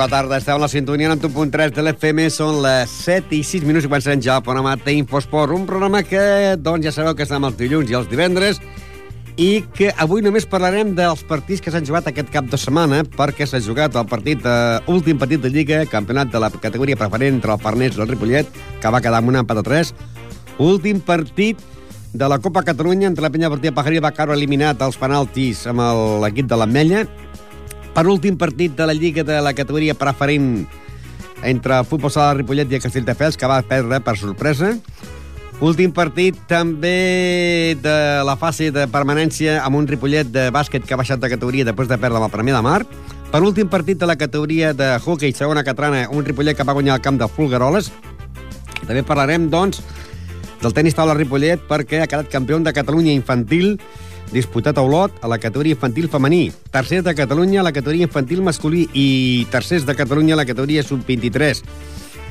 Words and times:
Bona 0.00 0.16
tarda, 0.16 0.38
esteu 0.40 0.56
en 0.56 0.62
la 0.62 0.68
sintonia 0.72 1.10
en 1.12 1.20
1.3 1.20 1.74
de 1.76 1.82
l'FM, 1.84 2.22
són 2.32 2.62
les 2.64 2.88
7 3.04 3.34
i 3.36 3.42
6 3.44 3.66
minuts 3.68 3.84
i 3.84 3.88
començarem 3.90 4.22
ja 4.24 4.38
el 4.40 4.44
programa 4.46 4.72
d'Infosport, 4.80 5.52
un 5.52 5.66
programa 5.68 6.00
que, 6.00 6.22
doncs, 6.56 6.86
ja 6.86 6.92
sabeu 6.94 7.12
que 7.18 7.26
estem 7.26 7.44
els 7.44 7.58
dilluns 7.58 7.92
i 7.92 7.98
els 7.98 8.08
divendres, 8.08 8.62
i 9.36 9.50
que 9.76 9.90
avui 10.00 10.24
només 10.24 10.48
parlarem 10.48 10.94
dels 10.96 11.20
partits 11.28 11.60
que 11.60 11.68
s'han 11.74 11.84
jugat 11.84 12.08
aquest 12.08 12.32
cap 12.32 12.48
de 12.48 12.56
setmana, 12.56 13.02
perquè 13.12 13.44
s'ha 13.44 13.60
jugat 13.60 13.98
el 14.00 14.08
partit, 14.08 14.40
eh, 14.40 14.80
últim 14.88 15.20
partit 15.20 15.44
de 15.44 15.52
Lliga, 15.52 15.84
campionat 15.84 16.32
de 16.32 16.40
la 16.40 16.48
categoria 16.48 16.96
preferent 16.96 17.36
entre 17.36 17.52
el 17.52 17.60
Farners 17.60 17.98
i 17.98 18.00
el 18.00 18.08
Ripollet, 18.08 18.48
que 18.80 18.94
va 18.96 19.04
quedar 19.04 19.20
amb 19.20 19.34
un 19.34 19.42
empat 19.42 19.60
a 19.60 19.66
3. 19.68 19.92
Últim 20.64 21.04
partit 21.04 21.60
de 22.14 22.26
la 22.26 22.40
Copa 22.40 22.64
Catalunya 22.64 23.06
entre 23.06 23.22
la 23.22 23.30
Penya 23.30 23.52
Partida 23.52 23.76
Pajaril 23.76 24.00
va 24.00 24.16
caure 24.16 24.32
eliminat 24.32 24.80
als 24.80 24.96
penaltis 24.96 25.66
amb 25.68 25.84
l'equip 26.24 26.48
de 26.48 26.56
l'Ametlla 26.56 27.04
per 27.94 28.06
últim 28.08 28.36
partit 28.38 28.76
de 28.76 28.86
la 28.86 28.94
Lliga 28.94 29.24
de 29.26 29.40
la 29.42 29.54
categoria 29.54 29.94
preferent 29.98 30.66
entre 31.42 31.82
Futbol 31.84 32.12
Sala 32.12 32.34
Ripollet 32.36 32.70
i 32.70 32.76
el 32.78 32.82
Castelldefels, 32.82 33.36
que 33.36 33.48
va 33.48 33.62
perdre 33.66 34.00
per 34.04 34.16
sorpresa. 34.20 34.74
Últim 35.60 35.92
partit 35.92 36.38
també 36.48 37.76
de 37.84 37.96
la 38.24 38.36
fase 38.40 38.70
de 38.72 38.86
permanència 38.88 39.58
amb 39.60 39.76
un 39.76 39.88
Ripollet 39.88 40.28
de 40.32 40.48
bàsquet 40.54 40.86
que 40.86 40.96
ha 40.96 41.00
baixat 41.00 41.20
de 41.20 41.28
categoria 41.28 41.66
després 41.68 41.88
de 41.88 41.98
perdre 42.00 42.20
la 42.22 42.30
Premià 42.32 42.56
de 42.56 42.62
Mar. 42.64 42.80
Per 43.30 43.42
últim 43.44 43.68
partit 43.68 44.00
de 44.00 44.08
la 44.08 44.16
categoria 44.16 44.72
de 44.72 44.94
hockey 44.98 45.34
segona 45.36 45.64
catrana, 45.64 46.06
un 46.10 46.24
Ripollet 46.24 46.56
que 46.56 46.64
va 46.64 46.76
guanyar 46.76 46.96
el 46.96 47.04
camp 47.04 47.20
de 47.20 47.28
Fulgaroles. 47.28 47.90
També 48.86 49.04
parlarem, 49.04 49.50
doncs, 49.52 49.82
del 50.62 50.72
tenis 50.76 50.96
taula 50.96 51.14
Ripollet 51.16 51.62
perquè 51.68 52.02
ha 52.02 52.08
quedat 52.08 52.32
campió 52.32 52.58
de 52.60 52.72
Catalunya 52.72 53.12
infantil 53.12 53.78
disputat 54.32 54.78
a 54.78 54.82
Olot 54.82 55.14
a 55.22 55.28
la 55.28 55.38
categoria 55.38 55.76
infantil 55.76 56.08
femení, 56.10 56.50
tercers 56.70 57.04
de 57.04 57.14
Catalunya 57.14 57.60
a 57.60 57.66
la 57.66 57.72
categoria 57.72 58.06
infantil 58.08 58.42
masculí 58.42 58.86
i 58.94 59.46
tercers 59.50 59.86
de 59.86 59.96
Catalunya 59.96 60.34
a 60.34 60.40
la 60.40 60.46
categoria 60.46 60.82
sub-23. 60.86 61.62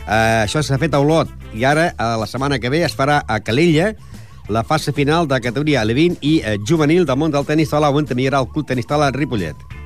Uh, 0.09 0.45
això 0.45 0.63
s'ha 0.65 0.79
fet 0.81 0.95
a 0.95 1.01
Olot 1.03 1.29
i 1.53 1.65
ara, 1.67 1.91
a 1.97 2.15
la 2.17 2.27
setmana 2.27 2.59
que 2.59 2.71
ve, 2.71 2.83
es 2.85 2.95
farà 2.97 3.21
a 3.27 3.39
Calella 3.45 3.93
la 4.49 4.63
fase 4.63 4.91
final 4.91 5.27
de 5.29 5.37
categoria 5.41 5.85
Levin 5.85 6.17
i 6.21 6.39
uh, 6.41 6.55
juvenil 6.65 7.05
del 7.05 7.19
món 7.19 7.31
del 7.31 7.45
tenis 7.45 7.69
taula, 7.69 7.91
on 7.93 8.07
haurà 8.07 8.41
el 8.41 8.49
club 8.49 8.67
tenis 8.67 8.89
taula 8.89 9.11
Ripollet. 9.11 9.78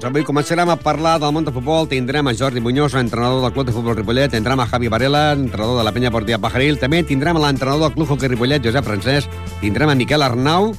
Doncs 0.00 0.14
avui 0.16 0.24
començarem 0.24 0.70
a 0.72 0.78
parlar 0.80 1.18
del 1.20 1.32
món 1.36 1.44
de 1.44 1.52
futbol. 1.52 1.84
Tindrem 1.84 2.24
a 2.24 2.32
Jordi 2.32 2.56
Muñoz, 2.64 2.94
entrenador 2.96 3.42
del 3.42 3.52
Club 3.52 3.66
de 3.66 3.72
Futbol 3.74 3.98
Ripollet. 3.98 4.30
Tindrem 4.32 4.60
a 4.62 4.64
Javi 4.66 4.88
Varela, 4.88 5.32
entrenador 5.32 5.76
de 5.76 5.82
la 5.84 5.92
Penya 5.92 6.10
Portilla 6.10 6.38
Pajaril. 6.40 6.78
També 6.80 7.02
tindrem 7.04 7.36
a 7.36 7.42
l'entrenador 7.42 7.82
del 7.82 7.92
Club 7.92 8.14
Hockey 8.14 8.30
Ripollet, 8.32 8.64
Josep 8.64 8.86
Francesc. 8.86 9.34
Tindrem 9.60 9.90
a 9.92 9.94
Miquel 9.94 10.22
Arnau, 10.24 10.70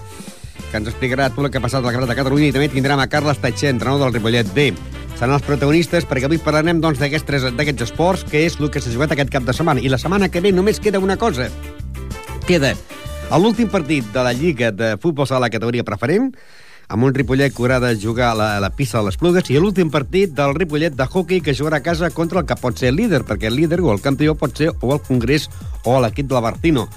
que 0.71 0.79
ens 0.79 0.89
explicarà 0.89 1.27
tot 1.29 1.45
el 1.45 1.51
que 1.51 1.61
ha 1.61 1.61
passat 1.61 1.83
al 1.83 1.91
Campionat 1.91 2.09
de 2.09 2.15
Catalunya. 2.17 2.47
I 2.47 2.55
també 2.55 2.71
tindrem 2.73 2.97
a 2.97 3.05
Carles 3.13 3.37
Tatxer, 3.43 3.69
entrenador 3.75 4.07
del 4.07 4.15
Ripollet 4.15 4.49
B. 4.55 4.71
Seran 5.19 5.35
els 5.35 5.45
protagonistes 5.45 6.09
perquè 6.09 6.25
avui 6.25 6.41
parlarem 6.41 6.81
doncs, 6.81 6.97
d'aquests 6.97 7.85
esports, 7.85 8.25
que 8.25 8.41
és 8.47 8.57
el 8.57 8.73
que 8.73 8.81
s'ha 8.81 8.89
jugat 8.89 9.13
aquest 9.13 9.29
cap 9.29 9.45
de 9.45 9.53
setmana. 9.53 9.85
I 9.85 9.93
la 9.93 10.01
setmana 10.01 10.31
que 10.33 10.41
ve 10.41 10.49
només 10.49 10.81
queda 10.81 10.97
una 10.97 11.19
cosa. 11.21 11.45
Queda 12.49 12.73
l'últim 13.37 13.69
partit 13.69 14.09
de 14.17 14.25
la 14.25 14.33
Lliga 14.33 14.73
de 14.73 14.95
Futbol 14.97 15.29
a 15.29 15.45
la 15.45 15.53
categoria 15.53 15.85
preferent, 15.85 16.33
amb 16.91 17.07
un 17.07 17.13
Ripollet 17.15 17.53
que 17.55 17.63
haurà 17.63 17.79
de 17.79 17.93
jugar 17.95 18.33
a 18.33 18.35
la, 18.35 18.47
a 18.57 18.59
la 18.59 18.69
pista 18.75 18.99
de 18.99 19.07
les 19.07 19.17
Plugues. 19.17 19.47
I 19.47 19.59
l'últim 19.63 19.89
partit 19.91 20.33
del 20.35 20.53
Ripollet 20.57 20.95
de 20.97 21.07
hockey 21.07 21.39
que 21.39 21.55
jugarà 21.55 21.79
a 21.79 21.85
casa 21.85 22.09
contra 22.11 22.41
el 22.41 22.47
que 22.49 22.57
pot 22.59 22.75
ser 22.77 22.91
el 22.91 22.99
líder, 22.99 23.23
perquè 23.27 23.47
el 23.47 23.55
líder 23.55 23.79
o 23.79 23.93
el 23.93 24.03
campió 24.03 24.35
pot 24.35 24.57
ser 24.59 24.73
o 24.73 24.91
el 24.91 24.99
Congrés 25.07 25.47
o 25.87 25.95
l'equip 26.03 26.27
de 26.27 26.35
la 26.35 26.43
Bartino. 26.43 26.89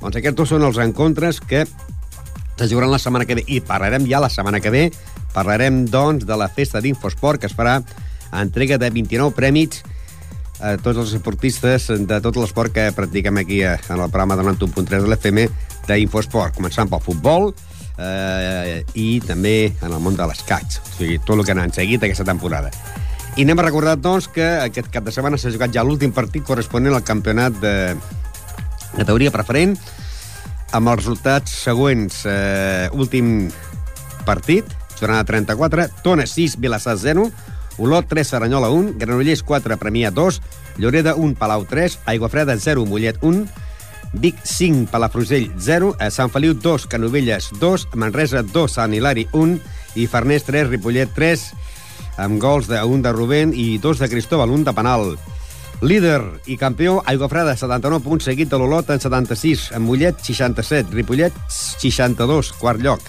Doncs 0.00 0.16
aquests 0.16 0.38
dos 0.38 0.54
són 0.54 0.64
els 0.64 0.80
encontres 0.80 1.42
que 1.44 1.66
se 1.66 2.68
jugaran 2.70 2.92
la 2.94 3.02
setmana 3.02 3.28
que 3.28 3.36
ve. 3.36 3.44
I 3.46 3.60
parlarem 3.60 4.08
ja 4.08 4.22
la 4.22 4.32
setmana 4.32 4.62
que 4.64 4.72
ve. 4.72 4.86
Parlarem 5.34 5.84
doncs 5.92 6.24
de 6.24 6.40
la 6.40 6.48
festa 6.48 6.80
d'Infosport 6.80 7.42
que 7.42 7.50
es 7.50 7.56
farà 7.56 7.82
entrega 8.32 8.78
de 8.80 8.88
29 8.90 9.36
prèmits 9.36 9.84
a 10.64 10.76
tots 10.80 11.02
els 11.02 11.12
esportistes 11.18 11.90
de 12.08 12.20
tot 12.24 12.38
l'esport 12.40 12.72
que 12.72 12.88
practiquem 12.96 13.42
aquí 13.42 13.60
en 13.66 14.00
el 14.00 14.08
programa 14.08 14.38
de 14.40 14.48
91.3 14.48 15.04
de 15.04 15.10
l'FM 15.10 15.46
d'Infosport, 15.84 16.54
començant 16.56 16.88
pel 16.88 17.02
futbol, 17.04 17.50
eh, 17.98 18.82
i 18.94 19.20
també 19.24 19.72
en 19.80 19.90
el 19.92 20.00
món 20.02 20.16
de 20.18 20.26
l'escaig. 20.28 20.78
O 20.80 20.94
sigui, 20.98 21.18
tot 21.24 21.38
el 21.38 21.44
que 21.46 21.56
han 21.56 21.74
seguit 21.74 22.02
aquesta 22.02 22.26
temporada. 22.26 22.72
I 23.34 23.42
anem 23.42 23.58
a 23.58 23.66
recordar, 23.66 23.96
doncs, 23.98 24.28
que 24.30 24.44
aquest 24.62 24.92
cap 24.94 25.06
de 25.06 25.14
setmana 25.14 25.38
s'ha 25.40 25.50
jugat 25.54 25.74
ja 25.74 25.82
l'últim 25.82 26.12
partit 26.14 26.44
corresponent 26.46 26.94
al 26.94 27.02
campionat 27.06 27.56
de 27.62 27.74
categoria 28.94 29.32
preferent, 29.34 29.74
amb 30.74 30.90
els 30.92 31.02
resultats 31.02 31.54
següents. 31.64 32.22
Eh, 32.30 32.86
últim 32.94 33.50
partit, 34.26 34.70
jornada 35.00 35.26
34, 35.26 35.88
Tona 36.06 36.28
6, 36.30 36.60
Vilassar 36.62 36.96
0, 36.98 37.26
Olot 37.82 38.06
3, 38.06 38.28
Saranyola 38.28 38.70
1, 38.70 38.94
Granollers 38.98 39.42
4, 39.42 39.78
Premià 39.82 40.12
2, 40.14 40.40
Lloreda 40.78 41.16
1, 41.18 41.34
Palau 41.34 41.66
3, 41.66 41.98
Aiguafreda 42.06 42.54
0, 42.56 42.86
Mollet 42.86 43.18
1, 43.22 43.48
Vic 44.14 44.38
5, 44.44 44.88
Palafrugell 44.90 45.50
0, 45.58 45.94
a 45.98 46.10
Sant 46.10 46.30
Feliu 46.30 46.54
2, 46.54 46.86
Canovelles 46.86 47.50
2, 47.60 47.88
Manresa 47.98 48.42
2, 48.42 48.70
Sant 48.70 48.94
Hilari 48.94 49.26
1 49.32 49.58
i 49.98 50.06
Farners 50.06 50.46
3, 50.46 50.68
Ripollet 50.70 51.10
3, 51.14 51.42
amb 52.22 52.38
gols 52.40 52.70
1 52.70 53.02
de 53.02 53.12
Rubén 53.12 53.54
i 53.54 53.78
2 53.82 53.98
de 53.98 54.08
Cristóbal, 54.08 54.54
1 54.54 54.64
de 54.70 54.74
penal. 54.76 55.16
Líder 55.82 56.22
i 56.46 56.56
campió, 56.56 57.02
Aiguafreda, 57.04 57.56
79 57.58 58.04
punts, 58.06 58.24
seguit 58.24 58.48
de 58.48 58.58
l'Olot 58.60 58.88
en 58.94 59.02
76, 59.02 59.72
amb 59.74 59.90
Mollet 59.90 60.22
67, 60.22 60.94
Ripollet 60.94 61.34
62, 61.50 62.54
quart 62.60 62.80
lloc. 62.80 63.02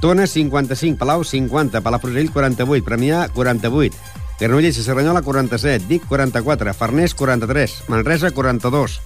Tona 0.00 0.28
55, 0.30 0.96
Palau 0.96 1.24
50, 1.26 1.82
Palafrugell 1.82 2.30
48, 2.30 2.86
Premià 2.86 3.26
48, 3.34 3.98
Granollers 4.38 4.78
i 4.78 4.84
Serranyola 4.86 5.24
47, 5.26 5.88
Vic 5.90 6.06
44, 6.06 6.72
Farners 6.78 7.16
43, 7.18 7.82
Manresa 7.90 8.30
42. 8.30 9.00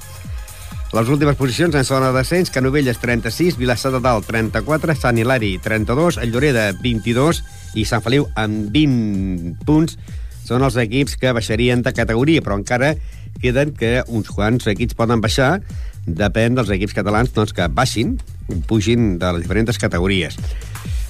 Les 0.93 1.09
últimes 1.09 1.39
posicions 1.41 1.73
en 1.73 1.87
zona 1.89 2.11
de 2.11 2.19
descens, 2.19 2.51
Canovelles 2.53 2.99
36, 3.01 3.57
Vilassar 3.57 3.95
de 3.95 4.01
Dalt 4.05 4.27
34, 4.29 4.93
Sant 4.93 5.17
Hilari 5.17 5.55
32, 5.57 6.19
el 6.21 6.35
Lloreda 6.35 6.67
22 6.83 7.39
i 7.81 7.87
Sant 7.89 8.03
Feliu 8.05 8.27
amb 8.37 8.69
20 8.75 9.65
punts 9.65 9.97
són 10.45 10.61
els 10.67 10.77
equips 10.83 11.17
que 11.17 11.33
baixarien 11.33 11.81
de 11.81 11.95
categoria, 11.97 12.43
però 12.45 12.59
encara 12.61 12.91
queden 13.41 13.73
que 13.73 14.03
uns 14.05 14.29
quants 14.37 14.69
equips 14.69 14.99
poden 14.99 15.25
baixar, 15.25 15.63
depèn 16.05 16.61
dels 16.61 16.75
equips 16.77 16.99
catalans 17.01 17.33
doncs, 17.33 17.57
que 17.57 17.71
baixin, 17.73 18.19
pugin 18.69 19.17
de 19.17 19.33
les 19.33 19.47
diferents 19.47 19.81
categories. 19.81 20.37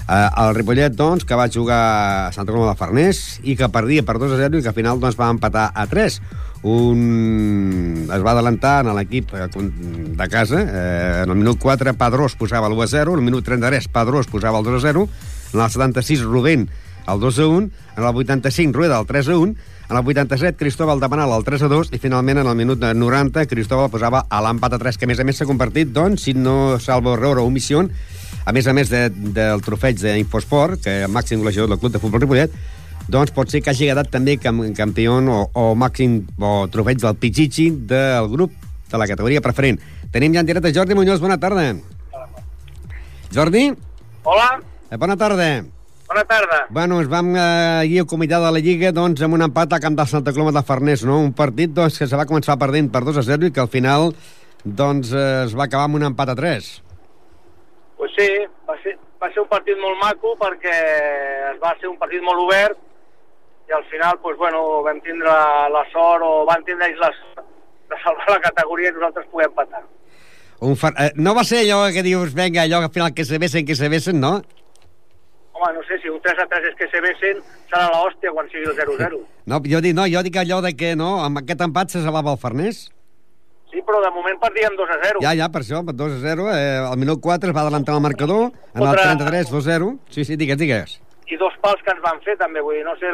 Uh, 0.03 0.31
el 0.45 0.55
Ripollet, 0.55 0.95
doncs, 0.95 1.27
que 1.27 1.35
va 1.35 1.51
jugar 1.51 1.81
a 2.29 2.31
Santa 2.31 2.55
Coloma 2.55 2.71
de 2.71 2.79
Farners 2.79 3.41
i 3.43 3.59
que 3.59 3.67
perdia 3.67 4.07
per 4.07 4.15
2 4.15 4.31
a 4.31 4.39
0 4.45 4.59
i 4.59 4.63
que 4.63 4.71
al 4.71 4.79
final 4.79 5.03
doncs, 5.03 5.19
va 5.19 5.31
empatar 5.35 5.73
a 5.75 5.87
3. 5.91 6.21
Un... 6.63 8.07
Es 8.07 8.23
va 8.23 8.31
adelantar 8.31 8.85
en 8.85 8.93
l'equip 8.95 9.33
de 9.33 10.27
casa. 10.31 10.61
Eh, 10.63 11.21
en 11.25 11.29
el 11.29 11.37
minut 11.39 11.59
4, 11.59 11.93
Padrós 11.99 12.37
posava 12.39 12.71
el 12.71 12.77
1 12.79 12.87
a 12.87 12.87
0. 12.87 13.13
En 13.13 13.19
el 13.19 13.27
minut 13.27 13.45
33, 13.45 13.89
Padrós 13.91 14.31
posava 14.31 14.63
el 14.63 14.65
2 14.65 14.79
a 14.79 14.87
0. 14.87 15.07
En 15.53 15.59
el 15.59 15.69
76, 15.69 16.23
Rubén 16.23 16.69
el 17.07 17.19
2 17.19 17.39
a 17.39 17.47
1. 17.47 17.69
En 17.97 18.03
el 18.03 18.15
85, 18.15 18.77
Rueda 18.77 18.99
el 18.99 19.05
3 19.05 19.29
a 19.29 19.37
1. 19.37 19.55
En 19.89 19.97
el 19.97 20.03
87, 20.07 20.57
Cristóbal 20.57 20.99
demanava 20.99 21.37
el 21.37 21.43
3 21.43 21.63
a 21.63 21.67
2 21.67 21.91
i 21.93 21.99
finalment 21.99 22.39
en 22.41 22.47
el 22.47 22.55
minut 22.55 22.79
90 22.81 23.43
Cristóbal 23.51 23.91
posava 23.91 24.23
a 24.31 24.39
l'empat 24.41 24.73
a 24.73 24.79
3 24.81 24.97
que 24.97 25.05
a 25.05 25.11
més 25.11 25.19
a 25.19 25.25
més 25.27 25.37
s'ha 25.37 25.45
convertit, 25.45 25.91
doncs, 25.93 26.23
si 26.23 26.33
no 26.33 26.79
salvo 26.79 27.13
error 27.17 27.41
o 27.41 27.45
omissió, 27.45 27.83
a 28.45 28.53
més 28.55 28.67
a 28.67 28.73
més 28.73 28.89
de, 28.89 29.09
del 29.11 29.61
trofeig 29.61 29.99
d'Infosport, 29.99 30.79
que 30.81 31.03
és 31.03 31.11
màxim 31.11 31.43
golejador 31.43 31.69
del 31.69 31.81
Club 31.83 31.93
de 31.93 32.01
Futbol 32.01 32.23
Ripollet, 32.23 32.55
doncs 33.09 33.31
pot 33.35 33.49
ser 33.51 33.61
que 33.61 33.71
hagi 33.73 33.87
quedat 33.89 34.09
també 34.11 34.37
cam 34.39 34.61
campió 34.77 35.17
o, 35.19 35.39
o 35.53 35.63
màxim 35.75 36.21
o 36.39 36.67
trofeig 36.71 37.01
del 37.01 37.15
Pichichi 37.19 37.69
del 37.71 38.29
grup 38.31 38.51
de 38.91 38.97
la 38.97 39.07
categoria 39.09 39.41
preferent. 39.41 39.79
Tenim 40.13 40.33
ja 40.35 40.41
en 40.43 40.45
directe 40.45 40.71
Jordi 40.73 40.95
Muñoz, 40.95 41.19
bona 41.19 41.39
tarda. 41.39 41.73
Jordi? 43.33 43.71
Hola, 44.23 44.59
Eh, 44.91 44.97
bona 44.97 45.17
tarda. 45.17 45.63
bona 46.07 46.23
tarda. 46.29 46.67
Bueno, 46.69 46.99
ens 47.01 47.09
vam 47.09 47.35
eh, 47.35 47.39
ahir 47.81 48.05
comitè 48.05 48.37
de 48.37 48.51
la 48.51 48.59
Lliga 48.61 48.91
doncs, 48.93 49.21
amb 49.25 49.33
un 49.33 49.41
empat 49.41 49.73
a 49.73 49.79
camp 49.79 49.95
de 49.97 50.05
Santa 50.05 50.31
Coloma 50.31 50.51
de 50.51 50.61
Farners, 50.61 51.03
no? 51.03 51.17
Un 51.19 51.33
partit 51.33 51.71
doncs, 51.73 51.97
que 51.97 52.05
se 52.05 52.15
va 52.15 52.27
començar 52.29 52.59
perdent 52.61 52.91
per 52.93 53.01
2 53.03 53.17
a 53.17 53.23
0 53.23 53.47
i 53.47 53.51
que 53.51 53.59
al 53.63 53.67
final 53.73 54.13
doncs, 54.63 55.11
eh, 55.11 55.43
es 55.47 55.55
va 55.57 55.63
acabar 55.65 55.85
amb 55.89 55.95
un 55.95 56.03
empat 56.03 56.29
a 56.29 56.35
3. 56.35 56.69
Pues 57.97 58.11
sí, 58.15 58.29
va 58.69 58.75
ser, 58.83 58.93
va 59.19 59.31
ser 59.33 59.41
un 59.41 59.49
partit 59.49 59.75
molt 59.81 59.97
maco 59.97 60.35
perquè 60.37 60.77
es 61.55 61.59
va 61.63 61.73
ser 61.81 61.89
un 61.89 61.97
partit 61.97 62.21
molt 62.21 62.45
obert 62.45 62.77
i 63.69 63.71
al 63.71 63.83
final, 63.91 64.19
pues, 64.21 64.37
bueno, 64.37 64.81
vam 64.83 64.99
tindre 65.01 65.27
la, 65.27 65.67
la 65.71 65.83
sort 65.91 66.23
o 66.25 66.45
van 66.49 66.63
tindre 66.67 66.89
ells 66.91 66.99
la 66.99 67.11
sort 67.19 67.45
de 67.89 67.99
salvar 68.03 68.29
la 68.35 68.41
categoria 68.47 68.89
i 68.91 68.95
nosaltres 68.97 69.27
poder 69.31 69.47
empatar. 69.51 69.83
Un 70.63 70.75
far... 70.79 70.93
eh, 70.99 71.11
no 71.15 71.33
va 71.35 71.43
ser 71.43 71.63
allò 71.63 71.85
que 71.91 72.03
dius, 72.03 72.33
venga, 72.33 72.63
allò 72.63 72.79
que 72.83 72.89
al 72.91 72.95
final 72.97 73.13
que 73.13 73.25
se 73.25 73.37
besen, 73.39 73.65
que 73.65 73.75
se 73.75 73.89
besen, 73.89 74.19
no? 74.19 74.41
Home, 75.53 75.73
no 75.75 75.83
sé, 75.87 75.99
si 76.01 76.09
un 76.09 76.19
3 76.21 76.39
a 76.39 76.47
3 76.49 76.65
és 76.71 76.75
que 76.79 76.87
se 76.91 76.99
besen, 77.03 77.39
serà 77.69 77.85
l'hòstia 77.93 78.31
quan 78.33 78.47
sigui 78.51 78.65
el 78.71 78.75
0-0. 78.77 79.21
No, 79.51 79.59
jo 79.67 79.81
dic, 79.83 79.91
no, 79.95 80.05
jo 80.07 80.21
dic 80.23 80.37
allò 80.39 80.61
de 80.63 80.71
que 80.79 80.93
no, 80.95 81.17
amb 81.23 81.41
aquest 81.41 81.61
empat 81.65 81.91
se 81.91 82.01
salava 82.03 82.31
el 82.31 82.39
Farners. 82.39 82.85
Sí, 83.73 83.81
però 83.83 83.99
de 84.03 84.11
moment 84.15 84.37
perdíem 84.39 84.75
2 84.77 84.91
a 84.93 84.97
0. 85.03 85.21
Ja, 85.25 85.31
ja, 85.35 85.47
per 85.51 85.63
això, 85.65 85.81
per 85.83 85.95
2 85.99 86.15
a 86.15 86.21
0. 86.21 86.45
Eh, 86.53 86.77
al 86.91 86.99
minut 87.01 87.19
4 87.19 87.49
es 87.51 87.55
va 87.57 87.63
adelantar 87.65 87.95
el 87.97 88.03
marcador, 88.05 88.51
en 88.53 88.81
el 88.81 88.85
Contra- 88.87 89.07
33, 89.17 89.49
2 89.51 89.67
a 89.67 89.71
0. 89.73 89.89
Sí, 90.13 90.23
sí, 90.29 90.37
digues, 90.39 90.57
digues. 90.61 90.93
I 91.27 91.39
dos 91.41 91.55
pals 91.63 91.81
que 91.83 91.91
ens 91.91 92.03
van 92.05 92.21
fer, 92.23 92.37
també, 92.37 92.61
vull 92.61 92.77
dir, 92.77 92.85
no 92.85 92.93
sé 93.01 93.09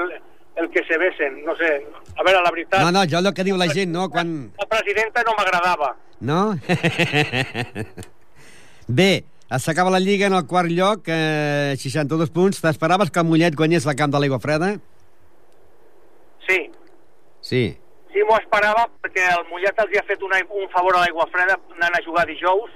el, 0.62 0.70
que 0.70 0.84
se 0.88 0.98
besen, 0.98 1.44
no 1.46 1.56
sé. 1.56 1.72
A 2.16 2.24
veure, 2.24 2.42
la 2.44 2.52
veritat... 2.52 2.82
No, 2.84 2.92
no, 2.92 3.04
jo 3.10 3.20
el 3.22 3.34
que 3.34 3.46
diu 3.48 3.58
la 3.58 3.70
gent, 3.72 3.92
no? 3.92 4.10
Quan... 4.14 4.52
La 4.60 4.68
presidenta 4.70 5.24
no 5.28 5.36
m'agradava. 5.38 5.94
No? 6.20 6.40
Bé, 8.88 9.24
s'acaba 9.58 9.94
la 9.94 10.00
Lliga 10.04 10.28
en 10.28 10.36
el 10.38 10.46
quart 10.48 10.70
lloc, 10.70 11.08
eh, 11.08 11.76
62 11.78 12.32
punts. 12.36 12.62
T'esperaves 12.62 13.12
que 13.12 13.22
el 13.22 13.30
Mollet 13.30 13.56
guanyés 13.56 13.86
la 13.88 13.96
camp 13.96 14.12
de 14.14 14.20
l'Aigua 14.20 14.42
Freda? 14.44 14.74
Sí, 16.48 16.60
Sí. 17.42 17.78
sí 18.12 18.24
m'ho 18.28 18.36
esperava 18.42 18.88
perquè 19.02 19.24
el 19.32 19.46
Mollet 19.50 19.78
els 19.80 19.94
hi 19.94 20.00
ha 20.00 20.06
fet 20.08 20.24
una, 20.26 20.40
un 20.50 20.68
favor 20.74 20.98
a 20.98 21.04
l'aigua 21.04 21.28
freda 21.32 21.56
anant 21.78 21.96
a 21.96 22.02
jugar 22.04 22.26
dijous 22.28 22.74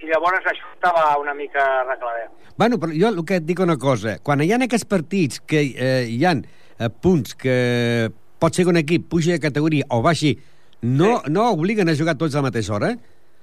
i 0.00 0.08
llavors 0.08 0.46
això 0.46 0.70
estava 0.72 1.18
una 1.20 1.34
mica 1.34 1.60
arregladet. 1.82 2.30
Bueno, 2.56 2.78
però 2.80 2.94
jo 2.96 3.10
el 3.10 3.20
que 3.26 3.40
et 3.40 3.44
dic 3.44 3.60
una 3.60 3.76
cosa. 3.76 4.16
Quan 4.24 4.40
hi 4.40 4.52
ha 4.52 4.60
aquests 4.64 4.88
partits 4.88 5.40
que 5.44 5.60
eh, 5.74 6.06
hi 6.08 6.24
ha 6.24 6.32
eh, 6.32 6.42
punts 6.88 7.34
que 7.36 8.10
pot 8.40 8.54
ser 8.56 8.64
que 8.64 8.72
un 8.72 8.80
equip 8.80 9.08
pugi 9.12 9.34
de 9.34 9.40
categoria 9.42 9.84
o 9.90 10.00
baixi, 10.00 10.38
no, 10.80 11.18
Sí. 11.20 11.32
no 11.34 11.50
obliguen 11.52 11.88
a 11.90 11.94
jugar 11.94 12.16
tots 12.16 12.34
a 12.34 12.38
la 12.40 12.48
mateixa 12.48 12.72
hora? 12.72 12.94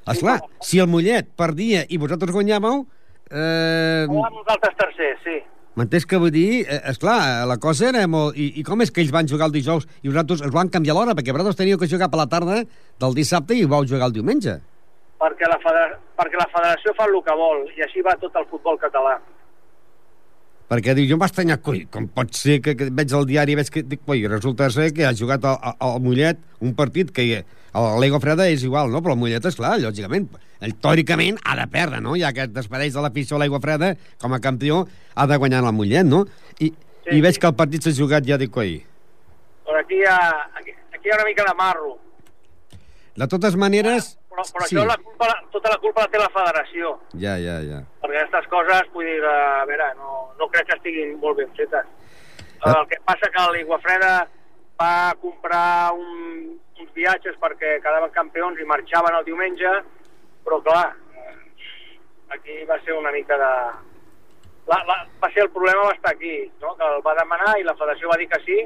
Esclar, 0.07 0.39
no. 0.41 0.63
si 0.63 0.79
el 0.79 0.87
Mollet 0.87 1.27
perdia 1.37 1.83
i 1.89 1.97
vosaltres 2.01 2.31
guanyàveu, 2.33 2.85
eh, 3.29 4.07
O 4.09 4.23
nosaltres 4.31 4.73
tercers, 4.79 5.19
sí. 5.23 5.35
m'entens 5.75 6.07
què 6.07 6.17
vull 6.17 6.31
dir? 6.31 6.65
Eh, 6.65 6.81
esclar, 6.89 7.45
la 7.45 7.57
cosa 7.61 7.89
era 7.89 8.07
molt... 8.07 8.33
I, 8.39 8.53
I 8.57 8.63
com 8.63 8.81
és 8.81 8.89
que 8.89 9.01
ells 9.03 9.11
van 9.13 9.27
jugar 9.27 9.51
el 9.51 9.53
dijous 9.53 9.85
i 10.01 10.07
vosaltres 10.09 10.41
es 10.41 10.51
van 10.55 10.69
canviar 10.73 10.95
l'hora? 10.95 11.13
Perquè 11.13 11.35
vosaltres 11.35 11.59
teníeu 11.59 11.77
que 11.77 11.87
jugar 11.91 12.09
per 12.09 12.17
la 12.23 12.29
tarda 12.31 12.63
del 12.63 13.13
dissabte 13.13 13.53
i 13.53 13.65
vau 13.65 13.85
jugar 13.85 14.07
el 14.07 14.13
diumenge. 14.17 14.57
Perquè 15.21 15.45
la, 15.49 15.59
federa... 15.61 15.99
perquè 16.17 16.37
la 16.39 16.49
federació 16.55 16.93
fa 16.97 17.05
el 17.05 17.19
que 17.25 17.35
vol 17.37 17.67
i 17.77 17.83
així 17.85 18.01
va 18.01 18.15
tot 18.17 18.33
el 18.35 18.45
futbol 18.49 18.79
català. 18.81 19.19
Perquè 20.67 20.95
diu, 20.97 21.05
jo 21.07 21.15
em 21.15 21.21
va 21.21 21.29
estranyar, 21.29 21.61
coi, 21.63 21.85
com 21.91 22.09
pot 22.11 22.33
ser 22.35 22.57
que, 22.63 22.73
que 22.75 22.89
veig 22.91 23.13
el 23.15 23.27
diari 23.29 23.53
i 23.55 23.59
veig 23.59 23.69
que, 23.71 23.85
dic, 23.87 24.01
coi, 24.07 24.25
resulta 24.27 24.67
ser 24.73 24.89
que 24.95 25.05
ha 25.07 25.13
jugat 25.15 25.45
al, 25.47 26.01
Mollet 26.03 26.41
un 26.59 26.73
partit 26.75 27.13
que 27.15 27.27
l'Ego 28.01 28.19
Freda 28.19 28.49
és 28.51 28.65
igual, 28.67 28.91
no? 28.91 28.99
Però 29.05 29.15
el 29.15 29.21
Mollet, 29.21 29.47
és 29.47 29.55
clar, 29.55 29.77
lògicament, 29.79 30.27
ell, 30.59 30.75
teòricament 30.83 31.39
ha 31.45 31.55
de 31.61 31.69
perdre, 31.71 32.01
no? 32.03 32.17
Ja 32.19 32.33
que 32.35 32.49
es 32.49 32.51
despedeix 32.51 32.97
de 32.97 33.05
l'afició 33.05 33.37
a 33.37 33.43
l'Aigua 33.43 33.61
Freda, 33.63 33.93
com 34.19 34.35
a 34.35 34.41
campió, 34.43 34.83
ha 35.15 35.27
de 35.29 35.39
guanyar 35.39 35.63
el 35.63 35.71
Mollet, 35.77 36.07
no? 36.09 36.25
I, 36.59 36.73
Sí, 37.07 37.15
i 37.15 37.23
veig 37.23 37.37
sí. 37.37 37.39
que 37.39 37.47
el 37.47 37.55
partit 37.55 37.85
s'ha 37.85 37.93
jugat, 37.95 38.25
ja 38.27 38.35
dic, 38.39 38.51
coi. 38.51 38.73
Però 39.67 39.79
aquí 39.79 39.95
hi 40.01 40.07
ha, 40.11 40.19
aquí, 40.59 40.73
aquí 40.91 41.07
hi 41.07 41.13
ha 41.13 41.19
una 41.21 41.27
mica 41.29 41.45
de 41.47 41.53
marro. 41.55 41.93
De 43.15 43.27
totes 43.31 43.55
maneres... 43.55 44.17
Però, 44.37 44.45
però 44.53 44.65
sí. 44.69 44.75
això 44.75 44.83
la 44.85 44.95
culpa, 45.01 45.27
tota 45.49 45.69
la 45.71 45.77
culpa 45.81 46.03
la 46.03 46.09
té 46.13 46.19
la 46.21 46.29
federació. 46.29 46.91
Ja, 47.17 47.31
ja, 47.41 47.55
ja. 47.65 47.79
perquè 48.03 48.19
aquestes 48.19 48.49
coses, 48.51 48.91
vull 48.93 49.07
dir, 49.09 49.17
a 49.25 49.63
veure, 49.65 49.87
no, 49.97 50.17
no 50.37 50.47
crec 50.53 50.67
que 50.69 50.77
estiguin 50.77 51.15
molt 51.23 51.39
ben 51.39 51.49
fetes. 51.57 51.89
Ah. 52.61 52.75
El 52.75 52.85
que 52.91 52.99
passa 53.07 53.31
que 53.33 53.47
l'Igua 53.55 53.81
Freda 53.81 54.11
va 54.77 55.15
comprar 55.23 55.89
un, 55.97 56.53
uns 56.77 56.93
viatges 56.93 57.41
perquè 57.41 57.79
quedaven 57.81 58.13
campions 58.13 58.61
i 58.61 58.69
marxaven 58.69 59.17
el 59.17 59.25
diumenge, 59.25 59.73
però 60.45 60.61
clar, 60.69 60.85
eh, 61.17 61.35
aquí 62.37 62.61
va 62.69 62.77
ser 62.85 62.93
una 63.01 63.17
mica 63.17 63.41
de... 63.41 63.51
La, 64.69 64.83
la, 64.85 65.01
va 65.17 65.33
ser 65.33 65.47
el 65.47 65.53
problema 65.57 65.89
va 65.89 65.97
estar 65.97 66.13
aquí, 66.13 66.43
no? 66.61 66.77
que 66.77 66.93
el 66.93 67.01
va 67.01 67.17
demanar 67.17 67.57
i 67.57 67.65
la 67.65 67.73
federació 67.79 68.13
va 68.13 68.21
dir 68.21 68.29
que 68.29 68.45
sí, 68.45 68.63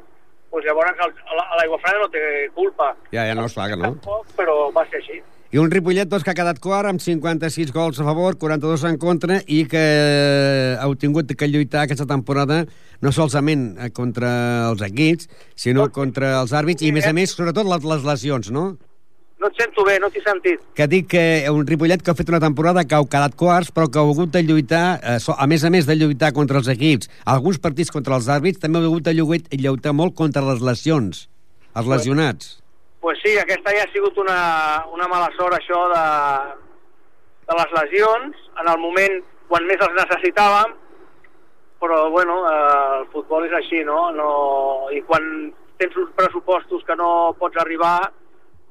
doncs 0.51 0.67
llavors 0.67 0.99
l'Aigua 0.99 1.79
Freda 1.79 2.03
no 2.03 2.11
té 2.11 2.23
culpa. 2.57 2.91
Ja, 3.13 3.23
ja 3.23 3.37
no 3.39 3.47
es 3.47 3.55
que 3.55 3.77
no. 3.77 3.93
Tampoc, 3.93 4.33
però 4.35 4.65
va 4.75 4.83
ser 4.89 4.99
així. 4.99 5.23
I 5.51 5.59
un 5.59 5.67
Ripollet 5.67 6.07
doncs, 6.07 6.23
que 6.23 6.31
ha 6.31 6.37
quedat 6.37 6.61
quart 6.63 6.87
amb 6.87 7.01
56 7.03 7.73
gols 7.75 7.97
a 7.99 8.05
favor, 8.07 8.37
42 8.39 8.85
en 8.87 8.97
contra 9.01 9.41
i 9.51 9.65
que 9.67 9.81
ha 10.79 10.85
tingut 10.95 11.33
que 11.35 11.49
lluitar 11.51 11.81
aquesta 11.83 12.07
temporada 12.07 12.61
no 13.03 13.11
solament 13.11 13.65
eh, 13.75 13.89
contra 13.91 14.29
els 14.69 14.83
equips, 14.87 15.27
sinó 15.59 15.89
contra 15.91 16.37
els 16.39 16.53
àrbits 16.55 16.85
i, 16.87 16.93
a 16.93 16.95
més 16.95 17.09
a 17.09 17.11
més, 17.17 17.35
sobretot 17.35 17.67
les, 17.67 17.83
les 17.83 18.07
lesions, 18.07 18.47
no? 18.55 18.63
No 19.43 19.49
et 19.51 19.59
sento 19.59 19.83
bé, 19.83 19.97
no 19.99 20.07
t'he 20.13 20.23
sentit. 20.23 20.63
Que 20.77 20.87
dic 20.87 21.11
que 21.17 21.25
un 21.51 21.67
Ripollet 21.67 21.99
que 21.99 22.13
ha 22.13 22.15
fet 22.15 22.31
una 22.31 22.39
temporada 22.39 22.85
que 22.87 22.95
ha 22.95 23.03
quedat 23.03 23.35
quarts, 23.35 23.73
però 23.75 23.89
que 23.91 23.99
ha 23.99 24.07
hagut 24.07 24.31
de 24.31 24.45
lluitar, 24.47 24.85
eh, 25.03 25.19
a 25.19 25.49
més 25.51 25.67
a 25.67 25.73
més 25.73 25.89
de 25.89 25.99
lluitar 25.99 26.31
contra 26.37 26.63
els 26.63 26.71
equips, 26.71 27.11
alguns 27.35 27.59
partits 27.59 27.91
contra 27.91 28.15
els 28.15 28.31
àrbits, 28.31 28.63
també 28.63 28.79
ha 28.79 28.87
hagut 28.87 29.03
de 29.03 29.17
lluitar, 29.19 29.51
lluitar 29.67 29.97
molt 29.99 30.15
contra 30.15 30.47
les 30.47 30.63
lesions, 30.63 31.25
els 31.75 31.91
lesionats. 31.97 32.60
Pues 33.01 33.19
sí, 33.25 33.33
aquesta 33.37 33.73
ja 33.73 33.83
ha 33.83 33.91
sigut 33.91 34.17
una, 34.21 34.85
una 34.93 35.07
mala 35.09 35.27
sort, 35.35 35.57
això 35.57 35.81
de, 35.89 36.05
de 37.49 37.57
les 37.57 37.73
lesions, 37.79 38.37
en 38.61 38.69
el 38.69 38.79
moment 38.79 39.17
quan 39.49 39.65
més 39.67 39.81
els 39.81 39.97
necessitàvem, 39.97 40.77
però, 41.81 42.03
bueno, 42.13 42.37
eh, 42.45 42.99
el 43.01 43.07
futbol 43.11 43.47
és 43.47 43.55
així, 43.57 43.81
no? 43.83 44.11
no? 44.13 44.31
I 44.93 45.01
quan 45.07 45.25
tens 45.81 45.97
uns 45.97 46.11
pressupostos 46.15 46.85
que 46.85 46.95
no 46.95 47.33
pots 47.39 47.57
arribar, 47.57 48.11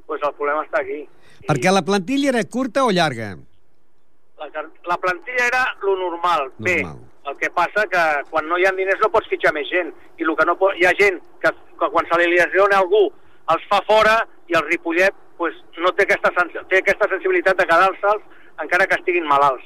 pues 0.06 0.22
el 0.22 0.34
problema 0.38 0.62
està 0.62 0.84
aquí. 0.84 1.02
Perquè 1.48 1.72
la 1.74 1.82
plantilla 1.82 2.30
era 2.30 2.44
curta 2.46 2.84
o 2.86 2.92
llarga? 2.94 3.32
La, 4.38 4.48
la 4.86 4.98
plantilla 5.02 5.48
era 5.50 5.64
lo 5.82 5.96
normal, 5.98 6.52
bé. 6.58 6.84
Normal. 6.84 7.06
El 7.30 7.36
que 7.36 7.50
passa 7.52 7.84
que 7.90 8.02
quan 8.30 8.46
no 8.48 8.56
hi 8.56 8.64
ha 8.64 8.72
diners 8.78 9.02
no 9.02 9.10
pots 9.12 9.28
fitxar 9.28 9.52
més 9.52 9.68
gent. 9.68 9.90
I 10.18 10.24
el 10.24 10.32
que 10.38 10.46
no 10.46 10.54
pot, 10.58 10.78
hi 10.78 10.86
ha 10.88 10.94
gent 10.98 11.18
que, 11.42 11.50
que 11.82 11.90
quan 11.92 12.06
se 12.08 12.18
li 12.22 12.30
lesiona 12.32 12.78
algú 12.78 13.08
els 13.54 13.66
fa 13.70 13.80
fora 13.88 14.16
i 14.50 14.56
el 14.58 14.64
Ripollet 14.68 15.14
pues, 15.40 15.54
no 15.80 15.92
té 15.96 16.04
aquesta, 16.06 16.30
té 16.68 16.80
aquesta 16.82 17.08
sensibilitat 17.10 17.56
de 17.60 17.66
quedar-se'ls 17.66 18.22
encara 18.64 18.86
que 18.86 18.98
estiguin 19.00 19.24
malalts. 19.28 19.64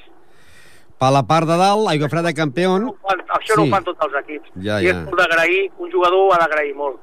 Per 1.03 1.11
la 1.11 1.25
part 1.27 1.49
de 1.51 1.57
dalt, 1.59 1.89
Aigua 1.91 2.09
Freda 2.09 2.31
campió, 2.33 2.77
No 2.79 2.93
ho 2.93 2.99
fan, 3.03 3.21
això 3.39 3.57
no 3.59 3.65
Sí. 3.65 3.69
ho 3.69 3.75
fan 3.75 3.85
tots 3.85 4.05
els 4.07 4.15
equips. 4.21 4.51
Ja, 4.63 4.79
I 4.81 4.87
ja. 4.87 4.91
és 4.93 5.01
molt 5.09 5.19
d'agrair, 5.19 5.65
un 5.79 5.91
jugador 5.91 6.21
ho 6.21 6.33
ha 6.33 6.39
d'agrair 6.45 6.75
molt. 6.79 7.01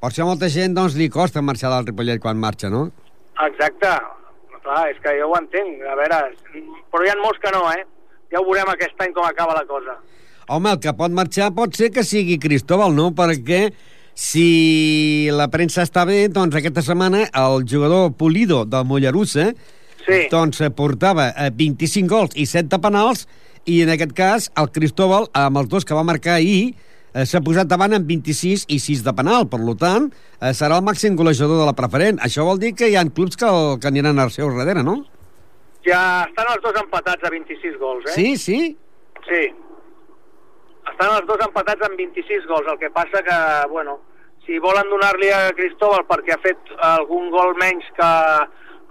Per 0.00 0.08
això 0.10 0.24
molta 0.24 0.48
gent 0.48 0.74
doncs, 0.74 0.94
li 0.96 1.08
costa 1.10 1.42
marxar 1.42 1.70
del 1.74 1.86
Ripollet 1.86 2.20
quan 2.22 2.38
marxa, 2.38 2.70
no? 2.70 2.90
Exacte. 3.44 3.90
Clar, 4.62 4.88
és 4.90 4.98
que 5.02 5.12
jo 5.18 5.28
ho 5.30 5.36
entenc. 5.38 5.82
A 5.86 5.94
veure, 5.96 6.16
però 6.92 7.04
hi 7.04 7.10
ha 7.10 7.16
molts 7.20 7.38
que 7.40 7.52
no, 7.54 7.62
eh? 7.72 7.84
Ja 8.32 8.40
ho 8.40 8.44
veurem 8.44 8.68
aquest 8.72 9.00
any 9.00 9.12
com 9.16 9.24
acaba 9.24 9.54
la 9.54 9.64
cosa. 9.66 9.96
Home, 10.48 10.70
el 10.72 10.80
que 10.80 10.92
pot 10.96 11.10
marxar 11.12 11.50
pot 11.54 11.74
ser 11.76 11.90
que 11.92 12.02
sigui 12.04 12.38
Cristóbal, 12.40 12.94
no? 12.96 13.10
Perquè 13.16 13.72
si 14.18 15.28
la 15.30 15.46
premsa 15.52 15.84
està 15.86 16.02
bé, 16.08 16.24
doncs 16.26 16.56
aquesta 16.58 16.82
setmana 16.82 17.28
el 17.38 17.62
jugador 17.70 18.10
Pulido 18.18 18.64
del 18.66 18.86
Mollerussa 18.88 19.52
Sí. 20.08 20.24
doncs 20.32 20.62
eh, 20.64 20.70
portava 20.72 21.28
eh, 21.36 21.50
25 21.54 22.08
gols 22.08 22.34
i 22.34 22.46
7 22.48 22.70
de 22.72 22.78
penals 22.80 23.26
i 23.68 23.82
en 23.84 23.90
aquest 23.92 24.14
cas 24.16 24.46
el 24.56 24.70
Cristóbal, 24.72 25.26
amb 25.36 25.60
els 25.60 25.68
dos 25.68 25.84
que 25.84 25.94
va 25.94 26.02
marcar 26.06 26.38
ahir, 26.38 26.72
eh, 27.12 27.26
s'ha 27.28 27.42
posat 27.44 27.68
davant 27.68 27.92
amb 27.92 28.08
26 28.08 28.64
i 28.72 28.78
6 28.80 29.02
de 29.04 29.12
penal. 29.12 29.44
Per 29.52 29.60
tant, 29.76 30.08
eh, 30.40 30.54
serà 30.56 30.78
el 30.80 30.86
màxim 30.86 31.14
golejador 31.14 31.60
de 31.60 31.66
la 31.68 31.76
preferent. 31.76 32.18
Això 32.24 32.46
vol 32.48 32.58
dir 32.58 32.72
que 32.74 32.88
hi 32.88 32.96
ha 32.96 33.04
clubs 33.04 33.36
que, 33.36 33.44
el, 33.44 33.78
que 33.78 33.88
aniran 33.92 34.18
al 34.18 34.32
seu 34.32 34.48
darrere, 34.56 34.82
no? 34.82 35.04
Ja 35.84 36.24
estan 36.26 36.48
els 36.54 36.62
dos 36.64 36.80
empatats 36.80 37.22
a 37.22 37.30
26 37.30 37.76
gols, 37.78 38.08
eh? 38.08 38.14
Sí, 38.16 38.36
sí. 38.36 38.76
Sí. 39.28 39.42
Estan 40.90 41.14
els 41.16 41.26
dos 41.28 41.40
empatats 41.46 41.82
amb 41.86 41.98
26 41.98 42.46
gols, 42.50 42.68
el 42.72 42.78
que 42.78 42.90
passa 42.90 43.22
que, 43.22 43.38
bueno, 43.70 43.98
si 44.46 44.58
volen 44.58 44.88
donar-li 44.90 45.28
a 45.34 45.50
Cristóbal 45.56 46.06
perquè 46.08 46.34
ha 46.36 46.40
fet 46.42 46.72
algun 46.80 47.30
gol 47.30 47.54
menys 47.60 47.84
que 47.96 48.08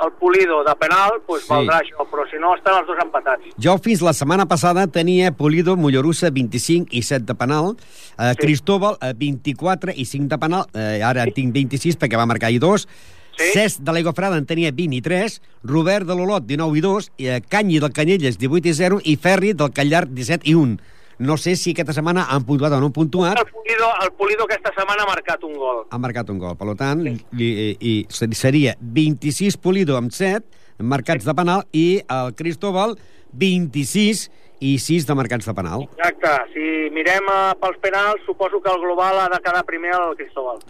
el 0.05 0.11
Pulido 0.19 0.59
de 0.63 0.75
penal, 0.77 1.15
doncs 1.25 1.41
Sí. 1.41 1.47
sí. 1.47 1.53
valdrà 1.53 1.79
això, 1.81 2.05
però 2.05 2.27
si 2.29 2.37
no 2.37 2.53
estan 2.55 2.75
els 2.77 2.87
dos 2.87 2.99
empatats. 3.01 3.43
Jo 3.57 3.77
fins 3.81 4.01
la 4.05 4.13
setmana 4.13 4.45
passada 4.45 4.85
tenia 4.85 5.31
Polido, 5.31 5.75
Mollerussa, 5.75 6.29
25 6.29 6.89
i 6.91 7.01
7 7.01 7.25
de 7.25 7.33
penal, 7.35 7.75
eh, 8.19 8.33
Sí. 8.33 8.37
Cristóbal, 8.37 8.97
eh, 9.01 9.13
24 9.17 9.91
i 9.95 10.05
5 10.05 10.27
de 10.29 10.37
penal, 10.37 10.65
eh, 10.75 11.01
ara 11.03 11.23
en 11.23 11.33
tinc 11.33 11.51
26 11.53 11.97
perquè 11.97 12.15
va 12.15 12.27
marcar 12.27 12.51
i 12.51 12.59
2, 12.59 12.87
Sí. 13.37 13.51
Cesc 13.53 13.81
de 13.81 13.91
l'Aigua 13.91 14.13
Freda 14.13 14.35
en 14.37 14.45
tenia 14.47 14.71
20 14.71 14.95
i 14.95 15.01
3, 15.01 15.41
Robert 15.63 16.07
de 16.07 16.15
l'Olot, 16.15 16.43
19 16.43 16.75
i 16.77 16.81
2, 16.81 17.11
i 17.17 17.27
eh, 17.27 17.41
Canyi 17.47 17.79
del 17.79 17.93
Canyelles, 17.93 18.37
18 18.37 18.67
i 18.67 18.73
0, 18.73 18.99
i 19.03 19.15
Ferri 19.15 19.53
del 19.53 19.71
Callar, 19.71 20.07
17 20.07 20.41
i 20.49 20.55
1. 20.55 20.79
No 21.19 21.35
sé 21.37 21.55
si 21.57 21.71
aquesta 21.73 21.93
setmana 21.97 22.27
han 22.29 22.43
puntuat 22.45 22.73
o 22.73 22.79
no 22.79 22.87
han 22.91 22.93
puntuat, 22.93 23.39
El 23.41 23.47
Pulido, 23.49 23.87
el 24.03 24.11
Pulido 24.13 24.43
aquesta 24.45 24.69
setmana 24.75 25.01
ha 25.03 25.07
marcat 25.09 25.43
un 25.43 25.53
gol. 25.57 25.85
ha 25.89 25.97
marcat 25.97 26.29
un 26.29 26.37
gol. 26.39 26.55
Per 26.57 26.75
tant, 26.77 27.01
li, 27.03 27.15
i, 27.41 27.77
i 27.81 27.93
seria 28.37 28.75
26 28.79 29.57
Polido 29.57 29.97
amb 29.97 30.11
7 30.13 30.45
marcats 30.85 31.25
de 31.25 31.33
penal 31.33 31.63
i 31.73 32.01
el 32.07 32.35
Cristóbal 32.37 32.93
26 33.33 34.27
i 34.61 34.77
6 34.81 35.05
de 35.07 35.15
marcats 35.17 35.45
de 35.45 35.53
penal. 35.57 35.87
Exacte. 35.97 36.33
Si 36.53 36.65
mirem 36.93 37.25
eh, 37.33 37.53
pels 37.61 37.77
penals, 37.81 38.21
suposo 38.25 38.61
que 38.61 38.69
el 38.73 38.79
global 38.81 39.19
ha 39.23 39.27
de 39.33 39.41
quedar 39.41 39.63
primer 39.65 39.93
al 39.97 40.15
Cristóbal. 40.17 40.61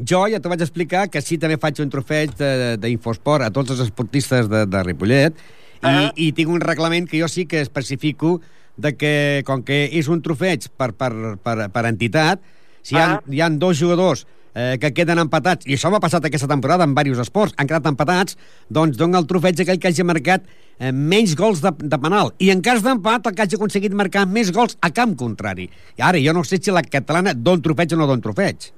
Jo 0.00 0.22
ja 0.32 0.40
t'ho 0.40 0.48
vaig 0.48 0.62
explicar 0.64 1.08
que 1.12 1.20
sí 1.20 1.36
també 1.36 1.58
faig 1.60 1.80
un 1.84 1.90
trofeig 1.92 2.32
de- 2.38 2.76
d'Infosport 2.80 3.44
a 3.44 3.50
tots 3.52 3.70
els 3.74 3.80
esportistes 3.84 4.48
de, 4.48 4.64
de 4.66 4.82
Ripollet 4.86 5.36
i, 5.36 5.40
Ah. 5.82 6.10
i 6.16 6.32
tinc 6.36 6.48
un 6.52 6.60
reglament 6.60 7.08
que 7.08 7.20
jo 7.20 7.28
sí 7.28 7.44
que 7.46 7.60
especifico 7.60 8.38
de 8.80 8.94
que, 8.96 9.14
com 9.46 9.62
que 9.66 9.84
és 9.98 10.08
un 10.08 10.22
trofeig 10.24 10.68
per, 10.76 10.92
per, 10.96 11.12
per, 11.44 11.56
per 11.72 11.84
entitat, 11.88 12.40
si 12.82 12.96
hi 12.96 13.00
ha, 13.00 13.08
Ah. 13.18 13.20
hi 13.28 13.40
ha 13.44 13.48
dos 13.50 13.76
jugadors 13.78 14.26
eh, 14.54 14.78
que 14.80 14.90
queden 14.96 15.20
empatats, 15.22 15.66
i 15.68 15.76
això 15.76 15.90
m'ha 15.92 16.00
passat 16.02 16.24
aquesta 16.26 16.48
temporada 16.50 16.84
en 16.88 16.94
diversos 16.94 17.28
esports, 17.28 17.54
han 17.56 17.68
quedat 17.70 17.86
empatats, 17.86 18.36
doncs 18.68 18.96
dona 18.98 19.20
el 19.20 19.28
trofeig 19.30 19.60
aquell 19.62 19.78
que 19.78 19.88
hagi 19.92 20.02
marcat 20.02 20.42
eh, 20.80 20.90
menys 20.92 21.36
gols 21.38 21.60
de, 21.62 21.70
de 21.78 21.98
penal. 22.02 22.32
I 22.40 22.50
en 22.50 22.62
cas 22.64 22.82
d'empat, 22.82 23.28
el 23.30 23.36
que 23.36 23.42
hagi 23.46 23.56
aconseguit 23.60 23.94
marcar 23.94 24.26
més 24.26 24.50
gols 24.50 24.76
a 24.82 24.90
camp 24.90 25.14
contrari. 25.20 25.68
I 26.00 26.02
ara, 26.02 26.18
jo 26.18 26.32
no 26.34 26.42
sé 26.44 26.58
si 26.58 26.72
la 26.74 26.82
catalana 26.82 27.34
don 27.36 27.62
trofeig 27.62 27.92
o 27.94 28.00
no 28.00 28.08
don 28.10 28.20
trofeig. 28.24 28.72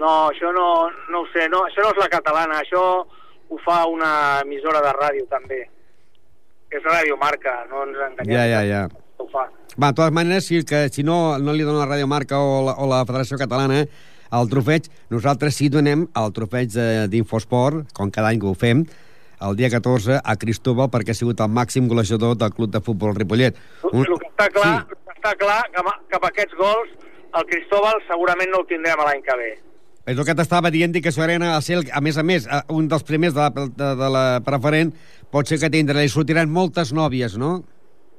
No, 0.00 0.28
això 0.30 0.52
no, 0.54 0.66
no 1.12 1.24
ho 1.24 1.26
sé, 1.32 1.48
no, 1.52 1.64
això 1.68 1.82
no 1.84 1.90
és 1.94 1.98
la 2.02 2.08
catalana, 2.12 2.60
això 2.62 2.82
ho 3.50 3.58
fa 3.64 3.82
una 3.90 4.40
emissora 4.44 4.80
de 4.84 4.92
ràdio 4.94 5.24
també. 5.30 5.64
És 6.70 6.84
Ràdio 6.86 7.16
Marca, 7.18 7.64
no 7.70 7.80
ens 7.82 7.98
enganyem. 7.98 8.30
Ja, 8.36 8.44
ja, 8.46 8.60
ja. 8.62 8.82
Ho 9.20 9.26
fa. 9.32 9.44
Va, 9.76 9.90
de 9.92 9.96
totes 10.00 10.12
maneres, 10.16 10.46
si, 10.48 10.62
que, 10.66 10.88
si 10.92 11.04
no, 11.06 11.36
no 11.38 11.52
li 11.54 11.62
dona 11.66 11.84
la 11.84 11.90
Ràdio 11.92 12.08
Marca 12.10 12.38
o 12.40 12.62
la, 12.66 12.74
o 12.80 12.88
la 12.90 13.04
Federació 13.06 13.38
Catalana 13.38 13.84
el 14.30 14.48
trofeig, 14.50 14.84
nosaltres 15.10 15.56
sí 15.58 15.68
donem 15.68 16.04
el 16.16 16.32
trofeig 16.32 16.68
de- 16.72 17.06
d'Infosport, 17.10 17.88
com 17.92 18.10
cada 18.14 18.28
any 18.30 18.38
que 18.42 18.46
ho 18.46 18.54
fem, 18.54 18.84
el 19.42 19.56
dia 19.56 19.70
14 19.72 20.20
a 20.22 20.36
Cristóbal 20.36 20.90
perquè 20.92 21.10
ha 21.14 21.18
sigut 21.18 21.40
el 21.40 21.48
màxim 21.50 21.88
golejador 21.88 22.36
del 22.38 22.52
club 22.54 22.70
de 22.70 22.80
futbol 22.84 23.14
Ripollet. 23.16 23.56
Un... 23.92 24.04
El 24.04 24.18
que 24.20 24.28
està 24.30 24.46
clar, 24.54 24.74
Sí. 24.86 24.98
està 25.16 25.32
clar 25.40 25.62
que, 25.72 25.82
que 26.10 26.16
amb 26.20 26.28
aquests 26.28 26.54
gols 26.60 26.92
el 27.40 27.46
Cristóbal 27.50 27.98
segurament 28.06 28.50
no 28.52 28.60
el 28.62 28.68
tindrem 28.70 29.02
l'any 29.06 29.22
que 29.26 29.36
ve. 29.40 29.50
És 30.10 30.16
el 30.18 30.24
que 30.26 30.34
t'estava 30.34 30.70
dient 30.74 30.94
i 30.96 31.00
que 31.02 31.10
això 31.12 31.22
era 31.26 31.56
a 31.56 31.60
ser, 31.62 31.76
el- 31.80 31.90
a 31.92 32.00
més 32.00 32.16
a 32.18 32.22
més, 32.22 32.46
eh, 32.46 32.62
un 32.74 32.86
dels 32.88 33.02
primers 33.06 33.34
de 33.34 33.40
la, 33.40 33.50
de, 33.50 33.90
de 34.04 34.08
la 34.14 34.24
preferent, 34.46 34.94
pot 35.30 35.46
ser 35.46 35.58
que 35.62 35.70
tindrà, 35.70 36.00
li 36.02 36.08
sortiran 36.12 36.50
moltes 36.50 36.92
nòvies, 36.96 37.36
no? 37.38 37.62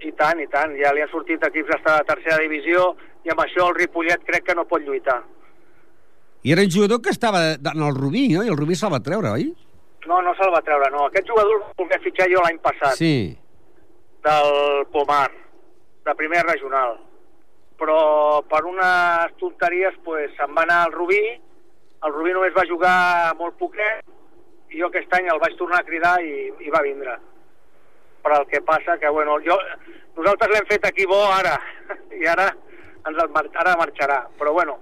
I 0.02 0.12
tant, 0.18 0.40
i 0.42 0.48
tant. 0.50 0.74
Ja 0.80 0.94
li 0.96 1.04
han 1.04 1.12
sortit 1.12 1.44
equips 1.46 1.70
d'estar 1.70 2.00
de 2.00 2.08
tercera 2.10 2.40
divisió 2.42 2.96
i 3.26 3.30
amb 3.30 3.44
això 3.44 3.68
el 3.70 3.76
Ripollet 3.78 4.24
crec 4.26 4.48
que 4.48 4.56
no 4.58 4.66
pot 4.70 4.82
lluitar. 4.82 5.20
I 6.42 6.54
era 6.56 6.64
un 6.66 6.72
jugador 6.74 7.02
que 7.02 7.12
estava 7.14 7.54
en 7.54 7.84
el 7.86 7.96
Rubí, 7.96 8.30
no? 8.34 8.42
I 8.44 8.50
el 8.50 8.58
Rubí 8.58 8.76
se'l 8.76 8.94
va 8.94 9.02
treure, 9.06 9.30
oi? 9.30 9.52
No, 10.10 10.22
no 10.26 10.34
se'l 10.40 10.54
va 10.54 10.64
treure, 10.66 10.90
no. 10.90 11.06
Aquest 11.06 11.30
jugador 11.30 11.60
el 11.60 11.68
volia 11.78 12.02
fitxar 12.02 12.28
jo 12.32 12.42
l'any 12.42 12.58
passat, 12.64 12.98
sí. 12.98 13.14
Sí. 13.14 13.38
del 14.26 14.86
Pomar, 14.94 15.30
de 16.06 16.16
primer 16.18 16.42
regional. 16.48 16.98
Però 17.78 18.42
per 18.50 18.64
unes 18.70 19.38
tonteries 19.42 19.96
pues, 20.06 20.34
se'n 20.38 20.58
va 20.58 20.66
anar 20.66 20.84
al 20.88 20.96
Rubí, 20.98 21.22
el 22.02 22.14
Rubí 22.14 22.34
només 22.34 22.58
va 22.58 22.66
jugar 22.70 22.98
molt 23.38 23.58
poquet, 23.62 24.02
i 24.74 24.82
jo 24.82 24.90
aquest 24.90 25.14
any 25.14 25.30
el 25.30 25.42
vaig 25.42 25.58
tornar 25.60 25.82
a 25.82 25.86
cridar 25.86 26.16
i, 26.26 26.50
i 26.66 26.74
va 26.74 26.82
vindre. 26.86 27.18
Però 28.22 28.42
el 28.42 28.48
que 28.52 28.62
passa 28.62 28.98
que, 29.02 29.10
bueno, 29.10 29.40
jo, 29.46 29.58
nosaltres 30.18 30.54
l'hem 30.54 30.70
fet 30.70 30.86
aquí 30.86 31.08
bo 31.10 31.20
ara, 31.32 31.58
i 32.22 32.28
ara, 32.30 32.52
ens 33.08 33.18
el, 33.18 33.52
ara 33.64 33.76
marxarà. 33.80 34.22
Però, 34.40 34.54
bueno, 34.54 34.78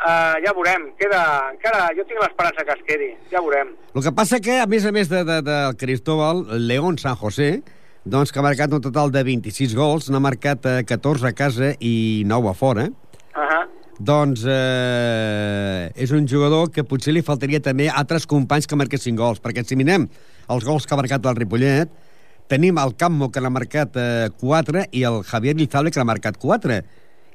uh, 0.00 0.34
ja 0.44 0.54
veurem. 0.56 0.90
Queda, 1.00 1.22
encara, 1.52 1.86
jo 1.96 2.06
tinc 2.08 2.20
l'esperança 2.22 2.64
que 2.64 2.76
es 2.78 2.84
quedi, 2.88 3.10
ja 3.30 3.42
veurem. 3.44 3.74
El 3.94 4.02
que 4.06 4.14
passa 4.16 4.40
que, 4.40 4.58
a 4.62 4.66
més 4.66 4.86
a 4.86 4.92
més 4.92 5.12
de, 5.12 5.24
de, 5.28 5.40
de 5.44 5.58
Cristóbal, 5.80 6.44
León 6.66 6.98
San 6.98 7.16
José, 7.20 7.62
doncs 8.04 8.32
que 8.32 8.40
ha 8.40 8.44
marcat 8.44 8.72
un 8.76 8.82
total 8.84 9.12
de 9.12 9.22
26 9.24 9.72
gols, 9.76 10.10
n'ha 10.12 10.20
marcat 10.20 10.66
eh, 10.68 10.82
14 10.84 11.30
a 11.30 11.32
casa 11.36 11.72
i 11.80 12.24
9 12.28 12.50
a 12.52 12.54
fora, 12.58 12.90
Uh 13.34 13.40
-huh. 13.42 13.64
doncs 13.98 14.44
eh, 14.46 15.90
és 15.96 16.10
un 16.12 16.22
jugador 16.28 16.70
que 16.70 16.84
potser 16.84 17.12
li 17.12 17.22
faltaria 17.22 17.58
també 17.58 17.88
altres 17.90 18.28
companys 18.30 18.68
que 18.68 18.76
marquessin 18.76 19.16
gols, 19.16 19.40
perquè 19.42 19.64
si 19.64 19.74
mirem 19.74 20.08
els 20.48 20.64
gols 20.64 20.86
que 20.86 20.94
ha 20.94 20.96
marcat 20.96 21.26
el 21.26 21.34
Ripollet, 21.34 21.90
tenim 22.48 22.78
el 22.78 22.94
Cammo, 22.96 23.30
que 23.32 23.42
n'ha 23.42 23.52
marcat 23.52 23.96
eh, 23.96 24.28
4, 24.40 24.86
i 24.92 25.04
el 25.08 25.22
Javier 25.24 25.56
Lizable, 25.58 25.92
que 25.92 26.00
n'ha 26.00 26.08
marcat 26.08 26.38
4. 26.40 26.80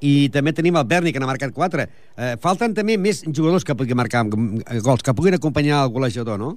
I 0.05 0.13
també 0.31 0.53
tenim 0.55 0.77
el 0.79 0.87
Berni, 0.87 1.11
que 1.11 1.19
n'ha 1.19 1.29
marcat 1.29 1.53
4. 1.55 1.85
Eh, 2.15 2.33
falten 2.43 2.75
també 2.77 2.97
més 2.97 3.23
jugadors 3.25 3.65
que 3.67 3.75
puguin 3.75 3.99
marcar 3.99 4.25
eh, 4.25 4.79
gols, 4.85 5.03
que 5.03 5.15
puguin 5.15 5.35
acompanyar 5.39 5.83
el 5.85 5.93
golejador? 5.95 6.39
No, 6.39 6.55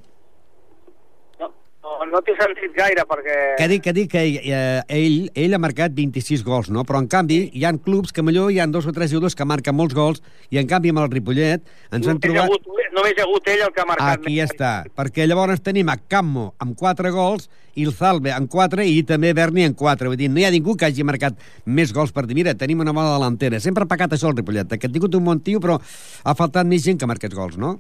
no, 2.03 2.17
no 2.17 2.23
t'he 2.25 2.35
sentit 2.39 2.75
gaire 2.77 3.05
perquè... 3.09 3.37
Que 3.59 3.69
dic, 3.71 3.83
que 3.85 3.95
dic 3.97 4.11
que 4.13 4.23
eh, 4.41 4.83
ell, 4.93 5.29
ell 5.39 5.57
ha 5.57 5.61
marcat 5.63 5.95
26 5.97 6.45
gols, 6.47 6.71
no? 6.75 6.85
Però, 6.89 7.01
en 7.03 7.09
canvi, 7.11 7.45
hi 7.55 7.65
han 7.69 7.81
clubs 7.83 8.15
que 8.15 8.25
millor 8.25 8.53
hi 8.53 8.61
han 8.63 8.75
dos 8.75 8.89
o 8.89 8.95
tres 8.97 9.13
jugadors 9.13 9.37
que 9.39 9.47
marquen 9.49 9.77
molts 9.79 9.97
gols 9.97 10.23
i, 10.51 10.59
en 10.61 10.69
canvi, 10.71 10.93
amb 10.93 11.05
el 11.05 11.11
Ripollet 11.13 11.63
ens 11.63 12.07
han 12.07 12.19
només, 12.19 12.29
hi 12.35 12.39
ha 12.39 12.47
trobat... 12.47 12.51
hagut, 12.51 12.93
només 12.97 13.19
ha 13.19 13.27
hagut 13.27 13.51
ell 13.55 13.67
el 13.67 13.75
que 13.75 13.85
ha 13.85 13.89
marcat 13.89 14.21
Aquí 14.21 14.39
està, 14.43 14.73
perquè 14.99 15.27
llavors 15.29 15.63
tenim 15.65 15.93
a 15.93 15.99
Cammo 16.13 16.53
amb 16.63 16.79
4 16.79 17.13
gols, 17.15 17.49
i 17.75 17.87
el 17.87 17.95
Zalbe 17.97 18.33
amb 18.35 18.51
4 18.53 18.85
i 18.85 19.01
també 19.09 19.33
Berni 19.37 19.65
amb 19.65 19.79
4. 19.79 20.11
Vull 20.13 20.21
dir, 20.21 20.29
no 20.29 20.43
hi 20.43 20.45
ha 20.45 20.53
ningú 20.53 20.77
que 20.77 20.89
hagi 20.89 21.07
marcat 21.09 21.39
més 21.65 21.95
gols 21.97 22.13
per 22.13 22.27
dir, 22.27 22.37
mira, 22.37 22.53
tenim 22.59 22.85
una 22.85 22.93
bona 22.93 23.15
delantera. 23.15 23.61
Sempre 23.65 23.87
ha 23.87 23.91
pecat 23.91 24.13
això 24.13 24.29
el 24.29 24.37
Ripollet, 24.37 24.77
que 24.77 24.91
ha 24.91 24.93
tingut 24.93 25.17
un 25.17 25.25
bon 25.25 25.41
tio, 25.41 25.63
però 25.63 25.79
ha 25.81 26.37
faltat 26.37 26.69
més 26.69 26.85
gent 26.85 27.01
que 27.01 27.09
marqués 27.09 27.33
gols, 27.33 27.57
no? 27.57 27.79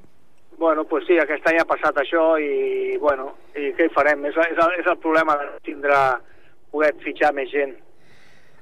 Bueno, 0.62 0.84
pues 0.84 1.02
sí, 1.08 1.16
aquest 1.18 1.46
any 1.50 1.56
ha 1.58 1.66
passat 1.66 1.96
això 1.98 2.36
i, 2.38 2.94
bueno, 3.02 3.32
i 3.58 3.72
què 3.74 3.88
hi 3.88 3.90
farem? 3.90 4.20
És, 4.28 4.36
és, 4.44 4.60
el, 4.62 4.76
és 4.78 4.86
el 4.92 5.00
problema 5.02 5.34
de 5.40 5.48
tindre 5.66 5.96
poder 6.70 6.92
fitxar 7.02 7.32
més 7.34 7.50
gent. 7.50 7.74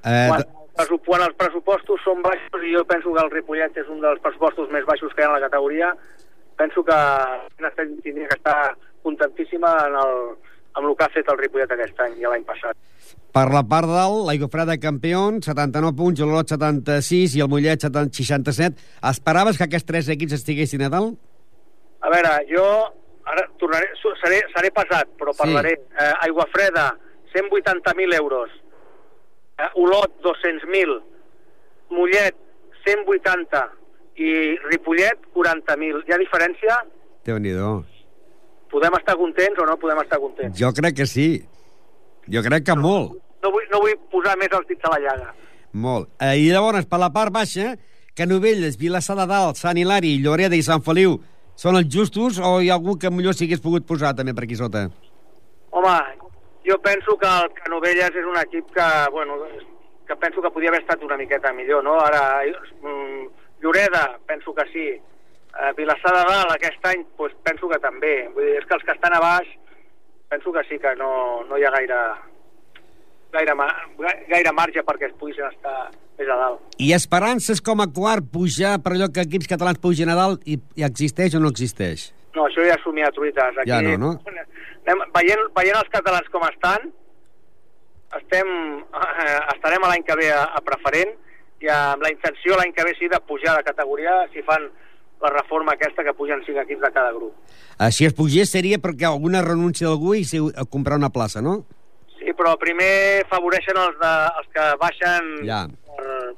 Eh, 0.09 0.25
Quan, 0.31 0.97
quan 1.05 1.27
els 1.27 1.37
pressupostos 1.37 2.01
són 2.01 2.23
baixos, 2.25 2.65
i 2.65 2.73
jo 2.73 2.87
penso 2.89 3.13
que 3.13 3.21
el 3.21 3.31
Ripollet 3.35 3.77
és 3.83 3.93
un 3.93 4.01
dels 4.01 4.25
pressupostos 4.25 4.73
més 4.73 4.89
baixos 4.89 5.13
que 5.13 5.21
hi 5.21 5.27
ha 5.27 5.29
en 5.29 5.37
la 5.37 5.45
categoria, 5.45 5.93
penso 6.57 6.87
que 6.89 6.97
la 7.67 7.75
tindria 7.77 8.31
que 8.33 8.39
estar 8.39 8.59
contentíssima 9.05 9.77
en 9.85 10.01
el, 10.01 10.19
amb 10.81 10.87
el 10.87 10.97
que 10.97 11.05
ha 11.05 11.13
fet 11.21 11.29
el 11.29 11.41
Ripollet 11.45 11.77
aquest 11.77 12.01
any 12.09 12.17
i 12.23 12.25
l'any 12.25 12.49
passat. 12.49 12.81
Per 13.37 13.49
la 13.53 13.67
part 13.75 13.93
dalt, 13.93 14.25
l'Aigua 14.25 14.49
Freda 14.49 14.81
campió, 14.81 15.27
79 15.45 15.99
punts, 16.01 16.25
l'Olot 16.25 16.57
76 16.57 17.37
i 17.37 17.45
el 17.45 17.53
Mollet 17.53 17.91
70 17.93 18.25
67. 18.25 18.87
Esperaves 19.13 19.61
que 19.61 19.69
aquests 19.69 19.93
tres 19.93 20.09
equips 20.17 20.41
estiguessin 20.41 20.89
a 20.89 20.97
dalt? 20.97 21.21
A 22.01 22.09
veure, 22.13 22.33
jo 22.49 22.65
ara 23.31 23.45
tornaré, 23.61 23.87
seré, 24.23 24.41
seré 24.55 24.71
pesat, 24.71 25.09
però 25.19 25.33
Sí. 25.33 25.39
parlaré. 25.43 25.73
Eh, 25.73 26.13
Aigua 26.23 26.47
Freda, 26.53 26.97
180.000 27.33 28.13
euros. 28.15 28.51
Eh, 29.59 29.69
Olot, 29.75 30.21
200.000. 30.23 31.03
Mollet, 31.91 32.35
180. 32.85 33.71
I 34.17 34.57
Ripollet, 34.71 35.19
40.000. 35.33 36.03
Hi 36.07 36.13
ha 36.13 36.19
diferència? 36.19 36.77
déu 37.25 37.39
nhi 37.39 37.53
Podem 38.71 38.95
estar 38.99 39.17
contents 39.17 39.59
o 39.59 39.67
no 39.67 39.77
podem 39.77 39.99
estar 40.03 40.19
contents? 40.19 40.59
Jo 40.59 40.73
crec 40.73 40.95
que 40.97 41.07
sí. 41.07 41.45
Jo 42.31 42.43
crec 42.43 42.65
que 42.65 42.77
molt. 42.77 43.17
No 43.43 43.51
vull, 43.51 43.65
no 43.73 43.81
vull 43.81 43.97
posar 44.13 44.37
més 44.39 44.49
els 44.53 44.67
dits 44.69 44.85
a 44.85 44.91
la 44.91 44.99
llaga. 45.01 45.35
Molt. 45.73 46.09
Eh, 46.21 46.37
I 46.39 46.51
llavors, 46.53 46.87
per 46.87 46.99
la 46.99 47.11
part 47.11 47.33
baixa, 47.33 47.77
Canovelles, 48.15 48.77
Vilassar 48.79 49.17
de 49.17 49.27
Dalt, 49.27 49.57
Sant 49.57 49.77
Hilari, 49.79 50.19
Lloreda 50.23 50.55
i 50.57 50.63
Sant 50.63 50.83
Feliu 50.83 51.19
són 51.61 51.77
els 51.77 51.91
justos 51.93 52.39
o 52.41 52.55
hi 52.63 52.71
ha 52.71 52.79
algú 52.79 52.97
que 53.01 53.11
millor 53.13 53.37
s'hagués 53.37 53.61
pogut 53.61 53.85
posar 53.89 54.15
també 54.17 54.33
per 54.37 54.47
aquí 54.47 54.57
sota? 54.57 54.87
Home, 55.77 55.97
jo 56.65 56.79
penso 56.87 57.17
que 57.21 57.29
el 57.29 57.53
Canovelles 57.59 58.17
és 58.17 58.29
un 58.31 58.39
equip 58.41 58.73
que, 58.77 58.89
bueno, 59.13 59.37
que 60.09 60.17
penso 60.23 60.41
que 60.41 60.53
podia 60.55 60.73
haver 60.73 60.81
estat 60.81 61.05
una 61.05 61.19
miqueta 61.21 61.53
millor, 61.53 61.85
no? 61.85 61.99
Ara, 62.01 62.23
mm, 62.47 63.27
Lloreda, 63.61 64.19
penso 64.27 64.55
que 64.55 64.67
sí. 64.73 64.87
Eh, 64.89 65.73
Vilassar 65.77 66.15
de 66.17 66.25
Dalt, 66.31 66.53
aquest 66.55 66.87
any, 66.87 67.05
pues, 67.17 67.35
penso 67.45 67.69
que 67.69 67.79
també. 67.79 68.15
Vull 68.35 68.47
dir, 68.47 68.57
és 68.63 68.65
que 68.65 68.75
els 68.75 68.85
que 68.85 68.93
estan 68.97 69.15
a 69.15 69.21
baix, 69.21 69.49
penso 70.31 70.53
que 70.53 70.65
sí 70.65 70.79
que 70.79 70.95
no, 70.97 71.45
no 71.45 71.59
hi 71.59 71.65
ha 71.65 71.75
gaire, 71.77 72.01
gaire, 73.33 73.55
gaire 74.29 74.53
marge 74.53 74.83
perquè 74.87 75.11
es 75.11 75.19
puguin 75.19 75.45
estar 75.45 75.91
més 76.21 76.31
a 76.31 76.39
dalt. 76.39 76.79
I 76.79 76.93
esperances 76.97 77.61
com 77.65 77.83
a 77.83 77.89
quart 77.91 78.27
pujar 78.33 78.77
per 78.85 78.95
allò 78.95 79.11
que 79.13 79.25
equips 79.27 79.51
catalans 79.51 79.81
pugin 79.83 80.13
a 80.13 80.19
dalt 80.19 80.45
i, 80.47 80.59
i 80.77 80.87
existeix 80.87 81.37
o 81.37 81.43
no 81.43 81.53
existeix? 81.53 82.11
No, 82.37 82.47
això 82.47 82.65
ja 82.67 82.77
somia 82.85 83.11
truites. 83.15 83.59
Aquí, 83.59 83.71
Ja 83.73 83.81
no, 83.83 83.97
no? 83.99 84.13
Anem, 84.31 85.03
veient, 85.17 85.49
veient 85.57 85.79
els 85.81 85.91
catalans 85.93 86.29
com 86.33 86.45
estan, 86.49 86.87
estem, 88.19 88.53
eh, 88.81 89.41
estarem 89.55 89.85
l'any 89.87 90.05
que 90.07 90.17
ve 90.19 90.31
a, 90.35 90.45
a 90.57 90.63
preferent 90.67 91.13
i 91.61 91.69
amb 91.71 92.03
la 92.03 92.11
intenció 92.13 92.57
l'any 92.57 92.73
que 92.75 92.87
ve 92.87 92.95
sí 92.99 93.11
de 93.13 93.21
pujar 93.29 93.59
de 93.59 93.67
categoria 93.67 94.23
si 94.33 94.43
fan 94.47 94.71
la 95.21 95.31
reforma 95.35 95.75
aquesta 95.77 96.05
que 96.07 96.15
pugen 96.17 96.41
cinc 96.47 96.63
equips 96.63 96.81
de 96.87 96.91
cada 96.95 97.13
grup. 97.13 97.35
Eh, 97.77 97.91
si 97.93 98.09
es 98.09 98.17
pugés 98.17 98.51
seria 98.51 98.81
perquè 98.81 99.07
alguna 99.09 99.45
renúncia 99.45 99.87
d'algú 99.89 100.17
i 100.17 100.25
si, 100.25 100.41
a 100.41 100.65
comprar 100.65 100.97
una 100.97 101.13
plaça, 101.13 101.43
no? 101.45 101.61
Sí, 102.17 102.33
però 102.37 102.55
primer 102.61 103.27
favoreixen 103.29 103.77
els, 103.81 104.01
de, 104.01 104.15
els 104.41 104.49
que 104.57 104.67
baixen 104.81 105.31
Ja. 105.49 105.67
Per, 105.97 106.35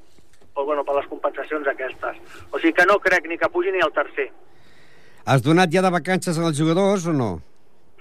per, 0.54 0.64
bueno, 0.64 0.84
per 0.84 0.96
les 0.98 1.08
compensacions 1.10 1.68
aquestes. 1.72 2.18
O 2.50 2.58
sigui 2.58 2.74
que 2.76 2.88
no 2.88 2.98
crec 3.02 3.28
ni 3.28 3.38
que 3.38 3.50
pugi 3.52 3.72
ni 3.72 3.84
el 3.84 3.94
tercer. 3.94 4.28
Has 5.24 5.42
donat 5.42 5.70
ja 5.70 5.82
de 5.84 5.90
vacances 5.94 6.38
als 6.38 6.58
jugadors 6.58 7.06
o 7.06 7.14
no? 7.14 7.32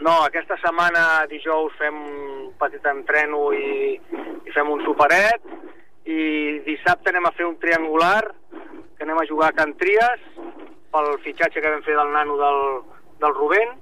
No, 0.02 0.16
aquesta 0.26 0.58
setmana, 0.58 1.28
dijous, 1.30 1.74
fem 1.78 1.94
un 1.94 2.54
petit 2.62 2.86
entreno 2.90 3.52
i, 3.54 4.00
i 4.02 4.54
fem 4.56 4.72
un 4.74 4.82
superet 4.82 5.46
i 6.10 6.22
dissabte 6.66 7.12
anem 7.12 7.28
a 7.30 7.34
fer 7.38 7.46
un 7.46 7.60
triangular 7.62 8.24
que 8.98 9.06
anem 9.06 9.20
a 9.22 9.28
jugar 9.30 9.52
a 9.52 9.58
Can 9.60 9.76
Tries 9.78 10.24
pel 10.92 11.12
fitxatge 11.22 11.62
que 11.62 11.70
vam 11.70 11.86
fer 11.86 11.94
del 11.98 12.10
nano 12.16 12.38
del, 12.40 12.60
del 13.22 13.36
Rubén 13.38 13.78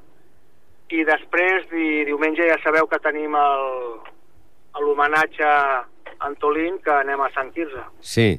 i 0.92 1.06
després 1.08 1.70
di, 1.72 2.04
diumenge 2.10 2.50
ja 2.50 2.58
sabeu 2.64 2.90
que 2.92 3.00
tenim 3.04 3.36
l'homenatge 4.80 5.50
Antolín 6.20 6.78
que 6.84 6.92
anem 6.92 7.22
a 7.22 7.30
Sant 7.34 7.52
Quirze. 7.56 7.84
Sí. 8.02 8.30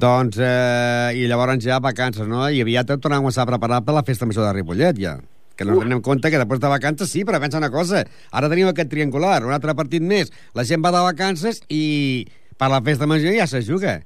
Doncs, 0.00 0.38
eh, 0.42 1.12
i 1.14 1.26
llavors 1.30 1.62
ja 1.62 1.78
vacances, 1.80 2.26
no? 2.26 2.48
I 2.50 2.62
aviat 2.64 2.88
tornem 2.98 3.20
a 3.20 3.22
començar 3.22 3.44
a 3.44 3.50
preparar 3.52 3.82
per 3.86 3.94
la 3.94 4.02
festa 4.02 4.26
major 4.26 4.44
de 4.48 4.52
Ripollet, 4.56 4.98
ja. 4.98 5.18
Que 5.54 5.64
no 5.64 5.76
tenim 5.78 6.00
en 6.00 6.02
compte 6.02 6.30
que 6.32 6.38
després 6.40 6.58
de 6.58 6.70
vacances 6.72 7.10
sí, 7.12 7.22
però 7.24 7.38
pensa 7.38 7.60
una 7.60 7.70
cosa. 7.70 8.00
Ara 8.34 8.48
tenim 8.50 8.66
aquest 8.72 8.90
triangular, 8.90 9.44
un 9.46 9.52
altre 9.54 9.74
partit 9.78 10.02
més. 10.02 10.32
La 10.54 10.64
gent 10.66 10.82
va 10.82 10.90
de 10.90 11.02
vacances 11.04 11.60
i 11.70 12.26
per 12.58 12.72
la 12.72 12.80
festa 12.82 13.06
major 13.06 13.30
ja 13.36 13.46
se 13.46 13.62
juga. 13.62 14.00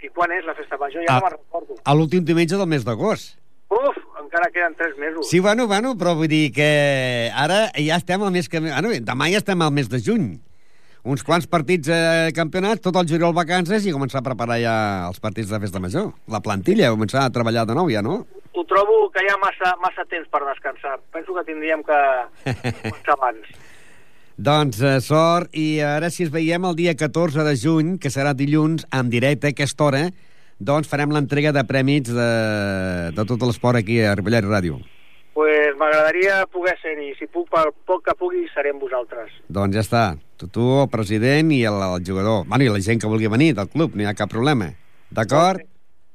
I 0.00 0.08
quan 0.14 0.32
és 0.32 0.46
la 0.48 0.54
festa 0.56 0.78
major? 0.80 1.02
Ja 1.04 1.16
Ah. 1.16 1.20
no 1.20 1.26
me'n 1.26 1.36
recordo. 1.36 1.76
A 1.84 1.94
l'últim 1.94 2.24
diumenge 2.24 2.56
del 2.56 2.66
mes 2.66 2.84
d'agost. 2.84 3.36
Uf, 3.68 3.96
encara 4.22 4.48
queden 4.54 4.74
tres 4.78 4.96
mesos. 4.96 5.28
Sí, 5.28 5.40
bueno, 5.40 5.66
bueno, 5.66 5.92
però 5.98 6.14
vull 6.16 6.28
dir 6.28 6.52
que 6.54 7.30
ara 7.34 7.66
ja 7.74 7.96
estem 7.96 8.22
al 8.22 8.30
mes 8.32 8.48
que... 8.48 8.60
Bueno, 8.60 8.88
demà 9.04 9.28
ja 9.28 9.38
estem 9.42 9.60
al 9.60 9.72
mes 9.72 9.88
de 9.90 10.00
juny. 10.00 10.40
Uns 11.06 11.22
quants 11.22 11.44
partits 11.46 11.86
eh, 11.86 12.32
campionats, 12.34 12.82
tot 12.82 12.96
el 12.98 13.06
juliol 13.06 13.34
vacances 13.34 13.84
i 13.86 13.92
començar 13.94 14.18
a 14.18 14.26
preparar 14.26 14.56
ja 14.58 14.74
els 15.06 15.20
partits 15.22 15.52
de 15.52 15.60
festa 15.62 15.78
major. 15.78 16.08
La 16.26 16.40
plantilla, 16.42 16.90
començar 16.90 17.22
a 17.22 17.30
treballar 17.30 17.62
de 17.68 17.76
nou 17.78 17.86
ja, 17.92 18.02
no? 18.02 18.24
Ho 18.56 18.64
trobo 18.66 19.04
que 19.14 19.22
hi 19.22 19.30
ha 19.30 19.36
massa, 19.38 19.70
massa 19.84 20.02
temps 20.10 20.26
per 20.32 20.42
descansar. 20.48 20.96
Penso 21.14 21.36
que 21.36 21.44
tindríem 21.46 21.84
que 21.86 22.00
començar 22.42 23.14
abans. 23.14 23.54
Doncs 24.48 24.82
eh, 24.82 24.96
sort, 25.00 25.54
i 25.54 25.78
ara 25.80 26.10
si 26.10 26.26
es 26.26 26.32
veiem 26.34 26.66
el 26.66 26.74
dia 26.76 26.96
14 26.98 27.46
de 27.46 27.54
juny, 27.56 27.94
que 28.02 28.10
serà 28.10 28.34
dilluns, 28.34 28.82
en 28.92 29.08
directe 29.14 29.46
a 29.46 29.54
aquesta 29.54 29.86
hora, 29.86 30.02
doncs 30.58 30.90
farem 30.90 31.14
l'entrega 31.14 31.54
de 31.54 31.62
prèmits 31.68 32.10
de, 32.12 32.28
de 33.16 33.24
tot 33.30 33.46
l'esport 33.46 33.78
aquí 33.78 34.02
a 34.02 34.12
Ripollet 34.18 34.44
Ràdio. 34.44 34.82
Pues 35.76 35.92
m'agradaria 35.92 36.46
poder 36.46 36.76
ser-hi. 36.80 37.14
Si 37.18 37.26
puc, 37.26 37.48
per 37.50 37.70
poc 37.86 38.04
que 38.04 38.14
pugui, 38.16 38.46
seré 38.54 38.72
amb 38.72 38.82
vosaltres. 38.82 39.32
Doncs 39.48 39.74
ja 39.76 39.82
està. 39.84 40.04
Tu, 40.36 40.48
tu 40.48 40.64
el 40.82 40.88
president 40.92 41.52
i 41.52 41.62
el, 41.64 41.76
el 41.76 42.04
jugador. 42.04 42.46
Bueno, 42.46 42.64
i 42.64 42.72
la 42.72 42.80
gent 42.80 43.00
que 43.00 43.08
vulgui 43.08 43.28
venir 43.28 43.54
del 43.56 43.68
club, 43.68 43.94
no 43.94 44.02
hi 44.02 44.08
ha 44.08 44.16
cap 44.16 44.30
problema. 44.32 44.70
D'acord? 45.10 45.60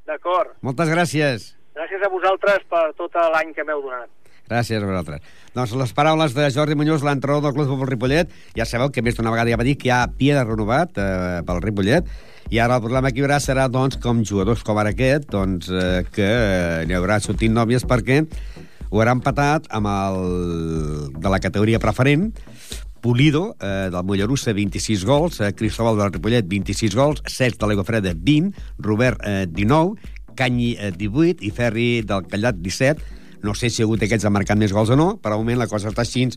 D'acord. 0.08 0.56
Moltes 0.62 0.90
gràcies. 0.90 1.54
Gràcies 1.78 2.02
a 2.04 2.10
vosaltres 2.12 2.66
per 2.70 2.90
tot 2.98 3.16
l'any 3.16 3.54
que 3.54 3.66
m'heu 3.66 3.82
donat. 3.86 4.10
Gràcies 4.52 4.82
a 4.82 4.88
vosaltres. 4.88 5.22
Doncs 5.56 5.76
les 5.80 5.94
paraules 5.96 6.34
de 6.36 6.50
Jordi 6.52 6.76
Muñoz, 6.76 7.06
l'entrenador 7.06 7.46
del 7.46 7.56
Club 7.56 7.70
Futbol 7.72 7.88
Ripollet, 7.88 8.34
ja 8.58 8.68
sabeu 8.68 8.92
que 8.92 9.04
més 9.06 9.16
d'una 9.16 9.32
vegada 9.32 9.54
ja 9.54 9.60
va 9.60 9.68
dir 9.68 9.78
que 9.80 9.88
hi 9.88 9.94
ha 9.96 10.02
pie 10.12 10.36
de 10.36 10.44
renovat 10.44 10.98
eh, 11.00 11.40
pel 11.48 11.62
Ripollet, 11.64 12.10
i 12.52 12.60
ara 12.60 12.82
el 12.82 12.84
problema 12.84 13.14
que 13.14 13.22
hi 13.22 13.24
haurà 13.24 13.40
serà, 13.40 13.70
doncs, 13.72 13.96
com 14.04 14.26
jugadors 14.28 14.66
com 14.68 14.82
ara 14.82 14.92
aquest, 14.92 15.30
doncs, 15.32 15.72
eh, 15.72 16.04
que 16.12 16.28
eh, 16.28 16.84
n'hi 16.84 16.98
haurà 16.98 17.22
sortint 17.24 17.56
nòvies 17.56 17.88
perquè 17.88 18.26
ho 18.92 19.00
haurà 19.00 19.16
empatat 19.16 19.70
amb 19.72 19.88
el 19.88 20.18
de 21.16 21.32
la 21.32 21.40
categoria 21.40 21.80
preferent, 21.80 22.30
Pulido, 23.02 23.56
eh, 23.60 23.90
del 23.90 24.04
Mollerussa, 24.06 24.54
26 24.54 25.06
gols, 25.06 25.40
eh, 25.42 25.54
Cristóbal 25.56 25.98
del 25.98 26.12
Ripollet, 26.12 26.46
26 26.48 26.94
gols, 26.94 27.24
Cesc 27.26 27.58
de 27.58 27.68
l'Aigua 27.68 27.86
Freda, 27.88 28.14
20, 28.14 28.52
Robert, 28.78 29.24
eh, 29.26 29.48
19, 29.50 29.96
Canyi, 30.36 30.76
eh, 30.78 30.92
18, 30.96 31.42
i 31.42 31.50
Ferri 31.50 32.04
del 32.04 32.28
Callat, 32.28 32.60
17. 32.62 33.02
No 33.42 33.56
sé 33.56 33.72
si 33.72 33.82
ha 33.82 33.86
hagut 33.88 34.04
aquests 34.04 34.28
ha 34.28 34.30
marcat 34.30 34.60
més 34.60 34.76
gols 34.76 34.92
o 34.94 34.96
no, 35.00 35.16
però 35.18 35.34
al 35.34 35.42
moment 35.42 35.58
la 35.58 35.68
cosa 35.72 35.90
està 35.90 36.06
així. 36.06 36.28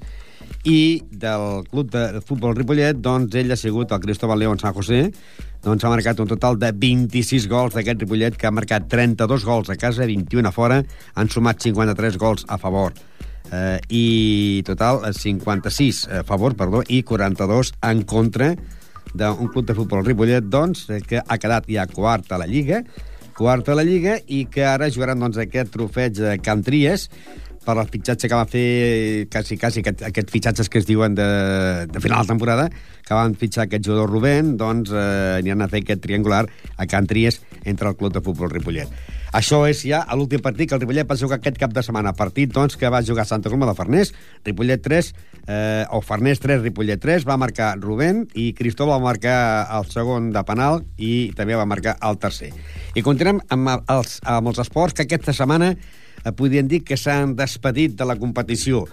I 0.65 1.05
del 1.13 1.67
club 1.69 1.91
de 1.93 2.21
futbol 2.25 2.55
Ripollet, 2.57 2.97
doncs 2.97 3.35
ell 3.37 3.53
ha 3.53 3.57
sigut 3.61 3.91
el 3.93 4.01
Cristóbal 4.01 4.41
León 4.41 4.61
San 4.63 4.73
José, 4.73 5.11
doncs 5.65 5.85
ha 5.85 5.91
marcat 5.93 6.23
un 6.25 6.31
total 6.31 6.57
de 6.61 6.71
26 6.73 7.49
gols 7.53 7.77
d'aquest 7.77 8.01
Ripollet, 8.01 8.39
que 8.41 8.49
ha 8.49 8.55
marcat 8.55 8.87
32 8.89 9.45
gols 9.45 9.69
a 9.69 9.77
casa, 9.77 10.09
21 10.09 10.49
a 10.49 10.55
fora, 10.57 10.81
han 11.21 11.29
sumat 11.29 11.61
53 11.61 12.17
gols 12.17 12.49
a 12.49 12.57
favor. 12.57 12.97
Eh, 13.53 13.79
I 13.93 14.63
total, 14.65 15.03
eh, 15.05 15.13
56 15.13 16.07
a 16.09 16.25
favor, 16.25 16.57
perdó, 16.57 16.81
i 16.89 17.03
42 17.03 17.75
en 17.83 18.03
contra 18.09 18.55
d'un 19.13 19.49
club 19.53 19.67
de 19.69 19.77
futbol 19.77 20.05
Ripollet, 20.05 20.49
doncs, 20.49 20.89
eh, 20.89 21.03
que 21.05 21.21
ha 21.21 21.39
quedat 21.39 21.69
ja 21.69 21.85
quart 21.87 22.33
a 22.33 22.41
la 22.41 22.49
Lliga, 22.49 22.81
quart 23.37 23.69
a 23.69 23.77
la 23.77 23.85
Lliga, 23.85 24.17
i 24.27 24.47
que 24.47 24.65
ara 24.65 24.89
jugaran 24.89 25.21
doncs, 25.21 25.37
aquest 25.37 25.77
trofeig 25.77 26.17
de 26.17 26.39
Can 26.41 26.65
Tries, 26.65 27.11
per 27.65 27.77
el 27.81 27.89
fitxatge 27.91 28.29
que 28.31 28.39
va 28.39 28.47
fer, 28.51 28.67
quasi, 29.33 29.59
quasi, 29.61 29.83
aquest, 29.83 30.05
aquests 30.11 30.33
fitxatges 30.35 30.71
que 30.71 30.81
es 30.83 30.87
diuen 30.89 31.17
de, 31.17 31.27
de 31.91 32.05
final 32.05 32.25
de 32.25 32.35
temporada, 32.35 32.69
que 33.05 33.17
van 33.17 33.35
fitxar 33.41 33.67
aquest 33.67 33.85
jugador 33.87 34.13
Rubén, 34.13 34.55
doncs 34.61 34.93
eh, 34.93 35.41
n'hi 35.45 35.53
han 35.55 35.65
a 35.65 35.71
fer 35.73 35.83
aquest 35.85 36.05
triangular 36.05 36.45
a 36.77 36.87
Can 36.91 37.09
Tries 37.11 37.41
entre 37.65 37.91
el 37.91 37.99
club 38.01 38.15
de 38.15 38.23
futbol 38.25 38.53
Ripollet. 38.53 38.93
Això 39.35 39.65
és 39.67 39.81
ja 39.83 40.05
a 40.07 40.15
l'últim 40.15 40.39
partit 40.39 40.69
que 40.71 40.77
el 40.77 40.83
Ripollet 40.85 41.09
va 41.11 41.19
jugar 41.19 41.41
aquest 41.41 41.57
cap 41.59 41.73
de 41.75 41.83
setmana. 41.83 42.13
Partit, 42.15 42.53
doncs, 42.55 42.77
que 42.79 42.91
va 42.93 43.03
jugar 43.03 43.25
Santa 43.27 43.51
Coloma 43.51 43.67
de 43.67 43.75
Farners, 43.75 44.13
Ripollet 44.47 44.85
3, 44.85 45.09
eh, 45.49 45.85
o 45.91 45.99
Farners 46.07 46.39
3, 46.45 46.63
Ripollet 46.63 47.03
3, 47.03 47.27
va 47.27 47.37
marcar 47.41 47.73
Rubén 47.81 48.29
i 48.39 48.53
Cristóbal 48.55 49.01
va 49.01 49.09
marcar 49.11 49.39
el 49.75 49.91
segon 49.91 50.31
de 50.31 50.45
penal 50.47 50.85
i 51.03 51.33
també 51.35 51.59
va 51.59 51.67
marcar 51.67 51.97
el 52.07 52.21
tercer. 52.23 52.53
I 52.95 53.03
continuem 53.03 53.43
amb 53.51 53.75
els, 53.91 54.21
amb 54.23 54.53
els 54.53 54.63
esports 54.63 54.95
que 54.95 55.09
aquesta 55.09 55.35
setmana 55.35 55.73
eh, 56.25 56.33
podríem 56.33 56.69
dir 56.69 56.83
que 56.85 56.97
s'han 56.97 57.37
despedit 57.37 57.95
de 57.99 58.09
la 58.09 58.17
competició. 58.17 58.87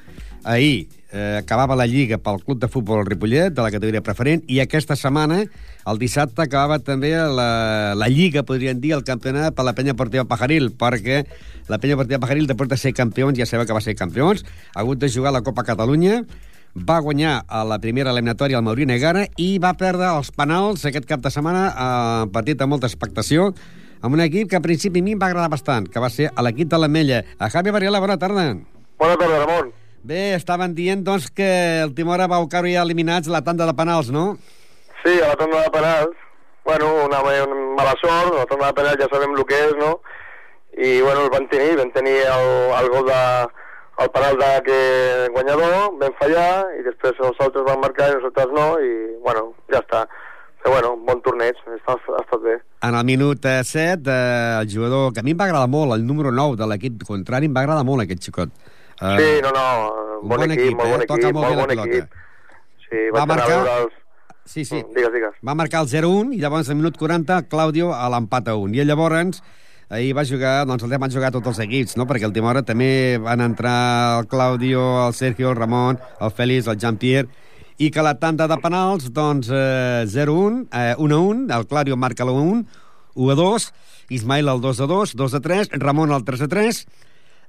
Ahir 0.44 0.90
eh, 1.12 1.38
acabava 1.40 1.76
la 1.76 1.86
Lliga 1.86 2.18
pel 2.18 2.42
Club 2.44 2.60
de 2.62 2.70
Futbol 2.72 3.06
Ripollet, 3.06 3.54
de 3.54 3.62
la 3.62 3.72
categoria 3.72 4.04
preferent, 4.04 4.44
i 4.48 4.60
aquesta 4.62 4.98
setmana, 4.98 5.42
el 5.88 6.00
dissabte, 6.02 6.42
acabava 6.44 6.80
també 6.80 7.14
la, 7.16 7.94
la 7.98 8.10
Lliga, 8.10 8.46
podríem 8.48 8.80
dir, 8.82 8.96
el 8.98 9.06
campionat 9.08 9.56
per 9.58 9.66
la 9.68 9.76
penya 9.78 9.98
Portiva 9.98 10.26
Pajaril, 10.30 10.72
perquè 10.78 11.24
la 11.70 11.82
penya 11.82 12.00
Portiva 12.00 12.22
Pajaril, 12.24 12.48
després 12.50 12.72
de 12.72 12.80
ser 12.80 12.96
campions, 12.98 13.38
ja 13.38 13.50
sabeu 13.50 13.68
que 13.70 13.78
va 13.78 13.84
ser 13.84 13.98
campions, 14.00 14.46
ha 14.74 14.82
hagut 14.82 15.02
de 15.02 15.12
jugar 15.12 15.36
la 15.36 15.44
Copa 15.46 15.68
Catalunya, 15.68 16.24
va 16.72 17.02
guanyar 17.04 17.42
a 17.48 17.66
la 17.68 17.80
primera 17.84 18.14
eliminatòria 18.14 18.58
el 18.58 18.64
Maurí 18.64 18.86
Negara 18.88 19.26
i 19.36 19.58
va 19.60 19.74
perdre 19.76 20.08
els 20.16 20.32
penals 20.32 20.86
aquest 20.88 21.04
cap 21.10 21.20
de 21.20 21.32
setmana 21.34 21.66
eh, 21.68 22.30
patit 22.32 22.62
amb 22.64 22.72
molta 22.78 22.88
expectació 22.88 23.52
amb 24.02 24.18
un 24.18 24.22
equip 24.26 24.50
que 24.50 24.58
a 24.58 24.64
principi 24.64 25.00
a 25.00 25.06
mi 25.06 25.14
em 25.16 25.22
va 25.22 25.30
agradar 25.30 25.52
bastant, 25.54 25.88
que 25.90 26.02
va 26.02 26.10
ser 26.10 26.32
a 26.34 26.44
l'equip 26.46 26.70
de 26.72 26.80
l'Ametlla. 26.82 27.22
A 27.40 27.50
Javi 27.54 27.72
Varela, 27.72 28.02
bona 28.02 28.18
tarda. 28.18 28.48
Bona 29.00 29.18
tarda, 29.18 29.46
Ramon. 29.46 29.72
Bé, 30.04 30.34
estaven 30.34 30.74
dient, 30.74 31.04
doncs, 31.06 31.30
que 31.30 31.48
el 31.84 31.94
Timora 31.94 32.26
vau 32.30 32.48
caure 32.50 32.74
ja 32.74 32.82
eliminats 32.82 33.30
a 33.30 33.36
la 33.36 33.44
tanda 33.46 33.68
de 33.70 33.76
penals, 33.78 34.10
no? 34.10 34.36
Sí, 35.04 35.14
a 35.22 35.30
la 35.30 35.38
tanda 35.38 35.62
de 35.62 35.70
penals. 35.74 36.18
Bueno, 36.66 36.90
una, 37.06 37.22
una 37.22 37.62
mala 37.78 37.94
sort, 38.02 38.34
a 38.34 38.42
la 38.42 38.50
tanda 38.50 38.72
de 38.72 38.78
penals 38.80 39.02
ja 39.02 39.10
sabem 39.14 39.38
el 39.38 39.46
que 39.46 39.60
és, 39.68 39.76
no? 39.78 40.00
I, 40.74 41.02
bueno, 41.02 41.28
el 41.28 41.30
van 41.34 41.46
tenir, 41.52 41.76
vam 41.78 41.92
tenir 41.94 42.18
el, 42.32 42.50
el 42.80 42.90
gol 42.90 43.06
de, 43.06 43.22
el 44.02 44.10
penal 44.10 44.38
de 44.42 44.52
que 44.66 44.80
guanyador, 45.36 45.94
vam 46.02 46.18
fallar, 46.18 46.52
i 46.80 46.86
després 46.88 47.22
els 47.22 47.42
altres 47.46 47.66
van 47.68 47.82
marcar 47.84 48.10
i 48.10 48.18
nosaltres 48.18 48.54
no, 48.58 48.68
i, 48.82 48.92
bueno, 49.22 49.52
ja 49.74 49.84
està. 49.84 50.06
Però, 50.62 50.74
bueno, 50.76 50.92
bon 51.08 51.22
torneig, 51.26 51.58
ha 51.66 51.96
estat 51.96 52.42
bé. 52.44 52.60
En 52.86 52.96
el 52.96 53.06
minut 53.06 53.46
eh, 53.50 53.64
7, 53.66 54.04
eh, 54.06 54.60
el 54.62 54.70
jugador, 54.74 55.12
que 55.14 55.22
a 55.22 55.24
mi 55.26 55.34
em 55.34 55.40
va 55.40 55.48
agradar 55.50 55.68
molt, 55.70 55.94
el 55.96 56.06
número 56.06 56.32
9 56.32 56.56
de 56.60 56.68
l'equip 56.70 57.02
contrari, 57.08 57.50
em 57.50 57.56
va 57.56 57.64
agradar 57.66 57.84
molt 57.88 58.04
aquest 58.06 58.28
xicot. 58.30 58.52
Eh, 59.02 59.16
Sí, 59.18 59.30
no, 59.42 59.50
no, 59.56 59.64
un 60.22 60.30
bon, 60.30 60.38
bon 60.44 60.52
equip, 60.52 60.68
equip, 60.68 60.78
molt 60.78 60.88
eh? 60.88 60.98
bon 60.98 61.08
Toca 61.08 61.22
equip, 61.24 61.34
molt 61.34 61.48
bé 61.48 61.56
molt 61.56 61.58
la 61.58 61.66
bon 61.66 61.74
pilota. 61.74 61.98
equip. 61.98 62.86
Sí, 62.90 63.08
Va 63.16 63.26
marcar- 63.26 63.66
els... 63.80 63.98
Sí, 64.46 64.66
sí. 64.66 64.76
Mm, 64.84 64.94
Digues, 64.96 65.14
digues. 65.14 65.34
Va 65.48 65.54
marcar 65.56 65.82
el 65.82 65.88
0-1 65.90 66.34
i 66.34 66.40
llavors 66.42 66.70
al 66.70 66.76
minut 66.76 66.98
40 66.98 67.44
Claudio 67.48 67.92
a 67.94 68.08
l'empat 68.10 68.48
a 68.50 68.56
1. 68.58 68.74
I 68.76 68.86
llavors 68.86 69.42
ahir 69.90 70.14
va 70.18 70.24
jugar, 70.26 70.66
doncs 70.66 70.84
el 70.84 70.98
van 70.98 71.12
jugar 71.12 71.32
tots 71.32 71.48
els 71.48 71.60
equips, 71.60 71.96
no? 71.98 72.06
perquè 72.08 72.26
el 72.26 72.34
Timora 72.34 72.62
també 72.64 73.18
van 73.22 73.42
entrar 73.42 74.20
el 74.20 74.28
Claudio, 74.28 75.08
el 75.08 75.14
Sergio, 75.14 75.50
el 75.52 75.56
Ramon, 75.58 76.00
el 76.20 76.32
Félix, 76.32 76.68
el 76.68 76.78
Jean-Pierre, 76.78 77.30
i 77.82 77.90
que 77.90 78.04
la 78.06 78.14
tanda 78.22 78.46
de 78.46 78.58
penals, 78.62 79.08
doncs, 79.10 79.48
eh, 79.50 80.06
0-1, 80.06 80.68
eh, 80.72 80.94
1-1, 81.02 81.48
el 81.50 81.66
Claudio 81.66 81.98
marca 81.98 82.24
l'1-1, 82.24 82.68
1-2, 83.16 83.72
Ismael 84.10 84.52
el 84.52 84.62
2-2, 84.62 85.16
2-3, 85.18 85.72
Ramon 85.82 86.12
el 86.14 86.24
3-3, 86.24 86.86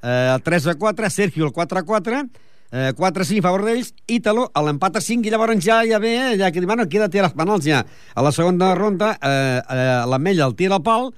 eh, 0.02 0.32
el 0.34 0.42
3-4, 0.42 1.10
Sergio 1.10 1.44
el 1.44 1.52
4-4, 1.52 2.30
eh, 2.72 2.94
4-5 2.96 3.40
a 3.40 3.42
favor 3.42 3.66
d'ells, 3.66 3.92
Ítalo 4.08 4.48
a 4.54 4.62
l'empat 4.64 4.96
a 4.96 5.04
5, 5.04 5.28
i 5.28 5.34
llavors 5.34 5.60
ja 5.60 5.82
ja 5.84 6.00
ve, 6.00 6.14
ja 6.40 6.48
que 6.48 6.64
diuen, 6.64 6.78
bueno, 6.78 6.88
queda 6.88 7.10
els 7.12 7.36
penals 7.36 7.68
ja. 7.68 7.84
A 8.14 8.24
la 8.24 8.32
segona 8.32 8.74
ronda, 8.74 9.18
eh, 9.20 9.60
eh, 9.60 10.00
l'Ametlla 10.08 10.48
el 10.48 10.56
tira 10.56 10.80
al 10.80 10.82
pal, 10.82 11.12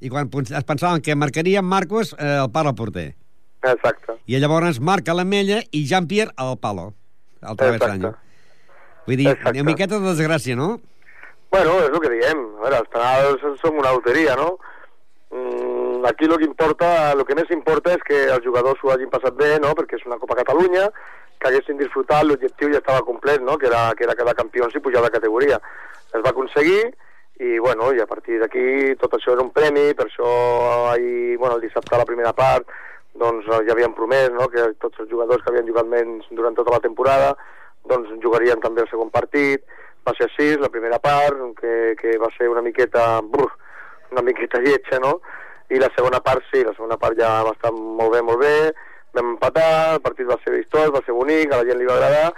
i 0.00 0.12
quan 0.12 0.28
es 0.28 0.64
pensaven 0.64 1.00
que 1.00 1.16
marcaria 1.16 1.62
Marcos, 1.62 2.14
eh, 2.18 2.36
el 2.44 2.52
pal 2.52 2.66
al 2.68 2.74
porter. 2.74 3.14
Exacte. 3.64 4.20
I 4.26 4.36
llavors 4.36 4.78
marca 4.78 5.14
l'Ametlla 5.14 5.64
i 5.72 5.86
Jean-Pierre 5.88 6.36
al 6.36 6.58
palo, 6.58 6.92
al 7.40 7.56
traversany. 7.56 8.04
Exacte. 8.04 8.27
Vull 9.08 9.16
dir, 9.16 9.30
Exacte. 9.32 9.56
una 9.56 9.70
miqueta 9.70 9.96
de 9.96 10.04
desgràcia, 10.10 10.54
no? 10.56 10.68
Bueno, 11.50 11.78
és 11.80 11.88
el 11.88 12.00
que 12.04 12.10
diem. 12.12 12.42
A 12.58 12.64
veure, 12.66 12.80
els 12.82 12.90
penals 12.92 13.60
són 13.62 13.78
una 13.80 13.94
loteria, 13.96 14.34
no? 14.36 14.58
Mm, 15.32 16.04
aquí 16.10 16.28
el 16.28 16.36
que 16.36 16.44
importa, 16.44 16.90
el 17.14 17.24
que 17.24 17.36
més 17.38 17.48
importa 17.56 17.94
és 17.96 18.04
que 18.04 18.18
els 18.34 18.44
jugadors 18.44 18.76
s'ho 18.82 18.92
hagin 18.92 19.08
passat 19.08 19.36
bé, 19.38 19.54
no? 19.64 19.72
Perquè 19.78 19.96
és 19.96 20.04
una 20.04 20.20
Copa 20.20 20.36
Catalunya, 20.42 20.90
que 21.40 21.48
haguessin 21.48 21.80
disfrutat, 21.80 22.26
l'objectiu 22.28 22.74
ja 22.74 22.82
estava 22.82 23.06
complet, 23.06 23.40
no? 23.40 23.56
Que 23.56 23.70
era, 23.72 23.86
que 23.96 24.04
era 24.04 24.16
quedar 24.18 24.36
campions 24.36 24.76
i 24.76 24.84
pujar 24.84 25.04
de 25.06 25.14
categoria. 25.16 25.60
Es 26.12 26.20
va 26.20 26.34
aconseguir 26.34 26.82
i, 27.40 27.56
bueno, 27.64 27.94
i 27.96 28.02
a 28.04 28.08
partir 28.10 28.42
d'aquí 28.42 28.96
tot 29.00 29.16
això 29.16 29.32
era 29.32 29.44
un 29.46 29.54
premi, 29.56 29.92
per 29.96 30.08
això 30.08 30.28
ahir, 30.92 31.38
bueno, 31.38 31.56
el 31.56 31.64
dissabte 31.64 31.94
a 31.96 32.02
la 32.02 32.08
primera 32.08 32.34
part 32.36 32.68
doncs 33.18 33.46
ja 33.48 33.72
havien 33.72 33.94
promès 33.96 34.28
no? 34.34 34.48
que 34.52 34.72
tots 34.82 35.00
els 35.02 35.08
jugadors 35.10 35.42
que 35.42 35.50
havien 35.52 35.66
jugat 35.66 35.88
menys 35.90 36.26
durant 36.30 36.56
tota 36.58 36.74
la 36.76 36.82
temporada 36.84 37.32
doncs 37.90 38.14
jugarien 38.22 38.60
també 38.62 38.84
el 38.84 38.90
segon 38.92 39.10
partit 39.14 39.64
va 40.08 40.14
ser 40.16 40.28
així, 40.28 40.48
la 40.60 40.70
primera 40.72 40.98
part, 41.02 41.40
que, 41.60 41.94
que 42.00 42.16
va 42.20 42.30
ser 42.36 42.48
una 42.48 42.62
miqueta 42.64 43.20
bruf, 43.22 43.52
una 44.12 44.24
miqueta 44.24 44.60
lletja, 44.64 45.00
no? 45.04 45.18
I 45.68 45.80
la 45.82 45.90
segona 45.96 46.20
part 46.24 46.44
sí, 46.48 46.62
la 46.64 46.72
segona 46.76 46.96
part 47.00 47.18
ja 47.18 47.42
va 47.44 47.52
estar 47.56 47.72
molt 47.74 48.14
bé, 48.14 48.22
molt 48.24 48.40
bé, 48.40 48.54
vam 49.16 49.34
empatar, 49.34 49.96
el 49.96 50.04
partit 50.04 50.28
va 50.28 50.38
ser 50.44 50.54
vistós, 50.56 50.92
va 50.94 51.02
ser 51.04 51.16
bonic, 51.16 51.52
a 51.52 51.60
la 51.60 51.68
gent 51.68 51.80
li 51.80 51.88
va 51.88 51.98
agradar, 51.98 52.30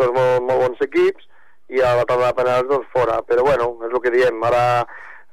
dos 0.00 0.14
molt, 0.16 0.46
molt 0.46 0.64
bons 0.64 0.86
equips, 0.86 1.28
i 1.70 1.84
a 1.84 1.92
la 1.98 2.06
taula 2.08 2.30
de 2.30 2.38
penals 2.38 2.70
doncs 2.70 2.88
fora, 2.94 3.20
però 3.26 3.44
bueno, 3.46 3.74
és 3.86 3.92
el 3.92 4.02
que 4.02 4.14
diem, 4.14 4.40
ara 4.48 4.64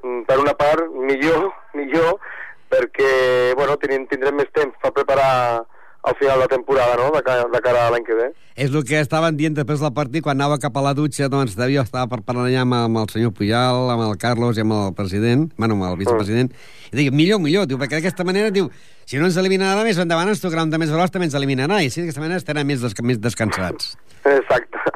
mm, 0.03 0.25
per 0.27 0.37
una 0.43 0.53
part 0.59 0.91
millor, 0.91 1.49
millor, 1.79 2.19
perquè 2.67 3.55
bueno, 3.55 3.77
tenim, 3.79 4.05
tindrem 4.11 4.41
més 4.41 4.51
temps 4.55 4.75
per 4.83 4.91
preparar 4.91 5.63
al 6.07 6.15
final 6.15 6.37
de 6.37 6.45
la 6.45 6.47
temporada, 6.47 6.95
no?, 6.95 7.11
de 7.11 7.21
cara, 7.23 7.45
de 7.51 7.61
cara 7.61 7.85
a 7.87 7.91
l'any 7.91 8.05
que 8.07 8.15
ve. 8.15 8.27
És 8.55 8.71
el 8.71 8.83
que 8.87 8.99
estaven 9.03 9.37
dient 9.37 9.57
després 9.57 9.81
del 9.83 9.93
partit, 9.93 10.23
quan 10.25 10.37
anava 10.37 10.57
cap 10.63 10.77
a 10.79 10.83
la 10.85 10.93
dutxa, 10.97 11.27
doncs 11.31 11.57
devia 11.59 11.83
estar 11.83 12.05
per 12.09 12.21
parlar 12.25 12.47
allà 12.47 12.63
amb, 12.63 12.77
amb 12.79 13.01
el 13.03 13.09
senyor 13.11 13.33
Pujal, 13.37 13.91
amb 13.93 14.05
el 14.07 14.15
Carlos 14.21 14.57
i 14.57 14.63
amb 14.63 14.77
el 14.77 14.93
president, 14.97 15.49
bueno, 15.57 15.75
amb 15.75 15.89
el 15.91 15.97
vicepresident, 15.99 16.53
mm. 16.53 16.93
i 16.93 17.01
diu, 17.01 17.17
millor, 17.21 17.43
millor, 17.43 17.67
diu, 17.69 17.79
perquè 17.81 17.99
d'aquesta 17.99 18.25
manera, 18.27 18.53
diu, 18.55 18.71
si 19.07 19.19
no 19.19 19.27
ens 19.27 19.39
elimina 19.39 19.75
més 19.83 19.99
endavant, 20.01 20.31
ens 20.31 20.43
tocarà 20.43 20.63
un 20.65 20.71
de 20.71 20.79
més 20.81 20.93
veloç, 20.93 21.11
també 21.11 21.27
ens 21.29 21.35
eliminarà, 21.37 21.81
i 21.83 21.91
així 21.91 22.01
d'aquesta 22.01 22.23
manera 22.23 22.39
estarem 22.41 22.71
més, 22.71 22.81
des 22.85 22.95
més 23.03 23.19
descansats. 23.23 23.97
Exacte. 24.23 24.95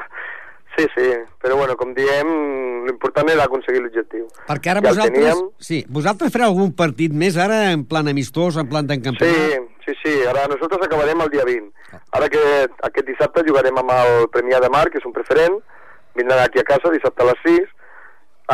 Sí, 0.77 0.87
sí, 0.95 1.07
però 1.43 1.57
bueno, 1.59 1.75
com 1.77 1.91
diem, 1.93 2.29
l'important 2.87 3.27
era 3.29 3.43
aconseguir 3.45 3.83
l'objectiu. 3.83 4.23
Perquè 4.47 4.71
ara 4.71 4.81
ja 4.81 4.87
vosaltres... 4.87 5.27
Teníem... 5.27 5.43
Sí, 5.59 5.81
vosaltres 5.91 6.31
fareu 6.33 6.53
algun 6.53 6.71
partit 6.73 7.13
més 7.13 7.37
ara 7.37 7.67
en 7.75 7.83
plan 7.85 8.07
amistós, 8.07 8.57
en 8.57 8.69
plan 8.71 8.87
d'encampionat? 8.87 9.35
Sí, 9.35 9.59
sí, 9.85 9.95
sí, 10.03 10.13
ara 10.29 10.47
nosaltres 10.51 10.85
acabarem 10.85 11.21
el 11.25 11.31
dia 11.33 11.45
20. 11.47 11.99
Ara 12.17 12.29
que 12.33 12.43
aquest 12.89 13.07
dissabte 13.07 13.45
jugarem 13.47 13.77
amb 13.81 13.93
el 13.95 14.29
Premià 14.33 14.61
de 14.63 14.69
Mar, 14.73 14.87
que 14.89 15.01
és 15.01 15.07
un 15.07 15.15
preferent, 15.15 15.59
vindran 16.15 16.43
aquí 16.43 16.61
a 16.61 16.67
casa 16.67 16.93
dissabte 16.93 17.23
a 17.23 17.29
les 17.31 17.43
6. 17.47 17.75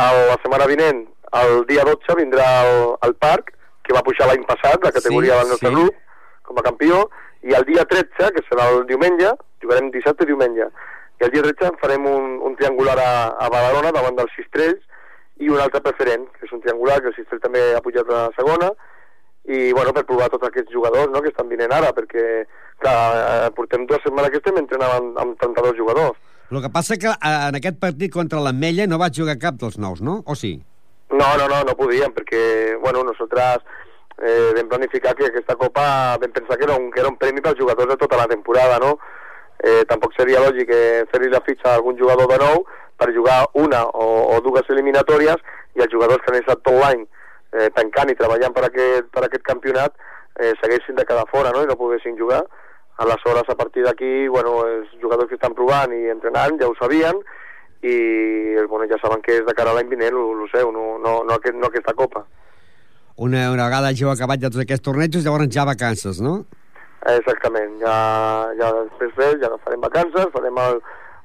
El, 0.04 0.18
la 0.32 0.36
setmana 0.42 0.68
vinent, 0.70 1.06
el 1.42 1.64
dia 1.70 1.86
12, 1.88 2.18
vindrà 2.20 2.50
al, 2.64 2.74
al 3.06 3.16
parc, 3.20 3.54
que 3.86 3.96
va 3.96 4.04
pujar 4.04 4.28
l'any 4.28 4.44
passat, 4.48 4.82
la 4.84 4.94
categoria 4.94 5.34
sí, 5.34 5.40
del 5.40 5.54
nostre 5.54 5.72
sí. 5.72 5.74
grup, 5.74 6.04
com 6.48 6.60
a 6.60 6.66
campió, 6.66 7.02
i 7.46 7.54
el 7.56 7.64
dia 7.68 7.86
13, 7.88 8.32
que 8.36 8.44
serà 8.50 8.68
el 8.74 8.86
diumenge, 8.88 9.32
jugarem 9.62 9.90
dissabte 9.94 10.26
i 10.26 10.32
diumenge 10.32 10.70
i 11.18 11.24
el 11.26 11.32
dia 11.34 11.42
13 11.42 11.78
farem 11.82 12.04
un, 12.06 12.36
un 12.46 12.54
triangular 12.58 12.94
a, 13.02 13.12
a 13.42 13.48
Badalona 13.50 13.90
davant 13.94 14.18
dels 14.18 14.30
Cistrells 14.36 14.84
i 15.42 15.50
un 15.50 15.58
altre 15.62 15.80
preferent, 15.82 16.28
que 16.34 16.46
és 16.46 16.52
un 16.54 16.62
triangular 16.62 17.00
que 17.02 17.10
el 17.10 17.16
Cistrell 17.16 17.42
també 17.42 17.62
ha 17.74 17.82
pujat 17.82 18.06
a 18.06 18.14
la 18.14 18.36
segona 18.36 18.70
i 19.48 19.72
bueno, 19.72 19.94
per 19.96 20.04
provar 20.08 20.28
tots 20.32 20.46
aquests 20.48 20.72
jugadors 20.72 21.10
no, 21.12 21.22
que 21.24 21.32
estan 21.32 21.48
vinent 21.48 21.72
ara, 21.72 21.92
perquè 21.96 22.24
clar, 22.82 22.96
eh, 23.18 23.50
portem 23.56 23.86
dues 23.88 24.02
setmanes 24.04 24.32
que 24.32 24.42
estem 24.42 24.60
entrenant 24.60 24.96
amb, 24.98 25.20
amb 25.24 25.38
32 25.40 25.78
jugadors. 25.78 26.18
El 26.48 26.62
que 26.64 26.72
passa 26.72 26.96
que 27.00 27.10
eh, 27.10 27.34
en 27.48 27.58
aquest 27.58 27.80
partit 27.80 28.12
contra 28.12 28.42
l'Ametlla 28.44 28.88
no 28.88 29.00
vaig 29.00 29.16
jugar 29.20 29.38
cap 29.40 29.58
dels 29.60 29.78
nous, 29.80 30.00
no? 30.04 30.20
O 30.26 30.36
sí? 30.36 30.54
No, 31.10 31.28
no, 31.40 31.48
no, 31.48 31.62
no 31.64 31.76
podíem, 31.76 32.12
perquè, 32.16 32.42
bueno, 32.82 33.04
nosaltres 33.08 33.64
eh, 34.20 34.52
vam 34.56 34.68
planificar 34.68 35.16
que 35.16 35.30
aquesta 35.30 35.56
Copa 35.56 35.86
vam 36.20 36.34
pensar 36.34 36.60
que 36.60 36.68
era 36.68 36.76
un, 36.76 36.90
que 36.92 37.00
era 37.00 37.08
un 37.08 37.16
premi 37.20 37.40
pels 37.44 37.60
jugadors 37.60 37.94
de 37.94 38.00
tota 38.00 38.20
la 38.20 38.28
temporada, 38.28 38.76
no? 38.84 38.98
eh, 39.58 39.84
tampoc 39.90 40.14
seria 40.16 40.42
lògic 40.42 40.70
eh, 40.70 41.04
fer-li 41.10 41.30
la 41.32 41.42
fitxa 41.46 41.72
a 41.72 41.78
algun 41.78 41.98
jugador 41.98 42.30
de 42.30 42.38
nou 42.42 42.64
per 42.98 43.10
jugar 43.14 43.40
una 43.58 43.84
o, 43.86 44.08
o 44.34 44.40
dues 44.44 44.68
eliminatòries 44.74 45.42
i 45.78 45.84
els 45.84 45.92
jugadors 45.92 46.22
que 46.24 46.32
han 46.32 46.40
estat 46.40 46.62
tot 46.66 46.78
l'any 46.78 47.04
eh, 47.52 47.68
tancant 47.74 48.12
i 48.12 48.16
treballant 48.18 48.54
per 48.54 48.66
aquest, 48.68 49.10
per 49.14 49.24
aquest 49.26 49.44
campionat 49.46 49.94
eh, 50.38 50.54
segueixin 50.62 50.96
de 50.98 51.06
quedar 51.08 51.26
fora 51.30 51.52
no? 51.54 51.62
i 51.62 51.70
no 51.70 51.78
poguessin 51.80 52.18
jugar. 52.18 52.42
Aleshores, 52.98 53.46
a 53.48 53.54
partir 53.54 53.84
d'aquí, 53.86 54.26
bueno, 54.26 54.64
els 54.66 54.90
jugadors 55.00 55.28
que 55.30 55.38
estan 55.38 55.54
provant 55.54 55.92
i 55.94 56.08
entrenant 56.10 56.58
ja 56.58 56.66
ho 56.66 56.74
sabien 56.80 57.20
i 57.86 57.94
bueno, 58.66 58.88
ja 58.90 58.98
saben 58.98 59.22
que 59.22 59.36
és 59.38 59.44
de 59.46 59.54
cara 59.54 59.70
a 59.70 59.76
l'any 59.76 59.90
vinent, 59.92 60.16
ho 60.18 60.48
sé, 60.50 60.64
no, 60.66 60.96
no, 60.98 61.20
no, 61.22 61.36
aquest, 61.36 61.54
no 61.54 61.70
aquesta 61.70 61.94
Copa. 61.94 62.24
Una, 63.18 63.48
una 63.52 63.68
vegada 63.68 63.92
hagi 63.92 64.06
acabat 64.06 64.42
ja 64.42 64.50
tots 64.50 64.64
aquests 64.64 64.84
tornejos, 64.86 65.22
llavors 65.22 65.50
ja 65.54 65.66
vacances, 65.66 66.18
no? 66.22 66.40
Exactament, 67.06 67.78
ja, 67.78 67.94
ja 68.58 68.72
després 68.80 69.14
d'ell 69.14 69.38
ja 69.42 69.52
no 69.52 69.60
farem 69.62 69.82
vacances, 69.82 70.26
farem 70.34 70.58
el, 70.64 70.80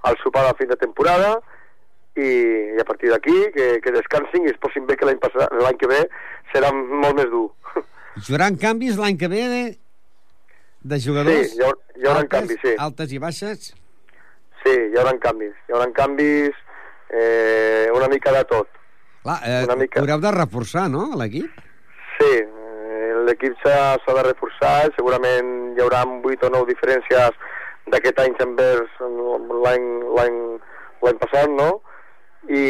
el 0.10 0.22
sopar 0.22 0.46
de 0.46 0.54
fin 0.62 0.70
de 0.70 0.78
temporada 0.78 1.40
i, 2.16 2.30
i 2.78 2.82
a 2.82 2.86
partir 2.86 3.12
d'aquí 3.12 3.36
que, 3.56 3.68
que 3.84 3.94
descansin 3.96 4.46
i 4.46 4.54
es 4.54 4.60
posin 4.62 4.86
bé 4.90 4.98
que 5.00 5.08
l'any 5.10 5.20
l'any 5.62 5.80
que 5.82 5.90
ve 5.90 6.02
serà 6.54 6.70
molt 6.74 7.18
més 7.18 7.30
dur. 7.32 7.48
Hi 8.22 8.36
haurà 8.36 8.52
canvis 8.62 9.00
l'any 9.02 9.18
que 9.18 9.30
ve 9.32 9.42
de, 9.50 9.64
de 10.94 11.00
jugadors? 11.02 11.50
Sí, 11.50 11.58
hi, 11.58 11.66
ha, 11.66 11.72
hi 11.98 12.06
haurà 12.06 12.22
altes, 12.22 12.34
canvis, 12.36 12.60
sí. 12.62 12.76
Altes 12.88 13.16
i 13.16 13.22
baixes? 13.24 13.72
Sí, 14.62 14.76
hi 14.92 15.00
haurà 15.00 15.16
canvis. 15.24 15.56
Hi 15.68 15.74
haurà 15.74 15.88
canvis 15.98 16.60
eh, 17.10 17.88
una 17.96 18.10
mica 18.12 18.34
de 18.36 18.44
tot. 18.52 18.70
Clar, 19.24 19.40
eh, 19.48 19.64
una 19.66 19.78
mica... 19.80 20.02
haureu 20.02 20.22
de 20.22 20.34
reforçar, 20.36 20.86
no, 20.94 21.08
l'equip? 21.18 21.64
Sí, 22.20 22.34
l'equip 23.26 23.58
s'ha 23.64 23.96
de 23.98 24.26
reforçar, 24.28 24.76
segurament 24.98 25.50
hi 25.74 25.82
haurà 25.82 26.04
8 26.06 26.50
o 26.50 26.52
9 26.54 26.70
diferències 26.70 27.42
d'aquest 27.92 28.22
any 28.24 28.36
envers 28.46 29.02
l'any 29.02 31.18
passat, 31.24 31.50
no? 31.50 31.82
I, 32.50 32.64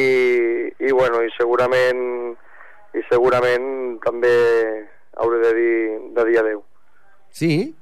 i, 0.79 0.91
bueno, 0.91 1.23
i 1.25 1.31
segurament 1.37 2.03
i 2.93 3.01
segurament 3.09 3.97
també 4.03 4.33
hauré 5.17 5.39
de 5.41 5.53
dir, 5.57 5.77
de 6.13 6.25
dir 6.29 6.37
adeu. 6.41 6.61
Sí? 7.33 7.73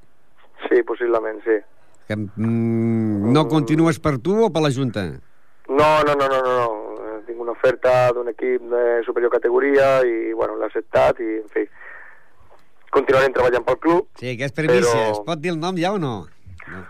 Sí, 0.68 0.84
possiblement, 0.88 1.42
sí. 1.44 1.58
Que, 2.08 2.16
mm, 2.16 3.32
no 3.36 3.48
continues 3.52 4.00
per 4.00 4.18
tu 4.24 4.38
o 4.46 4.50
per 4.52 4.64
la 4.64 4.72
Junta? 4.72 5.04
No, 5.68 5.92
no, 6.08 6.16
no, 6.16 6.28
no, 6.28 6.40
no, 6.40 6.56
no. 6.56 7.20
Tinc 7.28 7.40
una 7.44 7.54
oferta 7.54 8.12
d'un 8.16 8.32
equip 8.32 8.64
de 8.72 9.02
superior 9.06 9.32
categoria 9.32 10.00
i, 10.08 10.34
bueno, 10.34 10.58
l'he 10.58 10.68
acceptat 10.68 11.20
i, 11.20 11.38
en 11.44 11.52
fi, 11.52 11.68
continuarem 12.92 13.36
treballant 13.36 13.68
pel 13.68 13.80
club. 13.84 14.10
Sí, 14.20 14.36
que 14.40 14.48
és 14.48 14.56
primícia. 14.56 14.90
Però... 14.90 15.12
Es 15.14 15.24
pot 15.28 15.44
dir 15.44 15.54
el 15.54 15.60
nom 15.62 15.78
ja 15.80 15.94
o 15.96 16.02
no? 16.02 16.16
No, 16.72 16.82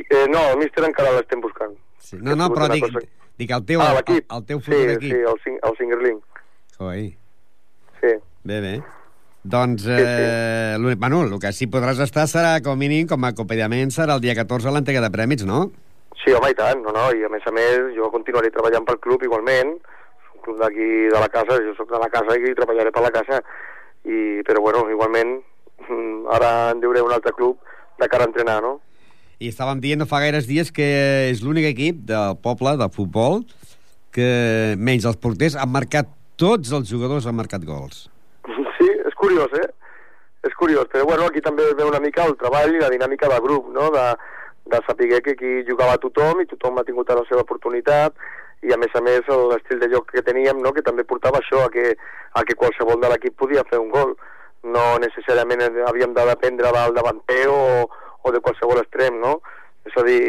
eh, 0.00 0.26
no 0.32 0.48
el 0.50 0.60
míster 0.60 0.84
encara 0.88 1.14
l'estem 1.16 1.40
buscant. 1.44 1.76
Sí. 2.00 2.18
No, 2.20 2.36
no, 2.36 2.48
però 2.52 2.68
dic, 2.72 2.88
cosa... 2.88 3.04
dic 3.40 3.52
el 3.56 3.66
teu, 3.66 3.82
ah, 3.82 3.96
el, 3.98 4.22
el 4.22 4.46
teu 4.48 4.62
futur 4.62 4.80
sí, 4.84 4.94
equip. 4.96 5.12
Sí, 5.12 5.20
el, 5.32 5.42
sing, 5.44 5.58
el 5.64 5.76
Singerling. 5.78 6.22
Coi. 6.78 7.04
Sí. 8.00 8.16
Bé, 8.44 8.60
bé. 8.64 8.74
Doncs, 9.42 9.82
sí, 9.82 9.88
sí. 9.88 10.04
eh, 10.06 10.96
bueno, 10.98 11.22
el 11.24 11.38
que 11.40 11.52
sí 11.56 11.68
podràs 11.72 12.00
estar 12.04 12.26
serà, 12.28 12.58
com 12.64 12.76
a 12.76 12.80
mínim, 12.80 13.06
com 13.08 13.24
a 13.24 13.30
acompanyament, 13.32 13.92
serà 13.94 14.18
el 14.18 14.24
dia 14.24 14.36
14 14.36 14.68
a 14.68 14.74
l'entrega 14.74 15.00
de 15.00 15.12
prèmits, 15.14 15.46
no? 15.48 15.70
Sí, 16.20 16.34
home, 16.36 16.50
i 16.52 16.56
tant, 16.58 16.82
no, 16.84 16.92
no, 16.92 17.06
i 17.16 17.24
a 17.24 17.30
més 17.32 17.46
a 17.48 17.52
més 17.56 17.94
jo 17.96 18.10
continuaré 18.12 18.50
treballant 18.52 18.84
pel 18.84 19.00
club 19.00 19.24
igualment, 19.24 19.72
un 20.36 20.44
club 20.44 20.60
d'aquí 20.60 20.90
de 21.08 21.22
la 21.22 21.30
casa, 21.32 21.56
jo 21.64 21.72
sóc 21.78 21.88
de 21.88 22.00
la 22.02 22.10
casa 22.12 22.36
i 22.36 22.52
treballaré 22.58 22.92
per 22.92 23.06
la 23.06 23.12
casa, 23.14 23.40
i, 24.04 24.42
però 24.44 24.60
bueno, 24.66 24.84
igualment 24.92 25.38
ara 26.36 26.52
en 26.74 26.84
diuré 26.84 27.00
un 27.04 27.16
altre 27.16 27.32
club 27.32 27.56
de 28.00 28.08
cara 28.12 28.28
a 28.28 28.32
entrenar, 28.32 28.60
no? 28.60 28.76
I 29.40 29.48
estàvem 29.48 29.80
dient 29.80 30.02
no 30.02 30.06
fa 30.08 30.20
gaires 30.20 30.44
dies 30.44 30.68
que 30.68 30.86
és 31.30 31.40
l'únic 31.40 31.70
equip 31.70 32.02
del 32.08 32.36
poble 32.44 32.74
de 32.76 32.88
futbol 32.92 33.40
que, 34.12 34.26
menys 34.76 35.06
els 35.08 35.16
porters, 35.16 35.56
han 35.56 35.70
marcat 35.72 36.10
tots 36.40 36.72
els 36.76 36.90
jugadors 36.90 37.28
han 37.28 37.38
marcat 37.38 37.64
gols. 37.64 38.08
Sí, 38.76 38.88
és 38.88 39.16
curiós, 39.16 39.54
eh? 39.56 39.70
És 40.44 40.52
curiós, 40.56 40.88
però 40.92 41.06
bueno, 41.08 41.24
aquí 41.28 41.40
també 41.44 41.66
ve 41.76 41.86
una 41.88 42.00
mica 42.00 42.26
el 42.28 42.36
treball 42.40 42.74
i 42.74 42.82
la 42.82 42.90
dinàmica 42.92 43.28
del 43.32 43.40
grup, 43.44 43.70
no? 43.72 43.88
De, 43.94 44.04
de 44.72 44.80
saber 44.86 45.08
que 45.24 45.32
aquí 45.32 45.54
jugava 45.68 45.96
tothom 46.00 46.40
i 46.40 46.48
tothom 46.50 46.76
ha 46.80 46.84
tingut 46.84 47.08
la 47.08 47.24
seva 47.28 47.44
oportunitat 47.46 48.16
i 48.62 48.74
a 48.74 48.76
més 48.76 48.92
a 48.92 49.00
més 49.00 49.24
l'estil 49.52 49.80
de 49.80 49.88
joc 49.92 50.12
que 50.12 50.24
teníem 50.24 50.60
no? 50.60 50.74
que 50.76 50.84
també 50.84 51.04
portava 51.08 51.40
això 51.40 51.64
a 51.64 51.70
que, 51.72 51.94
a 52.36 52.44
que 52.44 52.58
qualsevol 52.60 53.00
de 53.00 53.08
l'equip 53.08 53.36
podia 53.40 53.64
fer 53.70 53.80
un 53.80 53.88
gol 53.88 54.12
no 54.68 54.84
necessàriament 55.00 55.64
havíem 55.88 56.12
de 56.12 56.26
dependre 56.28 56.72
del 56.76 56.96
davanter 56.98 57.46
o, 57.48 57.88
o 58.22 58.32
de 58.34 58.42
qualsevol 58.44 58.82
extrem 58.82 59.20
no? 59.22 59.38
és 59.88 59.96
a 59.96 60.04
dir, 60.04 60.20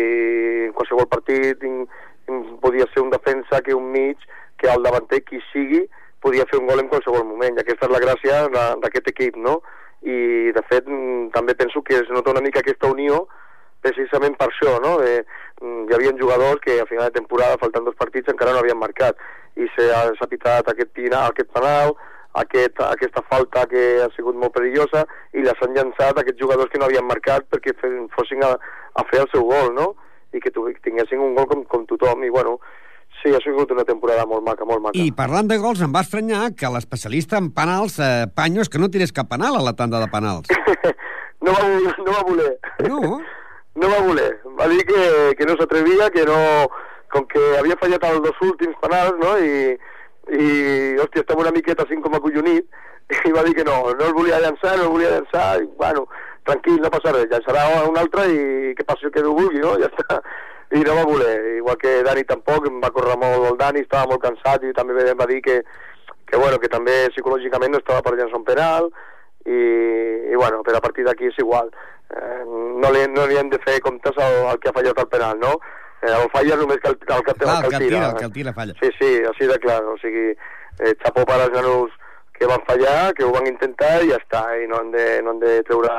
en 0.69 0.75
qualsevol 0.77 1.09
partit 1.11 1.63
in, 1.67 1.83
in, 2.29 2.43
podia 2.63 2.87
ser 2.93 3.03
un 3.03 3.11
defensa 3.11 3.61
que 3.65 3.75
un 3.75 3.91
mig, 3.91 4.17
que 4.57 4.69
el 4.71 4.83
davanter 4.83 5.21
qui 5.27 5.41
sigui 5.51 5.83
podia 6.21 6.45
fer 6.49 6.61
un 6.61 6.69
gol 6.69 6.83
en 6.83 6.89
qualsevol 6.91 7.25
moment 7.27 7.57
i 7.57 7.63
aquesta 7.63 7.89
és 7.89 7.93
la 7.93 8.03
gràcia 8.03 8.41
d'aquest 8.83 9.11
equip 9.11 9.37
no? 9.37 9.59
i 10.01 10.49
de 10.55 10.63
fet 10.69 10.87
també 11.35 11.55
penso 11.57 11.81
que 11.85 11.99
es 12.01 12.09
nota 12.09 12.33
una 12.33 12.43
mica 12.45 12.61
aquesta 12.61 12.89
unió 12.89 13.25
precisament 13.81 14.37
per 14.37 14.47
això, 14.49 14.77
no? 14.81 14.97
De, 15.01 15.21
mm, 15.61 15.89
hi 15.89 15.95
havia 15.97 16.13
jugadors 16.17 16.61
que 16.61 16.79
a 16.79 16.85
final 16.85 17.09
de 17.09 17.17
temporada, 17.17 17.57
faltant 17.61 17.85
dos 17.85 17.97
partits, 17.97 18.29
encara 18.29 18.53
no 18.53 18.61
havien 18.61 18.77
marcat 18.77 19.17
i 19.57 19.67
s'ha 19.75 20.29
pitat 20.29 20.69
aquest, 20.69 20.93
pina, 20.93 21.25
aquest 21.27 21.49
penal, 21.53 21.95
aquest, 22.39 22.79
aquesta 22.85 23.23
falta 23.29 23.65
que 23.67 24.01
ha 24.03 24.09
sigut 24.15 24.37
molt 24.39 24.53
perillosa 24.55 25.03
i 25.35 25.43
les 25.43 25.63
han 25.63 25.73
llançat 25.75 26.19
aquests 26.19 26.39
jugadors 26.39 26.71
que 26.71 26.79
no 26.79 26.87
havien 26.87 27.07
marcat 27.07 27.47
perquè 27.51 27.75
fossin 28.15 28.45
a, 28.47 28.53
a 28.95 29.05
fer 29.09 29.23
el 29.25 29.31
seu 29.33 29.43
gol, 29.49 29.73
no? 29.75 29.91
I 30.31 30.39
que 30.39 30.53
tinguessin 30.53 31.19
un 31.19 31.35
gol 31.35 31.49
com, 31.49 31.65
com 31.67 31.83
tothom 31.89 32.23
i 32.23 32.31
bueno, 32.31 32.57
sí, 33.19 33.33
ha 33.35 33.41
sigut 33.43 33.71
una 33.75 33.83
temporada 33.83 34.23
molt 34.25 34.45
maca, 34.47 34.65
molt 34.65 34.85
maca. 34.85 34.97
I 34.97 35.11
parlant 35.15 35.49
de 35.51 35.59
gols, 35.59 35.83
em 35.83 35.91
va 35.91 36.05
estranyar 36.05 36.53
que 36.55 36.71
l'especialista 36.71 37.41
en 37.41 37.51
penals, 37.55 37.99
eh, 37.99 38.27
Panyos, 38.35 38.71
que 38.71 38.79
no 38.79 38.89
tirés 38.93 39.11
cap 39.11 39.29
penal 39.31 39.59
a 39.59 39.65
la 39.65 39.75
tanda 39.75 39.99
de 39.99 40.07
penals. 40.13 40.47
no, 41.45 41.51
va, 41.51 41.67
no 41.99 42.11
va 42.15 42.23
voler. 42.29 42.53
No? 42.87 43.19
no 43.75 43.89
va 43.91 43.99
voler. 44.07 44.31
Va 44.59 44.67
dir 44.71 44.85
que, 44.87 45.35
que 45.37 45.49
no 45.49 45.59
s'atrevia, 45.59 46.09
que 46.15 46.25
no... 46.29 46.39
Com 47.11 47.25
que 47.27 47.41
havia 47.59 47.75
fallat 47.75 48.05
els 48.07 48.21
dos 48.23 48.37
últims 48.45 48.77
penals, 48.79 49.17
no?, 49.19 49.33
i, 49.43 49.73
i, 50.29 50.97
hòstia, 51.01 51.23
estava 51.23 51.41
una 51.41 51.53
miqueta 51.55 51.85
així 51.85 51.97
com 52.01 52.15
acollonit, 52.17 52.67
i 53.27 53.33
va 53.35 53.43
dir 53.47 53.55
que 53.57 53.65
no, 53.67 53.77
no 53.97 54.09
el 54.09 54.13
volia 54.17 54.39
llançar, 54.43 54.77
no 54.77 54.87
el 54.87 54.93
volia 54.95 55.15
llançar, 55.15 55.47
i 55.63 55.67
bueno, 55.79 56.05
tranquil, 56.47 56.79
no 56.81 56.91
passa 56.93 57.13
res, 57.15 57.29
llançarà 57.31 57.65
un 57.89 57.99
altre 57.99 58.27
i 58.31 58.73
que 58.77 58.87
passi 58.87 59.07
el 59.09 59.13
que 59.15 59.23
Déu 59.25 59.37
vulgui, 59.37 59.61
no? 59.63 59.75
Ja 59.81 59.91
està. 59.91 60.21
I 60.71 60.85
no 60.87 60.93
va 60.95 61.03
voler, 61.03 61.57
igual 61.57 61.75
que 61.75 61.97
Dani 62.07 62.21
tampoc, 62.23 62.67
em 62.69 62.77
va 62.79 62.93
córrer 62.95 63.17
molt 63.19 63.49
el 63.49 63.57
Dani, 63.59 63.81
estava 63.83 64.07
molt 64.07 64.21
cansat 64.23 64.63
i 64.63 64.71
també 64.77 65.03
em 65.03 65.17
va 65.19 65.27
dir 65.27 65.41
que, 65.43 65.57
que, 66.29 66.37
bueno, 66.37 66.61
que 66.63 66.69
també 66.71 67.09
psicològicament 67.11 67.75
no 67.75 67.81
estava 67.81 67.99
per 68.05 68.13
llançar 68.15 68.39
un 68.39 68.47
penal, 68.47 68.87
i, 69.43 69.57
i 70.31 70.37
bueno, 70.37 70.61
per 70.63 70.77
a 70.77 70.81
partir 70.83 71.03
d'aquí 71.03 71.27
és 71.27 71.41
igual. 71.43 71.73
Eh, 72.11 72.43
no, 72.45 72.91
li, 72.93 73.03
no 73.11 73.27
li 73.27 73.35
hem 73.39 73.51
de 73.51 73.59
fer 73.65 73.81
comptes 73.83 74.15
al, 74.15 74.37
al 74.53 74.61
que 74.63 74.71
ha 74.71 74.75
fallat 74.77 75.03
el 75.03 75.11
penal, 75.11 75.39
no? 75.43 75.57
Eh, 76.01 76.11
el 76.11 76.29
falla 76.33 76.55
només 76.57 76.79
que 76.81 76.89
el, 76.89 76.97
el, 76.97 77.23
que, 77.25 77.33
Clar, 77.37 77.57
el, 77.63 77.69
que 77.69 77.75
el 77.77 77.87
tira. 77.87 78.05
el 78.09 78.15
que 78.17 78.25
el 78.25 78.33
tira 78.33 78.53
falla. 78.53 78.73
Sí, 78.81 78.89
sí, 78.99 79.11
així 79.29 79.49
de 79.49 79.57
clar, 79.61 79.81
o 79.85 79.97
sigui, 80.01 80.31
eh, 80.33 80.95
xapó 81.03 81.25
per 81.29 81.37
als 81.41 81.53
nanos 81.53 81.91
que 82.37 82.47
van 82.49 82.63
fallar, 82.65 83.13
que 83.13 83.23
ho 83.27 83.29
van 83.35 83.45
intentar 83.45 83.99
i 84.01 84.09
ja 84.09 84.17
està, 84.17 84.41
i 84.57 84.65
no 84.69 84.79
han 84.81 84.89
de, 84.95 85.05
no 85.21 85.35
han 85.35 85.39
de 85.43 85.59
treure 85.67 85.91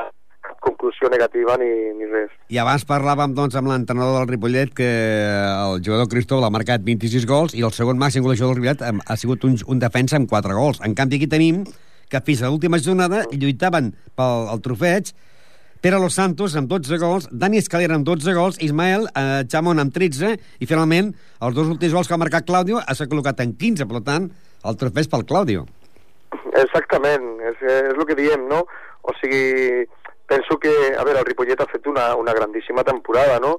cap 0.42 0.56
conclusió 0.58 1.06
negativa 1.06 1.54
ni, 1.60 1.68
ni 1.94 2.08
res. 2.10 2.32
I 2.50 2.58
abans 2.58 2.82
parlàvem 2.88 3.30
doncs, 3.36 3.54
amb 3.54 3.70
l'entrenador 3.70 4.18
del 4.18 4.32
Ripollet 4.32 4.72
que 4.74 4.88
el 4.90 5.78
jugador 5.86 6.10
Cristóbal 6.10 6.48
ha 6.48 6.50
marcat 6.50 6.82
26 6.82 7.28
gols 7.30 7.54
i 7.54 7.62
el 7.62 7.70
segon 7.70 8.00
màxim 8.00 8.26
golejador 8.26 8.56
del 8.56 8.64
Ripollet 8.64 8.82
ha, 8.82 8.90
ha 9.06 9.16
sigut 9.20 9.46
un, 9.46 9.54
un 9.70 9.78
defensa 9.78 10.18
amb 10.18 10.26
4 10.30 10.58
gols. 10.58 10.82
En 10.82 10.98
canvi, 10.98 11.20
aquí 11.22 11.30
tenim 11.30 11.62
que 12.10 12.20
fins 12.26 12.42
a 12.42 12.50
l'última 12.50 12.82
jornada 12.82 13.22
lluitaven 13.30 13.92
pel 14.18 14.50
el 14.52 14.60
trofeig 14.66 15.14
Pere 15.82 15.98
Los 15.98 16.14
Santos 16.14 16.54
amb 16.54 16.68
12 16.70 16.96
gols, 17.02 17.24
Dani 17.34 17.58
Escalera 17.58 17.96
amb 17.98 18.06
12 18.06 18.32
gols, 18.36 18.58
Ismael 18.62 19.08
eh, 19.18 19.42
Chamon 19.50 19.82
amb 19.82 19.90
13 19.90 20.28
i 20.62 20.66
finalment 20.70 21.08
els 21.42 21.56
dos 21.56 21.72
últims 21.72 21.96
gols 21.96 22.06
que 22.06 22.14
ha 22.14 22.20
marcat 22.22 22.46
Claudio 22.46 22.78
s'ha 22.86 23.08
col·locat 23.10 23.42
en 23.42 23.56
15, 23.58 23.88
per 23.90 24.02
tant 24.06 24.28
el 24.62 24.78
trofeig 24.78 25.10
pel 25.10 25.26
Claudio. 25.26 25.64
Exactament, 26.60 27.26
és, 27.50 27.64
és 27.66 27.98
el 27.98 28.06
que 28.06 28.14
diem, 28.14 28.44
no? 28.46 28.60
O 29.02 29.16
sigui, 29.18 29.82
penso 30.30 30.60
que, 30.62 30.70
a 30.94 31.02
veure, 31.02 31.18
el 31.18 31.26
Ripollet 31.26 31.58
ha 31.58 31.66
fet 31.72 31.90
una, 31.90 32.12
una 32.14 32.36
grandíssima 32.38 32.86
temporada, 32.86 33.40
no? 33.42 33.56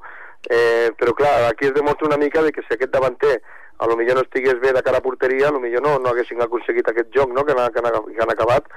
Eh, 0.47 0.95
però 0.95 1.11
clar, 1.19 1.35
aquí 1.49 1.67
es 1.67 1.75
demostra 1.75 2.07
una 2.07 2.21
mica 2.23 2.39
de 2.47 2.55
que 2.55 2.63
si 2.63 2.77
aquest 2.77 2.95
davanter 2.95 3.41
a 3.83 3.91
lo 3.91 3.99
millor 3.99 4.21
no 4.21 4.23
estigués 4.23 4.63
bé 4.63 4.71
de 4.71 4.87
cara 4.87 5.03
a 5.03 5.03
porteria, 5.03 5.51
a 5.51 5.51
lo 5.51 5.59
millor 5.59 5.83
no, 5.83 5.97
no 5.99 6.15
haguessin 6.15 6.39
aconseguit 6.39 6.87
aquest 6.87 7.11
joc 7.11 7.35
no? 7.35 7.43
que, 7.43 7.51
han, 7.51 7.67
que, 7.75 7.83
han, 7.83 8.11
que 8.15 8.23
han 8.23 8.31
acabat, 8.31 8.71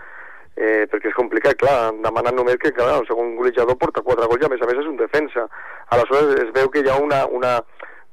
eh, 0.57 0.85
perquè 0.91 1.11
és 1.13 1.17
complicat, 1.17 1.59
clar, 1.61 1.93
demanant 2.05 2.37
només 2.37 2.59
que 2.63 2.73
clar, 2.77 3.01
el 3.01 3.09
segon 3.09 3.35
golejador 3.39 3.79
porta 3.81 4.05
quatre 4.05 4.29
gols 4.31 4.43
i 4.43 4.49
a 4.49 4.53
més 4.53 4.63
a 4.63 4.69
més 4.71 4.81
és 4.83 4.91
un 4.91 5.01
defensa. 5.01 5.47
Aleshores 5.95 6.41
es 6.47 6.53
veu 6.57 6.71
que 6.73 6.83
hi 6.83 6.91
ha 6.91 6.97
una, 7.03 7.25
una, 7.39 7.59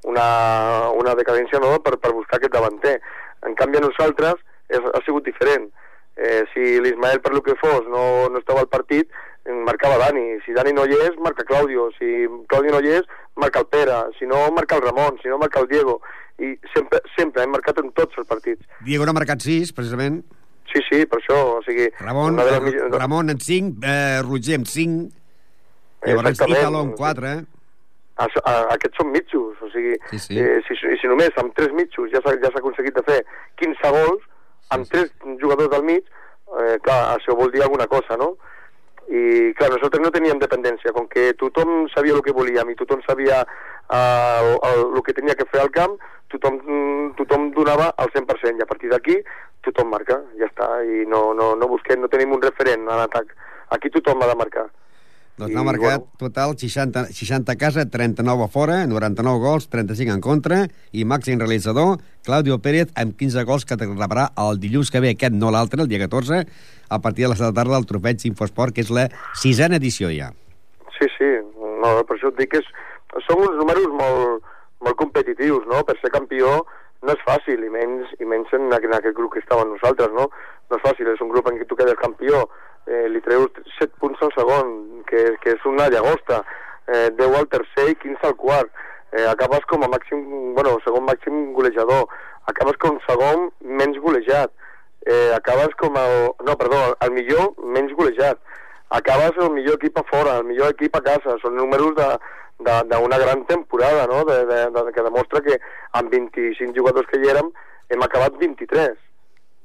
una, 0.09 0.25
una 0.99 1.15
decadència 1.19 1.61
nova 1.63 1.79
per, 1.83 1.97
per 2.03 2.13
buscar 2.15 2.39
aquest 2.39 2.53
davanter. 2.53 2.99
En 3.47 3.55
canvi 3.59 3.79
a 3.79 3.85
nosaltres 3.87 4.35
és, 4.69 4.79
ha 4.79 5.03
sigut 5.07 5.25
diferent. 5.27 5.71
Eh, 6.13 6.43
si 6.53 6.77
l'Ismael 6.83 7.23
per 7.23 7.33
lo 7.33 7.41
que 7.41 7.55
fos 7.57 7.87
no, 7.89 8.03
no 8.29 8.41
estava 8.43 8.61
al 8.61 8.69
partit, 8.69 9.09
marcava 9.65 9.97
Dani. 9.97 10.39
Si 10.45 10.53
Dani 10.53 10.73
no 10.75 10.85
hi 10.85 10.95
és, 11.07 11.17
marca 11.23 11.43
Claudio. 11.47 11.89
Si 11.97 12.27
Claudio 12.51 12.75
no 12.75 12.83
hi 12.83 12.93
és, 12.99 13.09
marca 13.39 13.63
el 13.63 13.67
Pere. 13.71 13.97
Si 14.19 14.29
no, 14.29 14.45
marca 14.55 14.77
el 14.77 14.85
Ramon. 14.85 15.19
Si 15.23 15.31
no, 15.31 15.39
marca 15.41 15.63
el 15.63 15.67
Diego. 15.71 15.99
I 16.39 16.55
sempre, 16.73 17.01
sempre 17.17 17.43
hem 17.43 17.51
marcat 17.53 17.81
en 17.81 17.91
tots 17.97 18.17
els 18.17 18.29
partits. 18.29 18.63
Diego 18.85 19.05
n'ha 19.05 19.15
marcat 19.15 19.43
6, 19.43 19.73
precisament. 19.75 20.21
Sí, 20.73 20.81
sí, 20.89 21.03
per 21.05 21.19
això, 21.21 21.39
o 21.59 21.63
sigui... 21.67 21.87
Ramon, 22.01 22.39
de 22.39 22.45
les 22.49 22.77
eh, 22.81 22.87
Ramon 22.97 23.29
en 23.29 23.39
5, 23.39 23.83
eh, 23.85 24.21
Roger 24.25 24.57
en 24.57 24.65
5, 24.65 25.03
llavors. 26.07 26.39
Italo 26.41 26.81
en 26.81 26.95
4, 26.97 27.33
a, 28.13 28.27
a, 28.45 28.53
aquests 28.75 28.99
són 29.01 29.11
mitjos, 29.13 29.61
o 29.61 29.69
sigui, 29.73 29.97
Sí, 30.11 30.19
sí. 30.19 30.39
Eh, 30.39 30.61
si, 30.67 30.77
si 31.01 31.09
només 31.09 31.37
amb 31.41 31.53
tres 31.57 31.73
mitjos 31.77 32.11
ja 32.13 32.21
s'ha 32.23 32.35
ja 32.41 32.51
aconseguit 32.59 32.97
de 32.97 33.05
fer 33.07 33.19
15 33.61 33.93
gols, 33.97 34.25
amb 34.73 34.89
tres 34.89 35.11
jugadors 35.41 35.71
del 35.73 35.85
mig, 35.87 36.03
eh, 36.05 36.77
clar, 36.85 37.17
això 37.17 37.37
vol 37.37 37.53
dir 37.53 37.63
alguna 37.63 37.87
cosa, 37.91 38.17
no? 38.17 38.33
I, 39.09 39.51
clar, 39.57 39.69
nosaltres 39.73 40.01
no 40.01 40.13
teníem 40.15 40.39
dependència, 40.39 40.93
com 40.95 41.09
que 41.11 41.33
tothom 41.39 41.89
sabia 41.93 42.15
el 42.15 42.23
que 42.23 42.35
volíem 42.35 42.69
i 42.71 42.77
tothom 42.79 43.01
sabia 43.07 43.41
eh, 43.43 43.97
el, 43.97 44.53
el, 44.69 44.85
el 44.95 45.03
que 45.05 45.17
tenia 45.17 45.35
que 45.35 45.49
fer 45.51 45.63
al 45.63 45.73
camp, 45.75 45.97
tothom, 46.31 46.61
tothom 47.17 47.49
donava 47.57 47.91
el 47.99 48.13
100%, 48.13 48.57
i 48.57 48.63
a 48.63 48.69
partir 48.69 48.93
d'aquí 48.93 49.19
tothom 49.65 49.91
marca, 49.93 50.19
ja 50.39 50.47
està, 50.49 50.69
i 50.83 51.03
no, 51.09 51.31
no, 51.37 51.53
no 51.59 51.69
busquem, 51.71 52.01
no 52.01 52.11
tenim 52.11 52.35
un 52.35 52.41
referent 52.43 52.87
en 52.87 53.03
atac. 53.07 53.35
Aquí 53.73 53.91
tothom 53.93 54.23
ha 54.23 54.31
de 54.31 54.39
marcar. 54.39 54.69
doncs 55.33 55.49
n'ha 55.49 55.63
marcat 55.65 56.03
bueno. 56.03 56.17
total 56.21 56.51
60, 56.57 57.07
60 57.09 57.51
a 57.51 57.55
casa, 57.57 57.85
39 57.89 58.43
a 58.43 58.47
fora, 58.47 58.85
99 58.85 59.39
gols, 59.41 59.65
35 59.69 60.13
en 60.13 60.21
contra, 60.21 60.59
i 60.91 61.05
màxim 61.09 61.39
realitzador, 61.41 61.97
Claudio 62.23 62.59
Pérez, 62.61 62.93
amb 62.95 63.17
15 63.17 63.43
gols 63.49 63.65
que 63.65 63.77
rebrà 63.81 64.27
el 64.45 64.61
dilluns 64.61 64.93
que 64.93 65.01
ve, 65.01 65.15
aquest 65.17 65.33
no 65.33 65.49
l'altre, 65.49 65.81
el 65.81 65.89
dia 65.89 66.03
14, 66.05 66.43
a 66.89 67.01
partir 67.01 67.25
de 67.25 67.33
les 67.33 67.41
de 67.41 67.49
la 67.49 67.57
tarda 67.57 67.79
del 67.79 67.89
trofeig 67.89 68.27
Infosport, 68.29 68.75
que 68.75 68.85
és 68.85 68.93
la 68.93 69.07
sisena 69.33 69.81
edició 69.81 70.13
ja. 70.13 70.29
Sí, 70.99 71.09
sí, 71.17 71.31
no, 71.57 71.97
per 72.05 72.19
això 72.19 72.29
et 72.29 72.37
dic 72.37 72.53
que 72.53 72.61
és, 72.61 72.69
són 73.25 73.41
uns 73.47 73.57
números 73.57 73.89
molt, 73.97 74.45
molt 74.85 74.99
competitius, 75.01 75.65
no? 75.71 75.81
Per 75.87 75.97
ser 75.97 76.13
campió 76.13 76.59
no 77.03 77.13
és 77.13 77.23
fàcil, 77.27 77.63
i 77.63 77.69
menys, 77.69 78.11
i 78.19 78.25
menys 78.25 78.51
en, 78.55 78.69
en 78.73 78.93
aquest 78.97 79.15
grup 79.17 79.33
que 79.35 79.41
estàvem 79.43 79.73
nosaltres, 79.75 80.11
no? 80.15 80.29
No 80.71 80.77
és 80.79 80.83
fàcil, 80.85 81.09
és 81.13 81.21
un 81.21 81.29
grup 81.33 81.47
en 81.51 81.59
què 81.59 81.67
tu 81.67 81.75
quedes 81.79 81.99
campió, 81.99 82.45
eh, 82.87 83.05
li 83.11 83.21
treus 83.25 83.51
7 83.77 83.93
punts 83.99 84.21
al 84.23 84.31
segon, 84.37 84.73
que, 85.09 85.23
que 85.43 85.53
és 85.57 85.65
una 85.69 85.89
llagosta, 85.91 86.41
eh, 86.87 87.09
10 87.19 87.37
al 87.39 87.47
tercer 87.51 87.89
i 87.91 87.95
15 88.01 88.27
al 88.31 88.35
quart, 88.39 88.71
eh, 89.13 89.27
acabes 89.29 89.65
com 89.69 89.83
a 89.83 89.91
màxim, 89.91 90.23
bueno, 90.55 90.77
segon 90.85 91.05
màxim 91.05 91.53
golejador, 91.53 92.07
acabes 92.51 92.79
com 92.81 92.97
segon 93.07 93.49
menys 93.61 93.99
golejat, 94.03 94.51
eh, 95.05 95.31
acabes 95.35 95.75
com 95.79 95.95
el, 95.99 96.15
no, 96.47 96.55
perdó, 96.59 96.81
el 97.03 97.11
millor 97.11 97.53
menys 97.75 97.91
golejat, 97.99 98.39
acabes 98.89 99.37
el 99.41 99.51
millor 99.51 99.75
equip 99.79 99.97
a 99.99 100.03
fora, 100.09 100.37
el 100.39 100.47
millor 100.47 100.71
equip 100.73 100.95
a 100.95 101.01
casa, 101.01 101.37
són 101.41 101.55
números 101.59 101.95
de- 101.99 102.17
d'una 102.59 103.17
gran 103.19 103.45
temporada, 103.45 104.07
no? 104.07 104.23
De, 104.25 104.45
de, 104.45 104.59
de, 104.71 104.91
que 104.93 105.03
demostra 105.03 105.41
que 105.41 105.59
amb 105.99 106.11
25 106.11 106.75
jugadors 106.75 107.07
que 107.09 107.19
hi 107.19 107.29
érem 107.29 107.49
hem 107.89 108.03
acabat 108.05 108.37
23. 108.39 108.97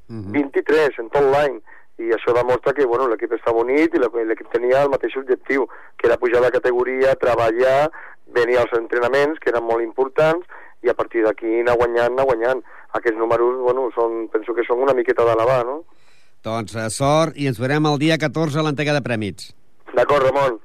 Mhm. 0.09 0.33
23 0.33 0.99
en 0.99 1.11
tot 1.13 1.25
l'any 1.25 1.59
i 1.99 2.13
això 2.15 2.33
demostra 2.33 2.73
que 2.73 2.87
bueno, 2.87 3.09
l'equip 3.11 3.33
està 3.35 3.53
bonit 3.53 3.93
i 3.93 3.99
l'equip 4.01 4.25
l'equip 4.25 4.53
tenia 4.53 4.85
el 4.85 4.93
mateix 4.93 5.17
objectiu 5.19 5.67
que 5.99 6.07
era 6.09 6.17
pujar 6.17 6.41
de 6.45 6.53
categoria, 6.55 7.17
treballar 7.19 7.91
venir 8.35 8.59
als 8.59 8.73
entrenaments 8.79 9.41
que 9.43 9.51
eren 9.51 9.67
molt 9.67 9.83
importants 9.83 10.47
i 10.83 10.89
a 10.89 10.95
partir 10.95 11.25
d'aquí 11.27 11.61
anar 11.61 11.75
guanyant, 11.77 12.15
anar 12.15 12.25
guanyant 12.25 12.63
aquests 12.95 13.19
números, 13.19 13.59
bueno, 13.65 13.89
són, 13.97 14.29
penso 14.33 14.55
que 14.55 14.65
són 14.65 14.81
una 14.85 14.95
miqueta 14.95 15.27
d'elevar, 15.27 15.65
no? 15.67 15.83
Doncs 16.47 16.77
eh, 16.79 16.87
sort 16.95 17.37
i 17.37 17.51
ens 17.51 17.59
veurem 17.59 17.91
el 17.91 17.99
dia 17.99 18.17
14 18.17 18.61
a 18.61 18.65
l'entrega 18.65 18.95
de 18.95 19.03
prèmits. 19.03 19.51
D'acord, 19.93 20.23
Ramon 20.29 20.61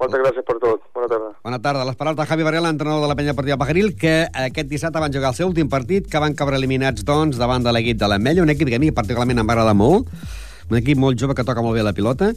moltes 0.00 0.20
gràcies 0.22 0.44
per 0.46 0.56
tot, 0.62 0.82
bona 0.94 1.08
tarda 1.08 1.30
Bona 1.44 1.58
tarda. 1.62 1.84
Les 1.88 1.96
paraules 1.96 2.18
de 2.18 2.26
Javi 2.28 2.46
Varela, 2.46 2.70
entrenador 2.74 3.02
de 3.02 3.08
la 3.08 3.16
penya 3.16 3.34
partida 3.34 3.56
Pajaril, 3.56 3.94
que 3.96 4.26
aquest 4.28 4.68
dissabte 4.68 5.00
van 5.02 5.12
jugar 5.12 5.32
el 5.32 5.38
seu 5.38 5.48
últim 5.48 5.70
partit, 5.72 6.08
que 6.10 6.22
van 6.22 6.34
cabre 6.34 6.58
eliminats, 6.60 7.04
doncs, 7.06 7.38
davant 7.40 7.64
de 7.64 7.72
l'equip 7.72 7.98
de 8.00 8.08
l'Ametlla, 8.10 8.44
un 8.44 8.52
equip 8.52 8.68
que 8.68 8.80
a 8.80 8.82
mi 8.82 8.92
particularment 8.92 9.40
em 9.42 9.48
va 9.48 9.56
agradar 9.56 9.76
molt, 9.78 10.10
un 10.70 10.78
equip 10.80 10.98
molt 10.98 11.18
jove 11.20 11.34
que 11.34 11.44
toca 11.46 11.64
molt 11.64 11.78
bé 11.78 11.84
la 11.86 11.94
pilota, 11.96 12.32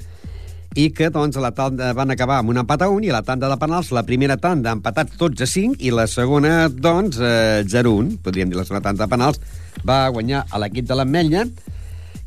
i 0.77 0.91
que 0.93 1.09
doncs, 1.09 1.37
a 1.39 1.43
la 1.43 1.51
tanda 1.57 1.93
van 1.97 2.13
acabar 2.13 2.37
amb 2.39 2.53
un 2.53 2.61
empat 2.61 2.85
a 2.85 2.89
un 2.93 3.03
i 3.03 3.09
a 3.09 3.17
la 3.17 3.23
tanda 3.25 3.49
de 3.49 3.57
penals, 3.57 3.89
la 3.95 4.05
primera 4.05 4.37
tanda 4.37 4.75
empatats 4.77 5.17
tots 5.17 5.41
a 5.41 5.47
5 5.49 5.81
i 5.81 5.91
la 5.91 6.05
segona, 6.07 6.69
doncs, 6.69 7.17
eh, 7.17 7.65
0-1, 7.65 8.19
podríem 8.23 8.53
dir 8.53 8.59
la 8.59 8.67
segona 8.67 8.85
tanda 8.85 9.07
de 9.07 9.09
penals, 9.09 9.41
va 9.83 10.05
guanyar 10.13 10.45
a 10.49 10.61
l'equip 10.61 10.85
de 10.85 10.95
l'Ametlla, 10.95 11.47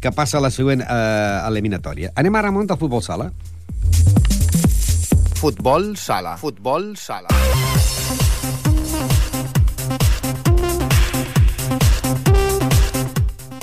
que 0.03 0.11
passa 0.11 0.41
a 0.41 0.43
la 0.43 0.51
següent 0.51 0.83
eh, 0.83 1.47
eliminatòria. 1.47 2.11
Anem 2.19 2.35
ara 2.35 2.51
amunt 2.51 2.75
al 2.75 2.81
futbol 2.81 3.05
sala. 3.07 3.31
Futbol 5.43 5.97
sala. 5.99 6.37
Futbol 6.39 6.93
sala. 6.95 7.27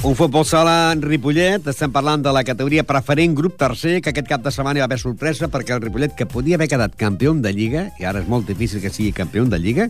Un 0.03 0.17
futbol 0.19 0.43
sala 0.43 0.91
en 0.91 0.99
Ripollet, 0.99 1.69
estem 1.71 1.93
parlant 1.95 2.19
de 2.19 2.33
la 2.35 2.43
categoria 2.43 2.83
preferent, 2.83 3.31
grup 3.31 3.55
tercer, 3.55 4.01
que 4.03 4.11
aquest 4.11 4.27
cap 4.27 4.43
de 4.43 4.51
setmana 4.51 4.81
hi 4.81 4.83
va 4.83 4.89
haver 4.89 4.99
sorpresa 4.99 5.47
perquè 5.47 5.77
el 5.77 5.85
Ripollet, 5.85 6.17
que 6.19 6.27
podia 6.27 6.59
haver 6.59 6.67
quedat 6.67 6.99
campió 6.99 7.31
de 7.31 7.55
Lliga, 7.55 7.87
i 7.95 8.03
ara 8.03 8.19
és 8.19 8.27
molt 8.27 8.51
difícil 8.51 8.83
que 8.83 8.91
sigui 8.91 9.15
campió 9.15 9.47
de 9.47 9.63
Lliga, 9.63 9.87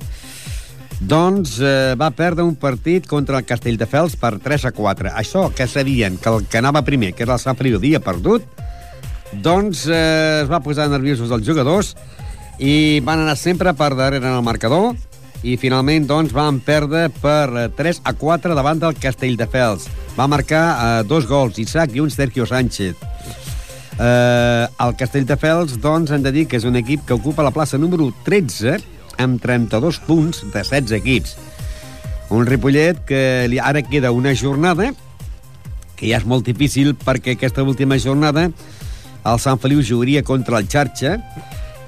doncs 1.01 1.57
eh, 1.57 1.97
va 1.97 2.13
perdre 2.13 2.45
un 2.45 2.53
partit 2.53 3.09
contra 3.09 3.41
el 3.41 3.49
Castelldefels 3.49 4.13
per 4.21 4.35
3 4.37 4.69
a 4.69 4.75
4. 4.77 5.17
Això 5.25 5.49
que 5.57 5.65
sabien 5.65 6.21
que 6.21 6.37
el 6.37 6.45
que 6.45 6.61
anava 6.61 6.85
primer, 6.85 7.15
que 7.15 7.25
era 7.25 7.41
el 7.41 7.41
Sant 7.41 7.57
Feliu, 7.57 7.81
havia 7.81 8.05
perdut, 8.05 8.45
doncs 9.33 9.85
eh, 9.87 10.41
es 10.43 10.49
va 10.49 10.61
posar 10.65 10.89
nerviosos 10.89 11.31
els 11.31 11.45
jugadors 11.45 11.93
i 12.59 12.99
van 13.05 13.21
anar 13.23 13.37
sempre 13.39 13.73
per 13.77 13.93
darrere 13.95 14.27
en 14.27 14.35
el 14.35 14.43
marcador 14.45 14.95
i 15.45 15.55
finalment 15.59 16.07
doncs 16.07 16.33
van 16.35 16.59
perdre 16.59 17.07
per 17.21 17.45
eh, 17.55 17.67
3 17.77 18.01
a 18.03 18.13
4 18.17 18.55
davant 18.57 18.79
del 18.81 18.97
Castelldefels. 18.99 19.87
Va 20.17 20.27
marcar 20.27 20.63
eh, 20.69 21.03
dos 21.07 21.27
gols, 21.29 21.59
Isaac 21.61 21.95
i 21.95 22.03
un 22.03 22.11
Sergio 22.11 22.47
Sánchez. 22.49 22.95
Eh, 23.99 24.65
el 24.67 24.95
Castelldefels, 24.99 25.77
doncs, 25.79 26.11
hem 26.11 26.25
de 26.25 26.33
dir 26.35 26.47
que 26.47 26.59
és 26.59 26.67
un 26.67 26.75
equip 26.79 27.05
que 27.07 27.15
ocupa 27.15 27.45
la 27.45 27.53
plaça 27.55 27.79
número 27.79 28.09
13 28.25 28.79
amb 29.19 29.39
32 29.43 30.01
punts 30.07 30.43
de 30.47 30.63
16 30.63 30.97
equips. 30.99 31.37
Un 32.35 32.45
Ripollet 32.45 32.99
que 33.07 33.21
li, 33.49 33.59
ara 33.59 33.81
queda 33.81 34.11
una 34.11 34.35
jornada, 34.37 34.91
que 35.99 36.07
ja 36.07 36.19
és 36.19 36.27
molt 36.27 36.45
difícil 36.47 36.93
perquè 36.95 37.35
aquesta 37.35 37.63
última 37.63 37.97
jornada 37.99 38.49
el 39.25 39.39
Sant 39.41 39.59
Feliu 39.59 39.81
jugaria 39.83 40.23
contra 40.23 40.59
el 40.59 40.69
Xarxa 40.69 41.17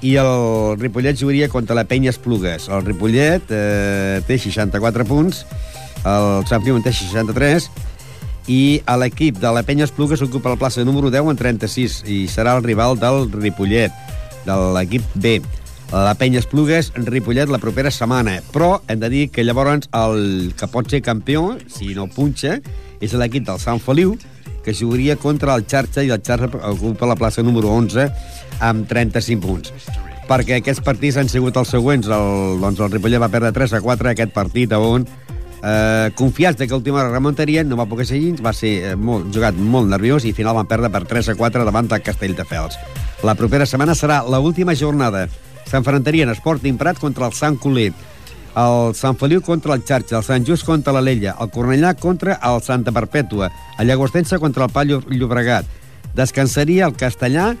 i 0.02 0.16
el 0.18 0.76
Ripollet 0.80 1.18
jugaria 1.18 1.48
contra 1.48 1.76
la 1.78 1.84
Penya 1.86 2.10
Esplugues. 2.10 2.68
El 2.68 2.84
Ripollet 2.84 3.52
eh, 3.54 4.20
té 4.26 4.38
64 4.38 5.06
punts, 5.06 5.44
el 6.02 6.44
Sant 6.50 6.60
Feliu 6.64 6.76
en 6.76 6.84
té 6.84 6.92
63, 6.92 7.70
i 8.50 8.82
l'equip 8.98 9.38
de 9.38 9.52
la 9.54 9.62
Penya 9.62 9.86
Esplugues 9.86 10.22
ocupa 10.24 10.50
la 10.50 10.58
plaça 10.58 10.82
número 10.84 11.10
10 11.14 11.30
en 11.30 11.38
36 11.38 12.02
i 12.10 12.24
serà 12.26 12.56
el 12.58 12.64
rival 12.66 12.98
del 12.98 13.28
Ripollet, 13.30 13.94
de 14.46 14.56
l'equip 14.74 15.06
B. 15.14 15.38
La 15.92 16.14
Penya 16.16 16.40
Esplugues, 16.40 16.90
Ripollet, 16.96 17.50
la 17.52 17.60
propera 17.60 17.90
setmana. 17.92 18.38
Però 18.50 18.80
hem 18.88 18.98
de 18.98 19.10
dir 19.12 19.26
que 19.30 19.44
llavors 19.44 19.90
el 19.92 20.52
que 20.58 20.66
pot 20.72 20.88
ser 20.90 21.02
campió, 21.04 21.58
si 21.68 21.92
no 21.94 22.08
punxa, 22.08 22.58
és 23.02 23.12
l'equip 23.12 23.44
del 23.46 23.60
Sant 23.60 23.78
Feliu, 23.82 24.16
que 24.64 24.74
jugaria 24.74 25.16
contra 25.16 25.56
el 25.56 25.66
Xarxa 25.66 26.04
i 26.06 26.12
el 26.14 26.22
Xarxa 26.22 26.50
ocupa 26.70 27.10
la 27.10 27.18
plaça 27.18 27.42
número 27.42 27.72
11 27.74 28.08
amb 28.62 28.88
35 28.88 29.42
punts 29.46 29.74
perquè 30.28 30.60
aquests 30.60 30.80
partits 30.86 31.18
han 31.20 31.28
sigut 31.28 31.56
els 31.60 31.68
següents. 31.74 32.06
El, 32.08 32.60
doncs 32.62 32.80
el 32.80 32.92
Ripollet 32.92 33.20
va 33.20 33.28
perdre 33.28 33.52
3 33.52 33.74
a 33.76 33.80
4 33.84 34.12
aquest 34.12 34.32
partit 34.32 34.72
on 34.78 35.04
eh, 35.62 36.10
confiats 36.14 36.58
que 36.58 36.70
l'última 36.70 37.04
remuntaria, 37.08 37.64
no 37.64 37.78
va 37.78 37.86
poder 37.90 38.06
ser 38.08 38.18
així, 38.18 38.32
va 38.42 38.52
ser 38.56 38.72
eh, 38.92 38.94
molt, 38.96 39.30
jugat 39.34 39.56
molt 39.56 39.90
nerviós 39.90 40.24
i 40.24 40.32
al 40.32 40.38
final 40.38 40.56
van 40.58 40.70
perdre 40.70 40.90
per 40.92 41.04
3 41.08 41.32
a 41.32 41.36
4 41.38 41.66
davant 41.68 41.90
del 41.90 42.04
Castelldefels. 42.04 42.78
La 43.22 43.36
propera 43.38 43.66
setmana 43.68 43.96
serà 43.98 44.22
l 44.26 44.40
última 44.42 44.74
jornada. 44.78 45.28
S'enfrontarien 45.70 46.32
Sporting 46.34 46.78
Prat 46.78 46.98
contra 47.00 47.28
el 47.28 47.36
Sant 47.38 47.58
Coler, 47.62 47.92
el 48.58 48.94
Sant 48.98 49.16
Feliu 49.18 49.40
contra 49.42 49.74
el 49.74 49.84
Xarxa, 49.86 50.18
el 50.18 50.26
Sant 50.26 50.46
Just 50.46 50.66
contra 50.68 50.92
l'Alella, 50.92 51.36
el 51.40 51.50
Cornellà 51.52 51.94
contra 51.98 52.38
el 52.44 52.60
Santa 52.62 52.92
Perpètua, 52.92 53.50
el 53.78 53.88
Llagostense 53.88 54.38
contra 54.38 54.66
el 54.68 54.72
Pall 54.72 54.92
Llobregat. 55.08 55.68
Descansaria 56.14 56.86
el 56.86 56.96
Castellà 56.98 57.52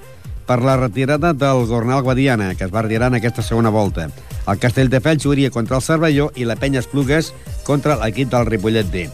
per 0.46 0.60
la 0.60 0.76
retirada 0.76 1.32
del 1.32 1.66
Gornal 1.66 2.02
Guadiana, 2.02 2.54
que 2.54 2.64
es 2.64 2.74
va 2.74 2.82
retirar 2.82 3.08
en 3.08 3.20
aquesta 3.20 3.42
segona 3.42 3.70
volta. 3.70 4.10
El 4.46 4.58
Castelldefels 4.58 5.22
jugaria 5.24 5.50
contra 5.50 5.78
el 5.78 5.82
Cervelló 5.82 6.30
i 6.36 6.44
la 6.44 6.56
Penya 6.56 6.82
Esplugues 6.82 7.32
contra 7.64 7.96
l'equip 7.96 8.28
del 8.32 8.48
Ripollet 8.50 8.90
D. 8.92 9.06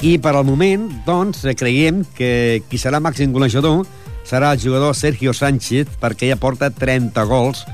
I 0.00 0.16
per 0.22 0.32
al 0.32 0.46
moment, 0.48 0.86
doncs, 1.04 1.42
creiem 1.58 2.04
que 2.16 2.62
qui 2.70 2.78
serà 2.80 3.02
màxim 3.02 3.34
golejador 3.34 3.84
serà 4.24 4.52
el 4.54 4.60
jugador 4.62 4.94
Sergio 4.94 5.34
Sánchez, 5.34 5.88
perquè 6.00 6.30
ja 6.30 6.38
porta 6.40 6.70
30 6.70 7.24
gols 7.28 7.64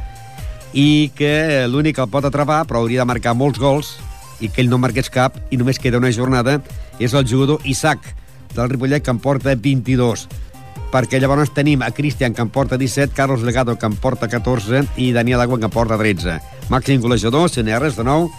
i 0.77 1.11
que 1.17 1.65
l'únic 1.73 1.97
que 1.97 2.05
el 2.05 2.13
pot 2.13 2.27
atrapar, 2.29 2.67
però 2.69 2.83
hauria 2.83 3.01
de 3.01 3.09
marcar 3.09 3.33
molts 3.33 3.59
gols, 3.59 3.95
i 4.45 4.51
que 4.53 4.61
ell 4.61 4.69
no 4.69 4.79
marqués 4.79 5.09
cap, 5.09 5.39
i 5.49 5.57
només 5.57 5.81
queda 5.81 5.97
una 5.97 6.13
jornada, 6.13 6.59
és 7.01 7.15
el 7.17 7.25
jugador 7.25 7.65
Isaac, 7.65 8.05
del 8.53 8.69
Ripollet, 8.69 9.05
que 9.05 9.13
en 9.13 9.23
porta 9.23 9.55
22 9.57 10.29
perquè 10.93 11.19
llavors 11.21 11.51
tenim 11.53 11.83
a 11.83 11.91
Cristian, 11.91 12.33
que 12.33 12.41
en 12.41 12.49
porta 12.49 12.79
17, 12.79 13.13
Carlos 13.13 13.43
Legado, 13.43 13.75
que 13.77 13.87
en 13.89 13.97
porta 14.01 14.29
14, 14.29 14.85
i 14.97 15.11
Daniel 15.13 15.43
Agua, 15.43 15.59
que 15.59 15.67
en 15.67 15.75
porta 15.75 15.99
13. 15.99 16.39
Màxim 16.71 17.03
golejador, 17.03 17.51
res 17.83 17.97
de 17.99 18.05
nou, 18.07 18.31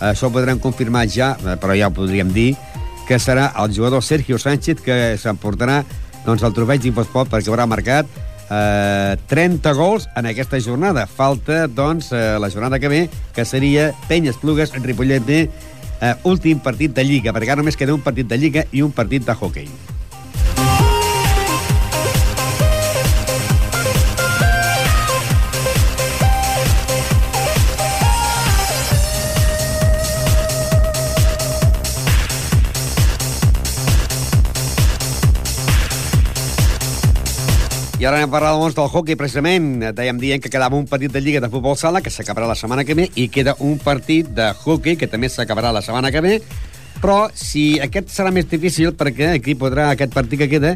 això 0.00 0.28
ho 0.28 0.34
podrem 0.34 0.58
confirmar 0.58 1.06
ja, 1.08 1.36
eh, 1.38 1.56
però 1.56 1.76
ja 1.78 1.88
ho 1.88 1.94
podríem 1.94 2.32
dir, 2.34 2.56
que 3.06 3.18
serà 3.18 3.52
el 3.62 3.72
jugador 3.72 4.02
Sergio 4.02 4.38
Sánchez, 4.38 4.82
que 4.82 5.16
s'emportarà 5.16 5.84
doncs, 6.26 6.42
el 6.42 6.52
trofeig 6.52 6.82
d'Infosport 6.82 7.30
perquè 7.30 7.50
haurà 7.50 7.66
marcat 7.66 8.06
eh, 8.50 9.16
30 9.28 9.72
gols 9.74 10.08
en 10.16 10.26
aquesta 10.26 10.60
jornada. 10.60 11.06
Falta, 11.06 11.66
doncs, 11.66 12.12
eh, 12.12 12.38
la 12.40 12.50
jornada 12.50 12.78
que 12.78 12.88
ve, 12.88 13.08
que 13.34 13.44
seria 13.44 13.92
Penyes 14.08 14.36
Plugues, 14.36 14.74
Ripollet 14.82 15.24
de 15.26 15.40
eh, 16.00 16.14
últim 16.24 16.58
partit 16.58 16.94
de 16.94 17.04
Lliga, 17.04 17.32
perquè 17.32 17.54
ara 17.54 17.62
només 17.62 17.78
queda 17.78 17.94
un 17.94 18.04
partit 18.04 18.28
de 18.28 18.38
Lliga 18.38 18.66
i 18.72 18.82
un 18.82 18.92
partit 18.92 19.26
de 19.26 19.34
hockey. 19.34 19.91
I 38.02 38.06
ara 38.08 38.16
anem 38.18 38.32
a 38.32 38.34
parlar 38.34 38.56
doncs, 38.58 38.74
del 38.74 38.88
hockey, 38.90 39.14
precisament. 39.14 39.66
Dèiem 39.94 40.18
dient 40.18 40.40
que 40.42 40.50
quedava 40.50 40.74
un 40.74 40.88
partit 40.90 41.12
de 41.14 41.20
Lliga 41.22 41.38
de 41.38 41.46
Futbol 41.46 41.76
Sala, 41.78 42.00
que 42.02 42.10
s'acabarà 42.10 42.48
la 42.50 42.56
setmana 42.58 42.82
que 42.82 42.96
ve, 42.98 43.04
i 43.14 43.28
queda 43.30 43.52
un 43.62 43.76
partit 43.78 44.26
de 44.34 44.48
hockey, 44.64 44.96
que 44.98 45.06
també 45.06 45.28
s'acabarà 45.30 45.70
la 45.70 45.84
setmana 45.86 46.10
que 46.10 46.18
ve, 46.24 46.32
però 46.98 47.28
si 47.30 47.76
aquest 47.78 48.10
serà 48.10 48.32
més 48.34 48.48
difícil, 48.50 48.90
perquè 48.98 49.28
aquí 49.36 49.54
podrà, 49.54 49.84
aquest 49.92 50.10
partit 50.16 50.42
que 50.42 50.48
queda, 50.50 50.72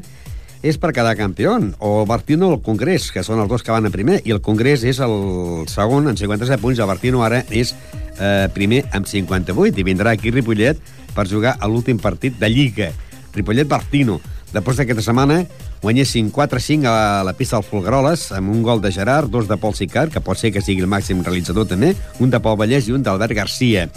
és 0.63 0.79
per 0.79 0.93
quedar 0.95 1.17
campió, 1.19 1.57
o 1.81 1.91
el 2.05 2.07
Bartino 2.07 2.53
o 2.53 2.61
el 2.61 2.63
Congrés, 2.63 3.11
que 3.11 3.27
són 3.27 3.43
els 3.43 3.51
dos 3.51 3.67
que 3.67 3.75
van 3.75 3.91
a 3.91 3.95
primer, 3.97 4.21
i 4.23 4.31
el 4.31 4.39
Congrés 4.39 4.87
és 4.87 5.03
el 5.03 5.67
segon 5.67 6.07
amb 6.07 6.23
57 6.23 6.63
punts, 6.63 6.79
el 6.79 6.93
Bartino 6.95 7.27
ara 7.27 7.43
és 7.51 7.75
eh, 8.21 8.47
primer 8.55 8.85
amb 8.95 9.11
58, 9.11 9.75
i 9.75 9.89
vindrà 9.91 10.15
aquí 10.15 10.31
Ripollet 10.31 10.79
per 11.19 11.27
jugar 11.27 11.59
a 11.59 11.67
l'últim 11.67 11.99
partit 11.99 12.39
de 12.39 12.55
Lliga. 12.55 12.93
Ripollet-Bartino. 13.35 14.23
Després 14.55 14.79
d'aquesta 14.79 15.03
setmana 15.03 15.41
guanyessin 15.83 16.31
4-5 16.33 16.87
a 16.89 17.25
la 17.27 17.35
pista 17.37 17.59
del 17.59 17.67
Folgueroles 17.67 18.29
amb 18.37 18.53
un 18.53 18.63
gol 18.63 18.81
de 18.81 18.93
Gerard, 18.95 19.31
dos 19.31 19.49
de 19.49 19.59
Pol 19.61 19.75
Sicar, 19.75 20.07
que 20.11 20.23
pot 20.23 20.39
ser 20.39 20.53
que 20.55 20.63
sigui 20.63 20.85
el 20.85 20.91
màxim 20.91 21.25
realitzador 21.25 21.67
també, 21.69 21.95
un 22.23 22.31
de 22.31 22.41
Pol 22.41 22.57
Vallès 22.61 22.89
i 22.89 22.95
un 22.97 23.03
d'Albert 23.05 23.35
Garcia. 23.37 23.89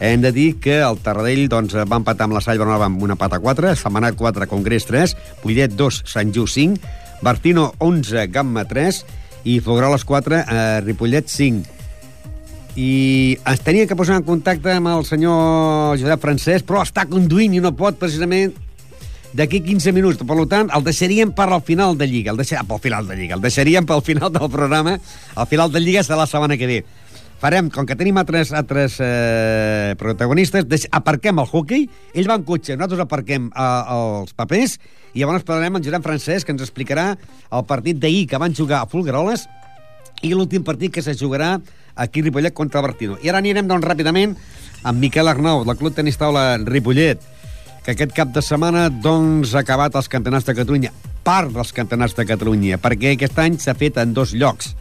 Hem 0.00 0.22
de 0.22 0.30
dir 0.32 0.54
que 0.62 0.78
el 0.80 0.96
Tarradell 1.04 1.44
doncs, 1.52 1.74
va 1.76 1.98
empatar 2.00 2.24
amb 2.24 2.38
la 2.38 2.40
Sall 2.40 2.62
Bernova 2.62 2.86
amb 2.88 3.02
una 3.04 3.18
pata 3.20 3.40
4, 3.42 3.74
Setmanat 3.76 4.16
4, 4.16 4.48
Congrés 4.48 4.86
3, 4.88 5.16
Pollet 5.42 5.74
2, 5.76 6.04
Sant 6.08 6.32
Just 6.32 6.56
5, 6.56 6.80
Bartino 7.20 7.74
11, 7.84 8.30
Gamma 8.32 8.64
3 8.64 9.02
i 9.44 9.58
Folgueroles 9.60 10.06
4, 10.08 10.40
eh, 10.40 10.80
Ripollet 10.86 11.28
5 11.28 11.76
i 12.78 13.36
ens 13.50 13.62
tenia 13.66 13.86
que 13.88 13.96
posar 13.98 14.20
en 14.20 14.24
contacte 14.24 14.70
amb 14.72 14.88
el 14.92 15.04
senyor 15.04 15.98
Josep 15.98 16.22
Francesc, 16.22 16.66
però 16.68 16.84
està 16.86 17.02
conduint 17.10 17.56
i 17.56 17.62
no 17.62 17.74
pot 17.76 17.98
precisament 17.98 18.54
d'aquí 19.32 19.60
15 19.62 19.92
minuts. 19.92 20.22
Per 20.26 20.46
tant, 20.50 20.70
el 20.74 20.86
deixaríem 20.86 21.32
per 21.36 21.48
al 21.50 21.62
final 21.62 21.96
de 21.98 22.06
Lliga. 22.06 22.32
El 22.32 22.40
deixaríem 22.40 22.66
pel 22.68 22.82
final 22.82 23.06
de 23.06 23.16
Lliga. 23.16 23.36
El 23.36 23.44
deixaríem 23.44 23.86
pel 23.86 24.02
final 24.02 24.32
del 24.32 24.50
programa. 24.50 24.98
El 25.36 25.46
final 25.46 25.72
de 25.72 25.80
Lliga 25.80 26.02
serà 26.06 26.22
la 26.22 26.28
setmana 26.30 26.58
que 26.58 26.66
ve. 26.70 26.80
Farem, 27.40 27.70
com 27.72 27.86
que 27.88 27.96
tenim 27.96 28.18
altres, 28.20 28.50
altres 28.52 28.98
eh, 29.00 29.94
protagonistes, 29.96 30.66
deix, 30.68 30.84
aparquem 30.92 31.38
el 31.40 31.48
hockey, 31.48 31.86
ell 32.12 32.28
va 32.28 32.36
en 32.36 32.44
cotxe, 32.44 32.74
nosaltres 32.76 33.00
aparquem 33.06 33.46
eh, 33.48 33.68
els 33.94 34.34
papers, 34.36 34.74
i 35.14 35.22
llavors 35.22 35.46
parlarem 35.48 35.78
amb 35.78 35.86
Josep 35.86 36.04
Francesc, 36.04 36.44
que 36.44 36.52
ens 36.52 36.66
explicarà 36.66 37.14
el 37.16 37.64
partit 37.64 37.96
d'ahir 37.96 38.26
que 38.28 38.42
van 38.42 38.52
jugar 38.52 38.82
a 38.82 38.90
Fulgaroles 38.92 39.46
i 40.20 40.34
l'últim 40.34 40.66
partit 40.68 40.92
que 40.92 41.00
se 41.00 41.16
jugarà 41.16 41.54
aquí 41.96 42.20
a 42.20 42.28
Ripollet 42.28 42.52
contra 42.52 42.82
el 42.82 42.90
Bartino. 42.90 43.16
I 43.24 43.32
ara 43.32 43.40
anirem, 43.40 43.64
doncs, 43.72 43.88
ràpidament 43.88 44.36
amb 44.84 45.00
Miquel 45.00 45.32
Arnau, 45.32 45.64
del 45.64 45.80
Club 45.80 45.96
Tenis 45.96 46.20
Taula 46.20 46.58
Ripollet 46.60 47.24
que 47.84 47.94
aquest 47.94 48.12
cap 48.16 48.32
de 48.34 48.42
setmana 48.44 48.88
doncs, 48.90 49.54
ha 49.54 49.62
acabat 49.64 49.96
els 49.96 50.08
campionats 50.12 50.46
de 50.48 50.54
Catalunya, 50.56 50.92
part 51.24 51.52
dels 51.54 51.72
campionats 51.76 52.16
de 52.16 52.26
Catalunya, 52.28 52.80
perquè 52.82 53.14
aquest 53.14 53.38
any 53.40 53.58
s'ha 53.60 53.76
fet 53.78 53.98
en 54.02 54.14
dos 54.16 54.34
llocs. 54.34 54.74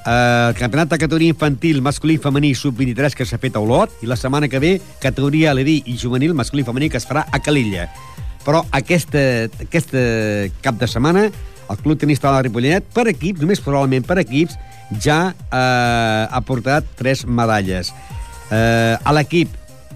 Uh, 0.00 0.48
el 0.48 0.56
campionat 0.56 0.88
de 0.88 0.96
categoria 0.96 1.34
infantil 1.34 1.82
masculí 1.84 2.16
i 2.16 2.22
femení 2.22 2.54
sub-23 2.56 3.12
que 3.18 3.26
s'ha 3.28 3.36
fet 3.36 3.58
a 3.58 3.60
Olot 3.60 3.98
i 4.00 4.08
la 4.08 4.16
setmana 4.16 4.48
que 4.48 4.58
ve 4.62 4.70
categoria 5.02 5.52
LD 5.52 5.74
i 5.92 5.96
juvenil 6.00 6.32
masculí 6.32 6.64
i 6.64 6.68
femení 6.70 6.88
que 6.88 6.96
es 6.96 7.04
farà 7.04 7.26
a 7.28 7.42
Calilla. 7.44 7.84
Però 8.46 8.62
aquesta, 8.72 9.20
aquesta 9.60 10.00
cap 10.64 10.80
de 10.80 10.88
setmana 10.88 11.28
el 11.70 11.78
Club 11.78 11.98
Tenista 11.98 12.28
de 12.28 12.34
la 12.34 12.42
Ripollet, 12.42 12.86
per 12.94 13.06
equips, 13.12 13.40
només 13.44 13.62
probablement 13.62 14.06
per 14.06 14.18
equips, 14.24 14.56
ja 15.02 15.20
eh, 15.30 16.24
ha 16.26 16.40
portat 16.46 16.88
tres 16.98 17.22
medalles. 17.26 17.92
Eh, 18.50 18.96
a 18.98 19.14
l'equip 19.14 19.54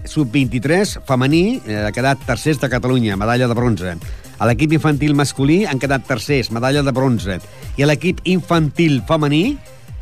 sub-23 0.09 1.01
femení 1.07 1.61
eh, 1.65 1.85
ha 1.87 1.91
quedat 1.95 2.21
tercers 2.27 2.59
de 2.61 2.69
Catalunya, 2.69 3.17
medalla 3.17 3.47
de 3.47 3.57
bronze. 3.57 3.95
A 4.35 4.47
l'equip 4.49 4.75
infantil 4.75 5.15
masculí 5.15 5.63
han 5.65 5.79
quedat 5.79 6.07
tercers, 6.07 6.51
medalla 6.51 6.83
de 6.83 6.91
bronze. 6.95 7.39
I 7.77 7.85
a 7.85 7.89
l'equip 7.89 8.19
infantil 8.27 9.01
femení 9.07 9.57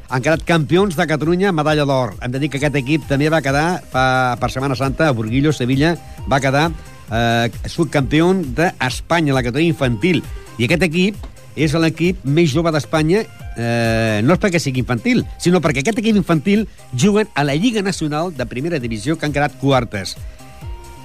han 0.09 0.21
quedat 0.21 0.45
campions 0.45 0.97
de 0.97 1.07
Catalunya, 1.09 1.51
medalla 1.53 1.85
d'or. 1.89 2.15
Hem 2.21 2.33
de 2.33 2.41
dir 2.41 2.49
que 2.53 2.59
aquest 2.61 2.77
equip 2.81 3.05
també 3.09 3.29
va 3.33 3.41
quedar 3.45 3.81
fa, 3.91 4.37
per 4.39 4.49
Setmana 4.53 4.77
Santa 4.77 5.09
a 5.09 5.15
Burguillo, 5.17 5.53
Sevilla, 5.53 5.95
va 6.29 6.41
quedar 6.43 6.67
eh, 7.09 7.49
subcampió 7.65 8.31
d'Espanya, 8.33 9.33
la 9.33 9.45
categoria 9.45 9.73
infantil. 9.73 10.23
I 10.57 10.67
aquest 10.67 10.85
equip 10.89 11.32
és 11.55 11.73
l'equip 11.77 12.23
més 12.25 12.51
jove 12.53 12.71
d'Espanya, 12.73 13.23
eh, 13.55 14.21
no 14.23 14.35
és 14.35 14.41
perquè 14.41 14.61
sigui 14.61 14.81
infantil, 14.83 15.23
sinó 15.37 15.61
perquè 15.61 15.83
aquest 15.83 16.01
equip 16.01 16.17
infantil 16.19 16.67
juguen 16.93 17.29
a 17.35 17.43
la 17.43 17.55
Lliga 17.55 17.81
Nacional 17.81 18.33
de 18.35 18.45
Primera 18.45 18.79
Divisió, 18.79 19.17
que 19.17 19.25
han 19.25 19.35
quedat 19.35 19.59
quartes. 19.61 20.17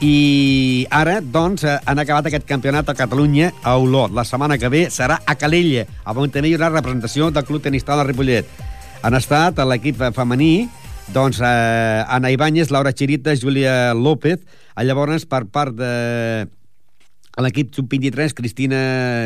I 0.01 0.86
ara, 0.94 1.18
doncs, 1.20 1.64
eh, 1.64 1.78
han 1.84 1.99
acabat 1.99 2.30
aquest 2.30 2.46
campionat 2.46 2.88
a 2.88 2.94
Catalunya 2.94 3.53
a 3.62 3.76
Olot. 3.76 4.12
La 4.14 4.24
setmana 4.24 4.59
que 4.59 4.70
ve 4.70 4.86
serà 4.94 5.18
a 5.26 5.34
Calella, 5.34 5.88
on 6.07 6.30
també 6.30 6.49
hi 6.49 6.55
haurà 6.55 6.70
representació 6.70 7.30
del 7.30 7.44
Club 7.44 7.62
Tenista 7.62 7.92
de 7.92 8.03
la 8.03 8.07
Ripollet. 8.07 8.46
Han 9.03 9.14
estat 9.14 9.59
a 9.59 9.66
l'equip 9.66 9.99
femení 10.14 10.68
Doncs 11.12 11.40
eh, 11.40 12.05
Ana 12.07 12.30
Ibáñez, 12.30 12.70
Laura 12.70 12.92
Chirita, 12.92 13.34
Júlia 13.34 13.94
López. 13.94 14.40
Llavors, 14.76 15.24
per 15.26 15.46
part 15.51 15.74
de 15.74 16.46
l'equip 17.45 17.74
sub-23, 17.74 18.34
Cristina 18.34 18.80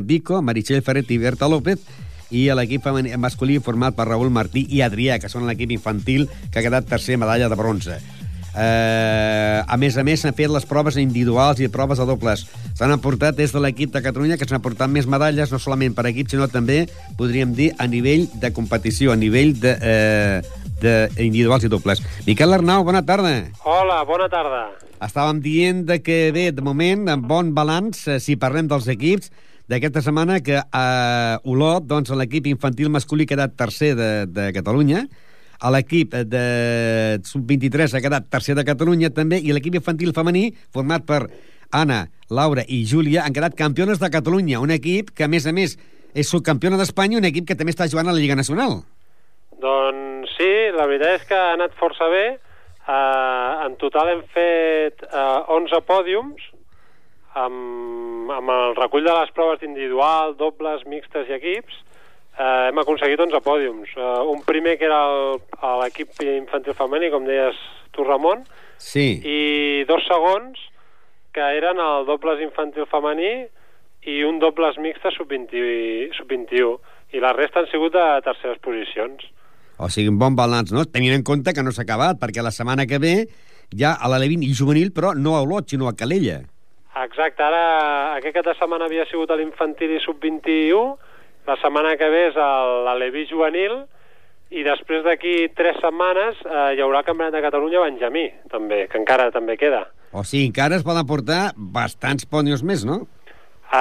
Vico, 0.05 0.43
Meritxell 0.43 0.83
Ferret 0.85 1.11
i 1.11 1.21
Berta 1.23 1.49
López, 1.49 1.81
i 2.33 2.49
a 2.49 2.57
l'equip 2.57 2.87
masculí 3.21 3.59
format 3.61 3.97
per 3.97 4.09
Raül 4.09 4.33
Martí 4.33 4.65
i 4.73 4.81
Adrià, 4.85 5.19
que 5.21 5.31
són 5.33 5.47
l'equip 5.49 5.73
infantil 5.73 6.29
que 6.51 6.61
ha 6.61 6.65
quedat 6.65 6.89
tercer 6.89 7.19
medalla 7.21 7.49
de 7.49 7.59
bronze. 7.59 8.01
Eh, 8.53 9.63
a 9.65 9.77
més 9.81 9.97
a 9.97 10.05
més, 10.05 10.21
s'han 10.21 10.37
fet 10.37 10.51
les 10.53 10.67
proves 10.69 10.99
individuals 11.01 11.61
i 11.61 11.71
proves 11.73 12.01
de 12.01 12.07
dobles. 12.09 12.45
S'han 12.77 12.93
aportat 12.93 13.37
des 13.37 13.53
de 13.53 13.61
l'equip 13.65 13.93
de 13.95 14.03
Catalunya, 14.05 14.37
que 14.37 14.49
s'han 14.49 14.61
aportat 14.61 14.93
més 14.93 15.09
medalles, 15.09 15.53
no 15.53 15.61
solament 15.61 15.97
per 15.97 16.07
equip, 16.11 16.29
sinó 16.29 16.49
també, 16.53 16.85
podríem 17.17 17.55
dir, 17.57 17.73
a 17.79 17.89
nivell 17.89 18.29
de 18.41 18.53
competició, 18.53 19.13
a 19.13 19.17
nivell 19.17 19.57
de, 19.61 19.77
eh, 19.81 20.62
de 20.83 20.95
individuals 21.23 21.65
i 21.65 21.71
dobles. 21.73 22.03
Miquel 22.27 22.53
Arnau, 22.53 22.83
bona 22.85 23.05
tarda. 23.07 23.33
Hola, 23.65 24.03
bona 24.09 24.29
tarda. 24.33 24.67
Estàvem 25.03 25.41
dient 25.43 25.87
de 25.89 26.01
que, 26.03 26.19
bé, 26.35 26.51
de 26.55 26.63
moment, 26.63 27.09
amb 27.11 27.27
bon 27.31 27.55
balanç, 27.57 28.05
eh, 28.09 28.21
si 28.23 28.37
parlem 28.37 28.69
dels 28.71 28.87
equips, 28.91 29.33
d'aquesta 29.71 30.03
setmana 30.05 30.41
que 30.45 30.59
a 30.61 30.87
Olot, 31.49 31.87
doncs, 31.89 32.11
l'equip 32.19 32.47
infantil 32.51 32.91
masculí 32.93 33.25
ha 33.25 33.33
quedat 33.33 33.55
tercer 33.57 33.95
de, 33.97 34.11
de 34.27 34.51
Catalunya, 34.55 35.07
a 35.63 35.71
l'equip 35.71 36.17
de 36.27 36.45
sub-23 37.23 37.95
ha 37.95 38.03
quedat 38.03 38.27
tercer 38.31 38.57
de 38.59 38.67
Catalunya 38.67 39.13
també, 39.15 39.39
i 39.39 39.55
l'equip 39.55 39.79
infantil 39.79 40.13
femení, 40.15 40.51
format 40.75 41.07
per 41.07 41.23
Anna, 41.73 42.05
Laura 42.29 42.67
i 42.69 42.83
Júlia, 42.85 43.23
han 43.25 43.33
quedat 43.33 43.57
campiones 43.57 44.03
de 44.03 44.11
Catalunya, 44.11 44.61
un 44.61 44.75
equip 44.75 45.15
que, 45.15 45.25
a 45.25 45.31
més 45.31 45.47
a 45.47 45.55
més, 45.57 45.79
és 46.13 46.29
subcampiona 46.29 46.77
d'Espanya, 46.81 47.23
un 47.23 47.29
equip 47.31 47.47
que 47.49 47.57
també 47.57 47.73
està 47.73 47.89
jugant 47.89 48.11
a 48.11 48.13
la 48.13 48.21
Lliga 48.21 48.37
Nacional. 48.37 48.83
Doncs 49.63 50.33
sí, 50.39 50.51
la 50.75 50.89
veritat 50.91 51.21
és 51.21 51.29
que 51.29 51.39
ha 51.39 51.53
anat 51.55 51.77
força 51.79 52.09
bé. 52.11 52.27
Uh, 52.83 53.63
en 53.69 53.77
total 53.79 54.11
hem 54.11 54.25
fet 54.35 55.05
uh, 55.07 55.47
11 55.55 55.79
pòdiums 55.87 56.49
amb, 57.39 58.33
amb 58.35 58.51
el 58.51 58.75
recull 58.75 59.07
de 59.07 59.15
les 59.15 59.31
proves 59.37 59.63
individual, 59.63 60.35
dobles, 60.41 60.83
mixtes 60.91 61.31
i 61.31 61.37
equips. 61.39 61.79
Uh, 62.33 62.73
hem 62.73 62.81
aconseguit 62.83 63.23
11 63.23 63.39
pòdiums. 63.45 63.93
Uh, 63.95 64.25
un 64.33 64.43
primer 64.49 64.75
que 64.81 64.89
era 64.89 65.03
l'equip 65.85 66.19
infantil 66.27 66.75
femení, 66.75 67.13
com 67.13 67.29
deies 67.29 67.59
tu, 67.95 68.03
Ramon, 68.09 68.43
Sí. 68.83 69.23
i 69.23 69.85
dos 69.87 70.03
segons 70.09 70.59
que 71.33 71.45
eren 71.55 71.79
el 71.79 72.07
dobles 72.09 72.41
infantil 72.43 72.89
femení 72.91 73.47
i 74.11 74.17
un 74.27 74.41
dobles 74.43 74.75
mixte 74.83 75.13
sub-20 75.15 76.17
sub-21 76.19 76.73
i 77.15 77.23
la 77.23 77.31
resta 77.37 77.63
han 77.63 77.71
sigut 77.71 77.95
de 77.95 78.07
terceres 78.27 78.59
posicions. 78.65 79.23
O 79.83 79.89
sigui, 79.91 80.13
un 80.13 80.19
bon 80.21 80.37
balanç, 80.39 80.71
no? 80.71 80.85
Tenint 80.87 81.17
en 81.17 81.25
compte 81.27 81.51
que 81.55 81.63
no 81.67 81.73
s'ha 81.75 81.83
acabat, 81.83 82.21
perquè 82.23 82.45
la 82.45 82.55
setmana 82.55 82.87
que 82.87 83.01
ve 83.03 83.15
ja 83.75 83.97
a 83.99 84.11
l'Alevin 84.11 84.45
i 84.47 84.53
juvenil, 84.55 84.93
però 84.95 85.11
no 85.19 85.35
a 85.35 85.43
Olot, 85.43 85.73
sinó 85.73 85.89
a 85.91 85.97
Calella. 85.99 86.43
Exacte, 87.03 87.43
ara 87.43 87.63
aquest 88.19 88.37
cap 88.37 88.47
de 88.47 88.55
setmana 88.59 88.87
havia 88.87 89.09
sigut 89.11 89.33
a 89.33 89.39
l'infantil 89.41 89.97
i 89.97 89.99
sub-21, 90.05 90.93
la 91.49 91.57
setmana 91.59 91.97
que 91.99 92.11
ve 92.13 92.29
és 92.29 92.39
a 92.39 92.51
l'Aleví 92.87 93.25
juvenil 93.31 93.81
i 94.53 94.63
després 94.63 95.03
d'aquí 95.03 95.49
tres 95.57 95.81
setmanes 95.83 96.39
eh, 96.45 96.77
hi 96.77 96.85
haurà 96.85 97.01
el 97.01 97.09
Campionat 97.09 97.35
de 97.35 97.43
Catalunya 97.43 97.83
Benjamí, 97.83 98.27
també, 98.53 98.85
que 98.93 99.01
encara 99.01 99.31
també 99.35 99.57
queda. 99.59 99.87
O 100.13 100.23
sigui, 100.23 100.45
encara 100.53 100.77
es 100.77 100.87
poden 100.87 101.09
portar 101.09 101.41
bastants 101.57 102.29
pònios 102.29 102.63
més, 102.63 102.85
no? 102.87 103.01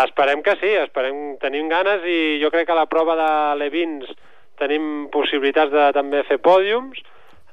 Esperem 0.01 0.41
que 0.41 0.55
sí, 0.57 0.71
esperem, 0.79 1.35
tenim 1.43 1.67
ganes 1.69 2.07
i 2.07 2.39
jo 2.41 2.49
crec 2.49 2.69
que 2.69 2.77
la 2.77 2.87
prova 2.89 3.17
de 3.19 3.31
Levins 3.59 4.07
tenim 4.62 5.09
possibilitats 5.14 5.74
de 5.74 5.89
també 5.97 6.24
fer 6.30 6.38
pòdiums, 6.39 7.01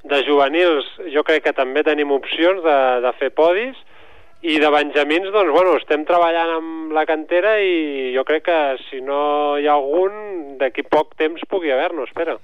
de 0.09 0.21
juvenils 0.23 0.87
jo 1.11 1.25
crec 1.27 1.43
que 1.49 1.55
també 1.55 1.83
tenim 1.83 2.11
opcions 2.15 2.61
de, 2.63 2.79
de 3.03 3.11
fer 3.19 3.33
podis 3.35 3.75
i 4.39 4.55
de 4.61 4.69
benjamins, 4.71 5.27
doncs, 5.35 5.51
bueno, 5.51 5.73
estem 5.75 6.05
treballant 6.07 6.53
amb 6.53 6.93
la 6.95 7.03
cantera 7.07 7.57
i 7.59 8.13
jo 8.15 8.23
crec 8.27 8.45
que 8.47 8.59
si 8.85 9.01
no 9.03 9.57
hi 9.59 9.67
ha 9.67 9.75
algun, 9.75 10.55
d'aquí 10.61 10.85
poc 10.87 11.17
temps 11.19 11.43
pugui 11.51 11.73
haver-ne, 11.75 12.07
espera. 12.07 12.37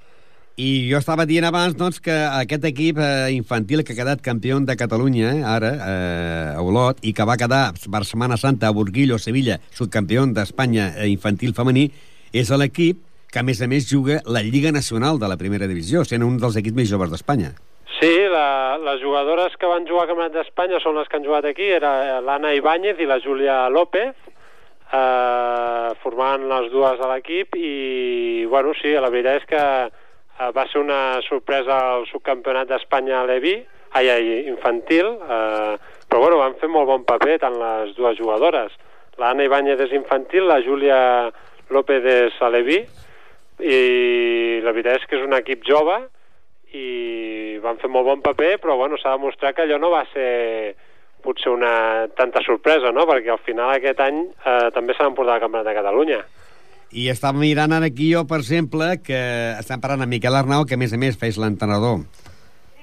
I 0.60 0.88
jo 0.88 1.00
estava 1.00 1.26
dient 1.28 1.48
abans 1.48 1.76
doncs, 1.76 2.02
que 2.04 2.14
aquest 2.16 2.68
equip 2.68 3.00
eh, 3.00 3.32
infantil 3.36 3.84
que 3.84 3.96
ha 3.96 3.98
quedat 3.98 4.22
campió 4.24 4.60
de 4.60 4.76
Catalunya, 4.80 5.34
eh, 5.40 5.48
ara, 5.48 5.72
eh, 5.72 6.56
a 6.56 6.62
Olot, 6.64 7.00
i 7.04 7.12
que 7.16 7.28
va 7.28 7.40
quedar 7.40 7.74
per 7.76 8.04
Setmana 8.04 8.38
Santa 8.40 8.68
a 8.68 8.76
Burguillo, 8.76 9.20
Sevilla, 9.20 9.60
subcampió 9.76 10.24
d'Espanya 10.28 10.94
eh, 10.96 11.10
infantil 11.12 11.56
femení, 11.56 11.90
és 12.36 12.52
l'equip 12.52 13.04
que, 13.32 13.40
a 13.40 13.46
més 13.46 13.62
a 13.62 13.70
més, 13.72 13.88
juga 13.90 14.22
la 14.26 14.44
Lliga 14.46 14.72
Nacional 14.76 15.20
de 15.20 15.30
la 15.32 15.38
Primera 15.38 15.68
Divisió, 15.68 16.04
sent 16.06 16.24
un 16.24 16.38
dels 16.42 16.58
equips 16.62 16.78
més 16.78 16.92
joves 16.92 17.12
d'Espanya. 17.14 17.54
Sí, 18.00 18.14
la, 18.32 18.78
les 18.82 19.02
jugadores 19.02 19.56
que 19.58 19.68
van 19.72 19.86
jugar 19.88 20.04
al 20.04 20.10
Campionat 20.12 20.34
d'Espanya 20.36 20.82
són 20.84 20.98
les 21.00 21.08
que 21.08 21.20
han 21.20 21.28
jugat 21.28 21.46
aquí, 21.48 21.68
era 21.78 22.20
l'Anna 22.22 22.52
Ibáñez 22.58 23.00
i 23.00 23.08
la 23.08 23.22
Júlia 23.24 23.70
López, 23.72 24.16
eh, 24.92 25.90
formant 26.04 26.44
les 26.50 26.72
dues 26.74 27.00
a 27.00 27.12
l'equip 27.14 27.56
i, 27.56 28.46
bueno, 28.52 28.76
sí, 28.82 28.92
la 29.00 29.12
veritat 29.14 29.42
és 29.42 29.48
que 29.50 29.62
eh, 29.88 30.52
va 30.56 30.68
ser 30.72 30.84
una 30.84 31.22
sorpresa 31.28 31.80
el 31.96 32.06
subcampionat 32.12 32.70
d'Espanya 32.70 33.22
a 33.22 33.30
Levi, 33.30 33.56
ai, 33.96 34.10
ai, 34.12 34.36
infantil, 34.52 35.16
eh, 35.16 35.76
però, 36.10 36.22
bueno, 36.26 36.42
van 36.44 36.60
fer 36.60 36.70
molt 36.72 36.92
bon 36.92 37.08
paper 37.08 37.40
tant 37.42 37.56
les 37.60 37.96
dues 37.96 38.20
jugadores. 38.20 38.76
L'Anna 39.22 39.48
Ibáñez 39.48 39.80
és 39.88 39.96
infantil, 39.96 40.50
la 40.52 40.60
Júlia 40.62 41.00
López 41.72 42.04
és 42.04 42.44
a 42.44 42.52
Levi, 42.52 42.84
i 43.64 44.60
la 44.64 44.74
veritat 44.76 45.02
és 45.02 45.08
que 45.10 45.20
és 45.20 45.26
un 45.26 45.36
equip 45.38 45.64
jove 45.68 45.96
i 46.76 47.60
van 47.64 47.80
fer 47.80 47.90
molt 47.92 48.08
bon 48.10 48.24
paper, 48.24 48.58
però 48.64 48.76
bueno, 48.80 49.00
s'ha 49.00 49.16
demostrat 49.16 49.56
que 49.56 49.64
allò 49.64 49.80
no 49.80 49.94
va 49.94 50.04
ser 50.12 50.76
potser 51.26 51.50
una 51.54 52.06
tanta 52.18 52.44
sorpresa, 52.46 52.92
no? 52.94 53.08
perquè 53.10 53.32
al 53.34 53.42
final 53.46 53.74
aquest 53.74 54.02
any 54.04 54.22
eh, 54.28 54.68
també 54.76 54.94
s'han 54.94 55.14
emportat 55.14 55.38
al 55.38 55.46
Campionat 55.46 55.70
de 55.72 55.78
Catalunya. 55.80 56.20
I 56.96 57.10
estava 57.12 57.40
mirant 57.40 57.74
ara 57.74 57.90
aquí 57.90 58.12
jo, 58.14 58.24
per 58.30 58.40
exemple, 58.44 58.92
que 59.04 59.18
estem 59.58 59.82
parlant 59.82 60.06
amb 60.06 60.14
Miquel 60.14 60.38
Arnau, 60.38 60.68
que 60.70 60.78
a 60.78 60.80
més 60.80 60.94
a 60.94 61.00
més 61.02 61.18
feix 61.20 61.40
l'entrenador 61.42 62.04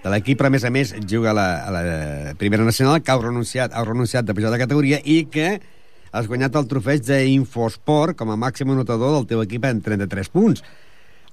de 0.02 0.10
l'equip, 0.10 0.40
però 0.40 0.50
a 0.50 0.54
més 0.56 0.66
a 0.66 0.72
més 0.74 0.90
juga 1.08 1.30
a 1.30 1.36
la, 1.38 1.46
a 1.62 1.70
la 1.76 1.84
Primera 2.40 2.66
Nacional, 2.66 3.00
que 3.04 3.14
ha 3.14 3.20
renunciat, 3.22 3.72
ha 3.72 3.84
renunciat 3.86 4.26
de 4.26 4.34
pujar 4.34 4.50
de 4.50 4.60
categoria 4.64 4.98
i 5.04 5.22
que 5.30 5.54
has 6.12 6.28
guanyat 6.28 6.56
el 6.60 6.68
trofeig 6.68 7.02
d'Infosport 7.06 8.16
com 8.18 8.30
a 8.32 8.38
màxim 8.38 8.70
anotador 8.72 9.16
del 9.16 9.28
teu 9.30 9.42
equip 9.44 9.64
en 9.64 9.80
33 9.84 10.28
punts. 10.32 10.64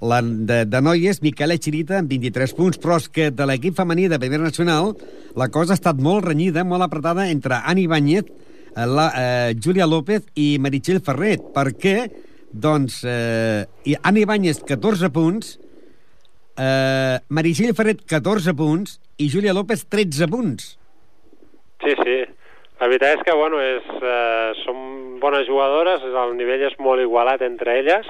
La 0.00 0.22
de, 0.24 0.62
de 0.64 0.80
noies, 0.80 1.20
Miquel 1.20 1.52
Echirita, 1.52 1.98
amb 2.00 2.08
23 2.08 2.54
punts, 2.56 2.80
però 2.80 2.96
és 2.96 3.08
que 3.12 3.28
de 3.36 3.46
l'equip 3.48 3.76
femení 3.76 4.08
de 4.08 4.18
Primera 4.18 4.46
Nacional 4.46 4.94
la 5.36 5.50
cosa 5.52 5.74
ha 5.74 5.78
estat 5.78 6.00
molt 6.00 6.24
renyida, 6.24 6.64
molt 6.64 6.86
apretada 6.86 7.28
entre 7.28 7.60
Ani 7.60 7.84
Banyet, 7.90 8.32
eh, 8.72 8.86
la, 8.88 9.10
eh, 9.12 9.54
Júlia 9.60 9.86
López 9.86 10.24
i 10.40 10.54
Meritxell 10.58 11.02
Ferret. 11.04 11.52
Per 11.52 11.66
què? 11.76 11.96
Doncs 12.50 13.02
eh, 13.04 13.66
i 13.84 13.98
Ani 14.00 14.24
Banyet, 14.24 14.64
14 14.64 15.12
punts, 15.12 15.58
eh, 16.56 17.20
Meritxell 17.28 17.76
Ferret, 17.76 18.00
14 18.08 18.56
punts, 18.56 18.96
i 19.20 19.28
Júlia 19.28 19.52
López, 19.52 19.84
13 19.84 20.32
punts. 20.32 20.76
Sí, 21.84 21.92
sí. 22.00 22.20
La 22.80 22.88
veritat 22.88 23.18
és 23.18 23.24
que, 23.26 23.34
bueno, 23.36 23.60
és, 23.60 23.84
eh, 24.00 24.52
són 24.64 25.18
bones 25.20 25.46
jugadores, 25.48 26.00
el 26.02 26.36
nivell 26.38 26.62
és 26.70 26.78
molt 26.80 27.02
igualat 27.02 27.42
entre 27.44 27.78
elles 27.78 28.06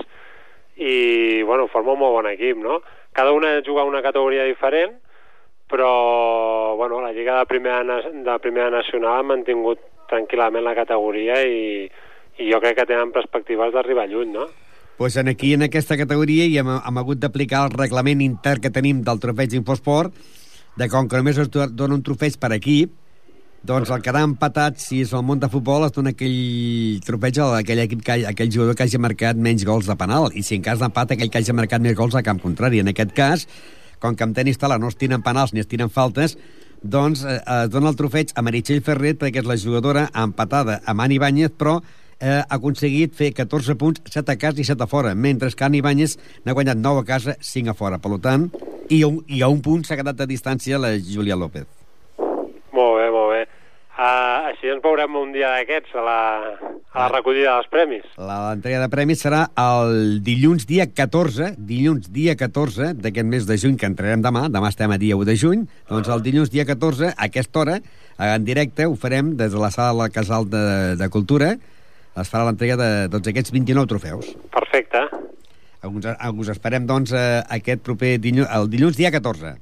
i, 0.76 1.42
bueno, 1.42 1.66
forma 1.68 1.92
un 1.96 1.98
molt 1.98 2.14
bon 2.20 2.28
equip, 2.30 2.56
no? 2.62 2.78
Cada 3.12 3.32
una 3.34 3.56
juga 3.66 3.82
una 3.84 4.02
categoria 4.02 4.44
diferent, 4.46 4.94
però, 5.68 6.76
bueno, 6.76 7.00
la 7.00 7.12
Lliga 7.12 7.38
de 7.40 7.46
Primera, 7.46 7.82
de 7.82 8.38
Primera 8.38 8.70
Nacional 8.70 9.18
ha 9.18 9.26
mantingut 9.26 9.78
tranquil·lament 10.10 10.64
la 10.66 10.74
categoria 10.74 11.42
i, 11.46 11.84
i 12.38 12.48
jo 12.50 12.58
crec 12.62 12.78
que 12.80 12.86
tenen 12.86 13.12
perspectives 13.14 13.72
d'arribar 13.74 14.08
lluny, 14.10 14.32
no? 14.32 14.46
pues 15.00 15.16
en 15.16 15.28
aquí, 15.28 15.54
en 15.54 15.62
aquesta 15.64 15.96
categoria, 15.96 16.44
i 16.44 16.58
hem, 16.60 16.68
hem 16.68 16.98
hagut 17.00 17.16
d'aplicar 17.22 17.62
el 17.64 17.70
reglament 17.72 18.20
intern 18.20 18.60
que 18.60 18.68
tenim 18.70 18.98
del 19.02 19.18
trofeig 19.22 19.54
Infosport, 19.56 20.12
de 20.76 20.88
com 20.92 21.08
que 21.08 21.16
només 21.16 21.38
es 21.40 21.48
do- 21.48 21.70
dona 21.72 21.96
un 21.96 22.02
trofeig 22.04 22.36
per 22.36 22.50
equip, 22.52 22.92
doncs 23.66 23.90
el 23.92 24.00
quedar 24.00 24.22
empatat, 24.24 24.78
si 24.80 25.02
és 25.04 25.10
el 25.12 25.24
món 25.26 25.40
de 25.40 25.50
futbol, 25.52 25.84
es 25.84 25.92
dona 25.92 26.14
aquell 26.14 27.00
trofeig 27.04 27.40
a 27.42 27.50
aquell, 27.58 27.82
equip 27.84 28.04
que, 28.06 28.16
aquell 28.30 28.52
jugador 28.52 28.76
que 28.76 28.86
hagi 28.86 29.00
marcat 29.02 29.36
menys 29.36 29.66
gols 29.68 29.90
de 29.90 29.96
penal, 30.00 30.30
i 30.32 30.42
si 30.46 30.56
en 30.56 30.64
cas 30.64 30.80
d'empat, 30.80 31.12
aquell 31.12 31.28
que 31.28 31.42
hagi 31.42 31.56
marcat 31.56 31.84
més 31.84 31.96
gols 31.98 32.16
a 32.16 32.24
camp 32.24 32.40
contrari. 32.40 32.80
En 32.80 32.88
aquest 32.88 33.12
cas, 33.16 33.44
com 34.00 34.16
que 34.16 34.24
en 34.24 34.32
tenis 34.34 34.58
tala 34.58 34.80
no 34.80 34.88
es 34.88 34.96
tiren 34.96 35.20
penals 35.22 35.52
ni 35.52 35.60
es 35.60 35.68
tiren 35.68 35.92
faltes, 35.92 36.38
doncs 36.80 37.26
eh, 37.28 37.36
es 37.36 37.72
dona 37.72 37.92
el 37.92 37.98
trofeig 37.98 38.32
a 38.34 38.42
Meritxell 38.42 38.80
Ferret, 38.84 39.20
perquè 39.20 39.42
és 39.42 39.48
la 39.48 39.58
jugadora 39.60 40.08
empatada 40.16 40.80
amb 40.88 41.04
Ani 41.04 41.18
Báñez, 41.20 41.52
però 41.52 41.76
eh, 42.20 42.40
ha 42.40 42.56
aconseguit 42.56 43.12
fer 43.16 43.34
14 43.36 43.76
punts, 43.76 44.00
7 44.08 44.32
a 44.32 44.38
casa 44.40 44.64
i 44.64 44.64
7 44.64 44.86
a 44.86 44.88
fora, 44.88 45.12
mentre 45.14 45.52
que 45.52 45.68
Ani 45.68 45.82
Báñez 45.84 46.16
n'ha 46.44 46.56
guanyat 46.56 46.80
9 46.80 47.04
a 47.04 47.04
casa, 47.04 47.36
5 47.40 47.74
a 47.74 47.76
fora. 47.76 48.00
Per 48.00 48.16
tant, 48.24 48.48
i 48.88 49.04
un, 49.04 49.20
i 49.28 49.44
a 49.44 49.52
un 49.52 49.60
punt 49.60 49.84
s'ha 49.84 50.00
quedat 50.00 50.24
a 50.24 50.28
distància 50.30 50.80
la 50.80 50.94
Júlia 50.96 51.36
López. 51.36 51.68
Molt 52.72 52.96
bé, 52.96 53.09
així 54.70 54.76
ens 54.76 54.84
veurem 54.84 55.16
un 55.18 55.32
dia 55.34 55.50
d'aquests 55.50 55.94
a 55.98 56.02
la, 56.04 56.20
A 56.90 57.04
la 57.04 57.08
recollida 57.10 57.54
dels 57.56 57.70
premis. 57.70 58.04
L'entrega 58.18 58.80
de 58.82 58.88
premis 58.90 59.22
serà 59.22 59.48
el 59.58 60.20
dilluns 60.26 60.66
dia 60.66 60.86
14, 60.86 61.54
dilluns 61.58 62.10
dia 62.10 62.36
14 62.38 62.94
d'aquest 62.98 63.26
mes 63.26 63.46
de 63.46 63.56
juny, 63.58 63.76
que 63.78 63.86
entrarem 63.86 64.22
demà, 64.22 64.48
demà 64.50 64.70
estem 64.70 64.90
a 64.90 64.98
dia 64.98 65.16
1 65.18 65.26
de 65.26 65.36
juny, 65.38 65.64
doncs 65.88 66.10
el 66.10 66.22
dilluns 66.22 66.50
dia 66.50 66.66
14, 66.66 67.12
a 67.14 67.26
aquesta 67.26 67.62
hora, 67.62 67.80
en 68.18 68.44
directe, 68.44 68.86
ho 68.86 68.94
farem 68.94 69.34
des 69.36 69.52
de 69.52 69.62
la 69.62 69.70
sala 69.70 69.94
de 69.94 69.98
la 70.02 70.10
Casal 70.14 70.46
de, 70.50 70.64
de 71.00 71.08
Cultura, 71.08 71.54
es 72.20 72.30
farà 72.30 72.46
l'entrega 72.46 72.76
de 72.78 72.90
tots 73.10 73.30
aquests 73.30 73.54
29 73.54 73.90
trofeus. 73.90 74.34
Perfecte. 74.54 75.06
Us, 75.86 76.06
us 76.44 76.52
esperem, 76.52 76.86
doncs, 76.86 77.14
eh, 77.16 77.40
aquest 77.56 77.82
proper 77.86 78.18
dilluns, 78.20 78.50
el 78.54 78.70
dilluns 78.70 78.98
dia 78.98 79.14
14. 79.14 79.56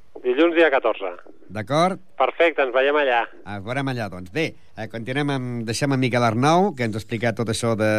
Dia 0.59 0.67
14. 0.67 1.15
D'acord? 1.55 2.01
Perfecte, 2.19 2.65
ens 2.65 2.73
veiem 2.75 2.97
allà. 2.99 3.21
Ens 3.47 3.63
veurem 3.63 3.87
allà, 3.93 4.09
doncs. 4.11 4.27
Bé, 4.35 4.49
eh, 4.75 4.87
continuem 4.91 5.29
amb... 5.31 5.61
Deixem 5.69 5.93
en 5.95 6.01
Miquel 6.01 6.25
Arnau, 6.27 6.73
que 6.75 6.83
ens 6.83 6.97
ha 6.97 6.99
explicat 6.99 7.37
tot 7.39 7.47
això 7.53 7.77
de, 7.79 7.91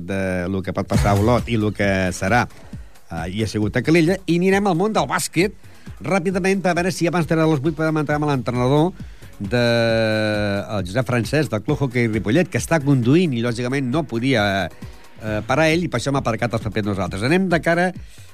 de 0.00 0.20
lo 0.48 0.62
que 0.64 0.72
pot 0.72 0.88
passar 0.88 1.12
a 1.12 1.20
Olot 1.20 1.50
i 1.52 1.58
el 1.60 1.68
que 1.76 1.90
serà 2.16 2.46
eh, 2.48 3.26
i 3.36 3.44
ha 3.44 3.50
sigut 3.52 3.76
a 3.76 3.84
Calella, 3.84 4.16
i 4.24 4.38
anirem 4.40 4.70
al 4.70 4.78
món 4.80 4.96
del 4.96 5.10
bàsquet 5.10 5.60
ràpidament 6.08 6.64
per 6.64 6.72
veure 6.78 6.94
si 6.94 7.04
abans 7.06 7.28
de 7.28 7.36
les 7.36 7.60
8 7.60 7.76
podem 7.76 8.00
entrar 8.00 8.16
amb 8.16 8.30
l'entrenador 8.30 8.90
de 9.36 9.64
el 10.64 10.88
Josep 10.88 11.12
Francesc 11.12 11.52
del 11.52 11.66
Club 11.68 11.84
Hockey 11.84 12.08
Ripollet, 12.08 12.48
que 12.48 12.62
està 12.62 12.80
conduint 12.80 13.36
i, 13.36 13.44
lògicament, 13.44 13.92
no 13.92 14.06
podia 14.08 14.46
eh, 14.64 14.94
parar 15.46 15.70
ell 15.72 15.86
i 15.86 15.88
per 15.88 15.98
això 15.98 16.12
hem 16.12 16.18
aparcat 16.20 16.52
els 16.58 16.64
papers 16.66 16.86
nosaltres. 16.86 17.22
Anem 17.24 17.48
de 17.48 17.60
cara 17.64 17.90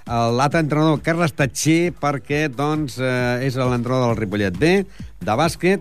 l'altre 0.06 0.60
entrenador, 0.60 1.00
Carles 1.02 1.34
Tatxer, 1.34 1.92
perquè 1.94 2.48
doncs, 2.50 2.98
eh, 2.98 3.46
és 3.46 3.54
l'entrenador 3.56 4.12
del 4.12 4.16
Ripollet 4.16 4.58
B, 4.58 4.84
de 5.20 5.36
bàsquet. 5.36 5.80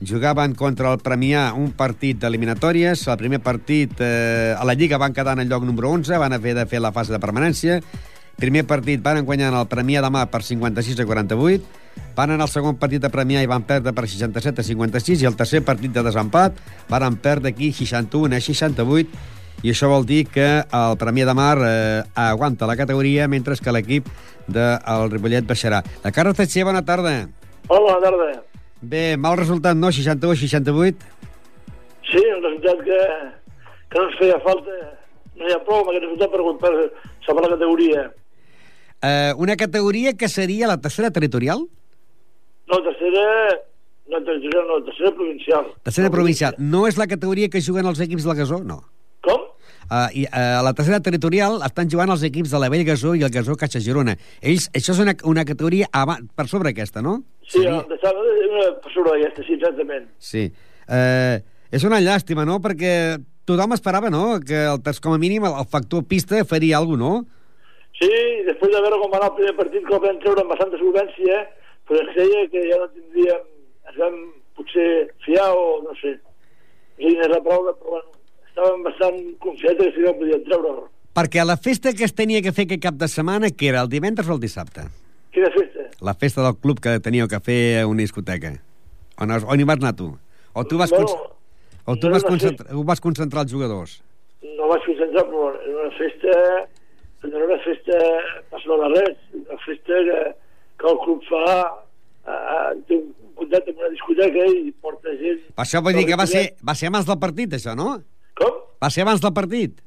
Jugaven 0.00 0.54
contra 0.54 0.92
el 0.92 0.98
Premià 1.00 1.54
un 1.54 1.70
partit 1.72 2.18
d'eliminatòries. 2.18 3.06
El 3.08 3.16
primer 3.16 3.40
partit 3.40 3.92
eh, 4.00 4.54
a 4.58 4.64
la 4.64 4.74
Lliga 4.74 4.98
van 4.98 5.14
quedar 5.14 5.32
en 5.32 5.40
el 5.40 5.48
lloc 5.48 5.64
número 5.64 5.90
11, 5.90 6.18
van 6.18 6.32
haver 6.32 6.54
de 6.54 6.66
fer 6.66 6.80
la 6.80 6.92
fase 6.92 7.12
de 7.12 7.20
permanència. 7.20 7.80
Primer 8.36 8.66
partit 8.66 9.00
van 9.00 9.24
guanyar 9.24 9.54
el 9.54 9.66
Premià 9.66 10.02
de 10.02 10.26
per 10.26 10.42
56 10.42 11.00
a 11.00 11.06
48. 11.06 11.64
Van 12.14 12.30
anar 12.30 12.44
al 12.44 12.52
segon 12.52 12.76
partit 12.76 13.00
de 13.00 13.08
Premià 13.08 13.40
i 13.42 13.46
van 13.46 13.62
perdre 13.62 13.94
per 13.94 14.04
67 14.06 14.60
a 14.60 14.64
56. 14.64 15.22
I 15.22 15.26
el 15.26 15.36
tercer 15.36 15.62
partit 15.64 15.92
de 15.92 16.02
desempat 16.02 16.52
van 16.90 17.16
perdre 17.16 17.48
aquí 17.48 17.72
61 17.72 18.36
a 18.36 18.40
68 18.40 19.08
i 19.66 19.72
això 19.72 19.88
vol 19.90 20.04
dir 20.06 20.20
que 20.30 20.46
el 20.62 20.92
Premià 21.00 21.26
de 21.26 21.32
Mar 21.34 21.56
eh, 21.66 22.02
aguanta 22.14 22.68
la 22.70 22.76
categoria 22.78 23.26
mentre 23.26 23.56
que 23.58 23.72
l'equip 23.74 24.06
del 24.46 25.10
Ripollet 25.10 25.48
baixarà. 25.48 25.80
La 26.04 26.12
Carles 26.14 26.38
Tatxer, 26.38 26.62
bona 26.68 26.84
tarda. 26.86 27.16
Hola, 27.66 27.80
bona 27.80 27.98
tarda. 28.04 28.28
Bé, 28.80 29.16
mal 29.18 29.34
resultat, 29.40 29.74
no? 29.74 29.90
61-68? 29.90 31.10
Sí, 32.12 32.22
un 32.36 32.46
resultat 32.46 32.86
que, 32.86 33.02
que 33.90 33.98
no 33.98 34.06
ens 34.06 34.18
feia 34.22 34.38
falta. 34.46 34.78
No 35.34 35.50
hi 35.50 35.58
ha 35.58 35.62
prou 35.66 35.82
amb 35.82 35.90
aquest 35.90 36.06
resultat 36.06 36.36
per, 36.36 36.56
per 36.62 36.74
salvar 37.26 37.48
la 37.48 37.54
categoria. 37.56 38.08
Eh, 39.02 39.32
una 39.36 39.58
categoria 39.58 40.14
que 40.14 40.30
seria 40.30 40.70
la 40.70 40.78
tercera 40.78 41.10
territorial? 41.10 41.66
No, 42.70 42.84
tercera... 42.86 43.30
No, 44.06 44.22
territorial 44.22 44.68
no, 44.70 44.82
tercera 44.86 45.10
provincial. 45.10 45.72
Tercera 45.82 46.10
provincial. 46.14 46.54
No 46.62 46.86
és 46.86 47.00
la 47.00 47.10
categoria 47.10 47.50
que 47.50 47.58
juguen 47.58 47.90
els 47.90 47.98
equips 48.04 48.22
del 48.22 48.38
Gasó? 48.38 48.62
No. 48.62 48.84
Uh, 49.86 50.08
i, 50.18 50.24
uh, 50.26 50.58
a 50.58 50.62
la 50.66 50.72
tercera 50.74 50.98
territorial 50.98 51.60
estan 51.66 51.90
jugant 51.92 52.10
els 52.10 52.24
equips 52.26 52.50
de 52.50 52.58
la 52.58 52.70
Vell 52.72 52.82
Gasó 52.88 53.14
i 53.14 53.22
el 53.22 53.30
Gasó 53.30 53.54
Caixa 53.58 53.82
Girona. 53.82 54.16
Ells, 54.42 54.66
això 54.74 54.96
és 54.96 55.02
una, 55.04 55.14
una 55.30 55.44
categoria 55.46 55.86
per 56.34 56.48
sobre 56.50 56.72
aquesta, 56.74 57.02
no? 57.06 57.20
Sí, 57.46 57.60
Seria... 57.60 57.76
una, 57.78 58.72
per 58.82 58.92
sobre 58.94 59.14
aquesta, 59.18 59.44
sí, 59.46 59.54
exactament. 59.54 60.08
Sí. 60.18 60.44
Uh, 60.90 61.38
és 61.70 61.86
una 61.86 62.00
llàstima, 62.02 62.46
no?, 62.48 62.58
perquè 62.64 62.92
tothom 63.46 63.76
esperava, 63.76 64.10
no?, 64.10 64.40
que 64.42 64.64
el, 64.66 64.82
com 65.02 65.14
a 65.14 65.20
mínim 65.22 65.46
el, 65.46 65.62
factor 65.70 66.02
pista 66.10 66.42
faria 66.44 66.80
alguna 66.80 67.12
cosa, 67.12 67.22
no? 67.22 67.36
Sí, 67.96 68.12
després 68.44 68.74
de 68.74 68.80
veure 68.84 68.98
com 69.00 69.12
va 69.12 69.22
anar 69.22 69.30
el 69.30 69.38
primer 69.38 69.54
partit, 69.56 69.84
que 69.86 69.94
el 69.96 70.02
vam 70.02 70.18
treure 70.20 70.42
amb 70.42 70.50
bastanta 70.52 70.76
solvència, 70.82 71.38
però 71.88 72.02
es 72.02 72.10
creia 72.12 72.42
que 72.52 72.66
ja 72.68 72.80
no 72.82 72.90
tindríem... 72.92 73.46
ens 73.86 74.02
vam 74.02 74.18
potser 74.58 74.88
fiar 75.24 75.46
o 75.54 75.66
no 75.84 75.94
sé. 76.00 76.16
Quina 76.98 77.24
és 77.24 77.32
la 77.32 77.40
prova, 77.44 77.72
però 77.78 77.96
bueno, 77.96 78.15
estàvem 78.56 78.84
bastant 78.86 79.18
confiats 79.44 79.80
que 79.82 79.92
si 79.92 80.04
no 80.04 80.14
podíem 80.16 80.44
treure. 80.46 80.86
Perquè 81.16 81.44
la 81.44 81.56
festa 81.56 81.92
que 81.96 82.04
es 82.04 82.14
tenia 82.16 82.42
que 82.42 82.52
fer 82.52 82.66
aquest 82.66 82.82
cap 82.82 82.96
de 82.96 83.08
setmana, 83.08 83.50
que 83.50 83.68
era 83.68 83.82
el 83.84 83.88
divendres 83.88 84.28
o 84.28 84.36
el 84.36 84.40
dissabte? 84.40 84.88
Quina 85.32 85.50
festa? 85.52 85.88
La 86.00 86.14
festa 86.14 86.42
del 86.44 86.56
club 86.56 86.80
que 86.80 86.98
teníeu 87.00 87.28
que 87.28 87.40
fer 87.40 87.82
a 87.82 87.86
una 87.86 88.04
discoteca. 88.04 88.54
On, 89.20 89.32
on 89.32 89.60
hi 89.60 89.68
vas 89.68 89.80
anar 89.80 89.94
tu? 89.96 90.10
O 90.56 90.64
tu 90.64 90.78
vas, 90.80 90.90
bueno, 90.90 91.12
o 91.84 91.96
tu 91.96 92.08
no 92.08 92.16
vas, 92.16 92.24
concentrar, 92.24 92.72
vas 92.84 93.00
concentrar 93.00 93.44
els 93.44 93.52
jugadors? 93.52 94.00
No 94.56 94.68
vaig 94.72 94.84
concentrar, 94.88 95.24
però 95.28 95.52
era 95.60 95.76
una 95.84 95.92
festa 95.96 96.40
no 97.26 97.36
era 97.36 97.46
una 97.46 97.58
festa 97.64 98.00
passada 98.50 98.88
de 98.88 99.00
res, 99.00 99.16
una 99.34 99.58
festa 99.64 100.02
que, 100.08 100.18
que 100.80 100.90
el 100.92 100.98
club 101.04 101.24
fa 101.28 101.46
eh, 102.28 102.74
té 102.88 102.98
un 103.00 103.32
contracte 103.36 103.72
amb 103.72 103.80
una 103.82 103.90
discoteca 103.92 104.44
i 104.52 104.68
porta 104.84 105.16
gent... 105.20 105.40
Això 105.64 105.82
vull 105.84 105.96
dir 105.96 106.06
que 106.08 106.20
va 106.20 106.28
ser, 106.30 106.44
va 106.64 106.76
ser 106.78 106.92
abans 106.92 107.08
del 107.08 107.18
partit, 107.24 107.56
això, 107.56 107.74
no? 107.76 107.96
Va 108.82 108.90
ser 108.92 109.04
abans 109.04 109.22
del 109.24 109.34
partit? 109.36 109.82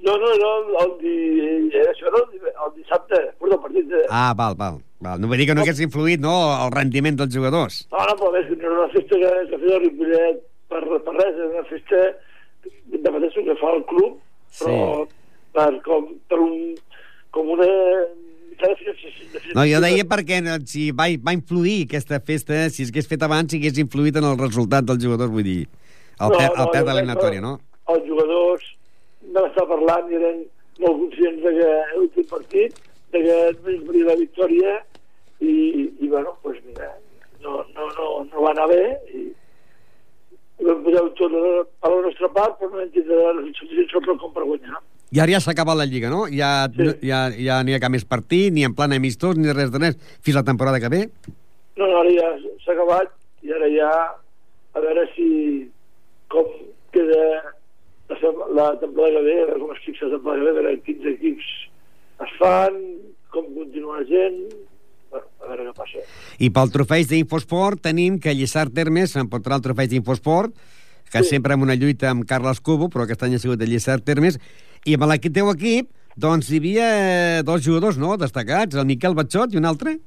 No, 0.00 0.14
no, 0.16 0.30
no, 0.40 0.50
el, 0.80 0.92
di... 1.00 1.14
això 1.90 2.12
no, 2.14 2.22
el 2.30 2.72
dissabte, 2.76 3.16
després 3.16 3.52
del 3.52 3.60
partit. 3.64 3.88
De... 3.90 4.04
Ah, 4.08 4.30
val, 4.36 4.56
val. 4.60 4.78
val. 5.04 5.20
No 5.20 5.28
vull 5.28 5.40
dir 5.40 5.48
que 5.50 5.56
no, 5.56 5.64
hagués 5.64 5.82
influït, 5.84 6.22
no?, 6.24 6.34
el 6.66 6.72
rendiment 6.76 7.18
dels 7.20 7.34
jugadors. 7.34 7.82
No, 7.92 8.04
no, 8.08 8.16
però 8.20 8.32
és 8.40 8.52
era 8.56 8.72
una 8.76 8.88
festa 8.94 9.20
que, 9.22 9.32
que 9.50 9.60
feia 9.64 9.78
el 9.78 9.86
Ripollet 9.86 10.42
per, 10.72 10.82
per 11.06 11.16
res, 11.18 11.34
és 11.34 11.50
una 11.50 11.66
festa 11.68 12.02
de 12.92 13.14
mateix 13.16 13.36
que 13.36 13.58
fa 13.60 13.74
el 13.76 13.84
club, 13.90 14.16
però 14.60 14.78
sí. 15.04 15.20
per, 15.56 15.70
com, 15.84 16.08
per 16.30 16.40
un, 16.44 16.56
com 17.34 17.54
una 17.56 17.70
no, 19.54 19.64
jo 19.64 19.78
deia 19.80 20.04
perquè 20.04 20.40
si 20.68 20.90
va, 20.92 21.06
va 21.24 21.32
influir 21.32 21.86
aquesta 21.86 22.18
festa, 22.20 22.66
si 22.68 22.84
es 22.84 22.90
hagués 22.92 23.08
fet 23.08 23.22
abans, 23.24 23.48
si 23.48 23.60
hagués 23.60 23.78
influït 23.80 24.18
en 24.20 24.26
el 24.28 24.36
resultat 24.40 24.84
dels 24.84 25.00
jugadors, 25.02 25.32
vull 25.32 25.46
dir, 25.46 25.62
el, 25.64 26.26
no, 26.26 26.36
per, 26.36 26.46
el 26.50 26.58
no, 26.58 26.66
perd 26.74 26.90
de 26.90 26.96
l'eliminatòria, 26.96 27.44
no? 27.44 27.54
Els 27.96 28.06
jugadors 28.08 28.66
vam 29.34 29.48
estar 29.50 29.66
parlant 29.70 30.10
i 30.10 30.18
eren 30.20 30.44
molt 30.80 31.02
conscients 31.04 31.42
de 31.44 31.52
que 31.58 31.70
l'últim 31.96 32.28
partit, 32.30 32.78
de 33.12 33.24
que 33.26 33.36
només 33.58 33.84
venia 33.88 34.08
la 34.10 34.20
victòria 34.20 34.78
i, 35.40 35.52
i 36.00 36.08
bueno, 36.08 36.36
doncs 36.44 36.62
mira, 36.68 36.88
no, 37.44 37.60
no, 37.74 37.90
no, 37.98 38.08
no 38.30 38.46
va 38.46 38.54
anar 38.54 38.68
bé 38.70 38.84
i, 39.16 39.26
vam 40.60 40.80
posar 40.84 41.04
tot 41.18 41.34
a 41.34 41.90
la 41.90 42.00
nostra 42.06 42.28
part, 42.32 42.56
però 42.60 42.70
no 42.70 42.80
vam 42.80 42.94
tindre 42.94 43.20
la 43.20 43.44
suficiència 43.58 44.16
com 44.20 44.32
per 44.34 44.46
guanyar. 44.46 44.80
I 45.10 45.18
ara 45.18 45.34
ja 45.34 45.40
s'ha 45.42 45.54
acabat 45.56 45.78
la 45.78 45.88
Lliga, 45.90 46.10
no? 46.12 46.26
Ja, 46.30 46.68
sí. 46.70 46.84
no, 46.86 46.94
ja, 47.02 47.20
ja 47.34 47.60
n'hi 47.66 47.74
ha 47.74 47.82
cap 47.82 47.90
més 47.90 48.06
partit, 48.06 48.52
ni 48.54 48.66
en 48.66 48.76
plan 48.78 48.92
amistós, 48.94 49.38
ni 49.40 49.50
res 49.56 49.72
de 49.74 49.80
res, 49.82 49.96
fins 50.22 50.38
la 50.38 50.46
temporada 50.46 50.80
que 50.82 50.92
ve? 50.92 51.00
No, 51.80 51.86
no, 51.86 52.02
ara 52.02 52.12
ja 52.14 52.28
s'ha 52.64 52.76
acabat 52.76 53.16
i 53.42 53.54
ara 53.56 53.70
ja 53.72 53.90
a 54.76 54.82
veure 54.84 55.06
si 55.16 55.26
com 56.30 56.46
queda 56.94 57.49
la 58.56 58.72
temporada 58.80 59.20
que 59.20 59.22
ve, 59.26 59.58
com 59.60 59.72
es 59.74 59.84
fixa 59.84 60.08
la 60.08 60.16
temporada 60.16 60.40
que 60.40 60.48
ve, 60.48 60.56
veure 60.58 60.80
quins 60.86 61.06
equips 61.14 61.52
es 62.26 62.34
fan, 62.40 62.76
com 63.30 63.46
continua 63.54 64.00
la 64.00 64.06
gent, 64.08 64.40
bueno, 65.10 65.26
a 65.40 65.52
veure 65.52 65.68
què 65.68 65.76
passa. 65.78 66.04
I 66.38 66.50
pel 66.54 66.74
trofeig 66.74 67.08
d'Infosport 67.10 67.82
tenim 67.86 68.18
que 68.22 68.34
Lliçar 68.36 68.68
Termes 68.74 69.14
s'emportarà 69.14 69.60
el 69.60 69.64
trofeig 69.64 69.92
d'Infosport, 69.92 70.52
que 71.10 71.24
sí. 71.24 71.34
sempre 71.34 71.56
amb 71.56 71.66
una 71.66 71.78
lluita 71.78 72.10
amb 72.10 72.26
Carles 72.28 72.60
Cubo, 72.60 72.90
però 72.90 73.06
aquest 73.06 73.24
any 73.26 73.34
ha 73.36 73.42
sigut 73.42 73.58
de 73.60 73.68
Lliçar 73.70 74.00
Termes, 74.06 74.38
i 74.86 74.94
amb 74.96 75.08
el 75.08 75.32
teu 75.32 75.50
equip, 75.52 75.90
doncs 76.16 76.50
hi 76.50 76.60
havia 76.60 77.42
dos 77.46 77.64
jugadors, 77.64 77.98
no?, 77.98 78.16
destacats, 78.20 78.76
el 78.76 78.86
Miquel 78.86 79.16
Batxot 79.18 79.54
i 79.54 79.60
un 79.60 79.68
altre. 79.68 79.98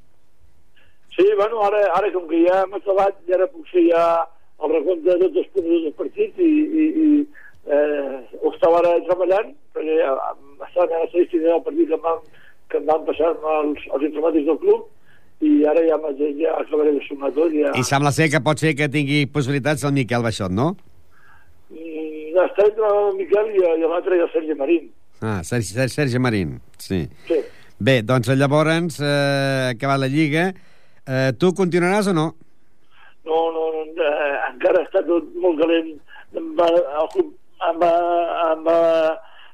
Sí, 1.14 1.26
bueno, 1.38 1.62
ara, 1.62 1.84
ara 1.94 2.10
com 2.14 2.26
que 2.30 2.40
ja 2.48 2.64
hem 2.64 2.74
acabat, 2.80 3.20
ja 3.28 3.38
ara 3.38 3.50
puc 3.52 3.68
fer 3.70 3.86
ja 3.92 4.04
el 4.64 4.72
recompte 4.72 5.12
de 5.12 5.20
tots 5.28 5.42
els 5.44 5.50
punts 5.54 5.84
del 5.86 5.96
partit 5.98 6.40
i, 6.42 6.50
i, 6.50 6.86
i 7.04 7.08
eh, 7.68 8.40
ho 8.42 8.52
estava 8.54 8.80
ara 8.82 8.96
treballant 9.08 9.54
perquè 9.76 10.00
estava 10.02 10.88
a 10.88 11.04
l'estadística 11.04 11.46
del 11.46 11.64
partit 11.68 11.92
que 11.92 11.98
em 12.00 12.04
van, 12.04 12.20
que 12.70 12.82
em 12.82 12.90
van 12.90 13.06
passar 13.08 13.32
els, 13.34 13.86
els 13.96 14.08
informàtics 14.10 14.50
del 14.50 14.60
club 14.64 14.90
i 15.44 15.66
ara 15.68 15.84
ja, 15.84 15.98
ja 16.40 16.56
acabaré 16.62 16.94
de 16.96 17.02
sumar 17.08 17.32
tot. 17.36 17.52
Ja... 17.52 17.74
I 17.76 17.84
sembla 17.88 18.14
ser 18.16 18.30
que 18.32 18.42
pot 18.44 18.62
ser 18.62 18.76
que 18.80 18.90
tingui 18.92 19.26
possibilitats 19.32 19.84
el 19.84 19.96
Miquel 19.96 20.24
Baixot, 20.24 20.54
no? 20.56 20.74
Mm, 21.74 22.38
està 22.46 22.68
entre 22.70 22.92
el 22.92 23.18
Miquel 23.18 23.52
i, 23.58 23.64
i 23.64 23.90
l'altre 23.90 24.20
i 24.20 24.24
el 24.24 24.32
Sergi 24.36 24.56
Marín. 24.60 24.88
Ah, 25.24 25.42
Sergi, 25.48 25.88
Sergi 25.92 26.20
Marín, 26.20 26.58
sí. 26.80 27.04
Sí. 27.28 27.42
Bé, 27.84 28.00
doncs 28.08 28.30
llavors, 28.40 29.00
eh, 29.02 29.74
acabat 29.74 30.00
la 30.00 30.08
Lliga, 30.12 30.50
eh, 31.04 31.32
tu 31.40 31.52
continuaràs 31.58 32.08
o 32.12 32.16
no? 32.16 32.28
No, 33.28 33.40
no, 33.56 33.70
no 33.76 34.08
eh, 34.08 34.34
encara 34.52 34.84
està 34.86 35.04
tot 35.08 35.32
molt 35.44 35.60
calent. 35.60 35.96
Va, 36.58 36.68
el 36.70 37.10
club 37.14 37.34
em 37.70 37.82
va, 37.82 37.92
em 38.52 38.64
va 38.68 38.80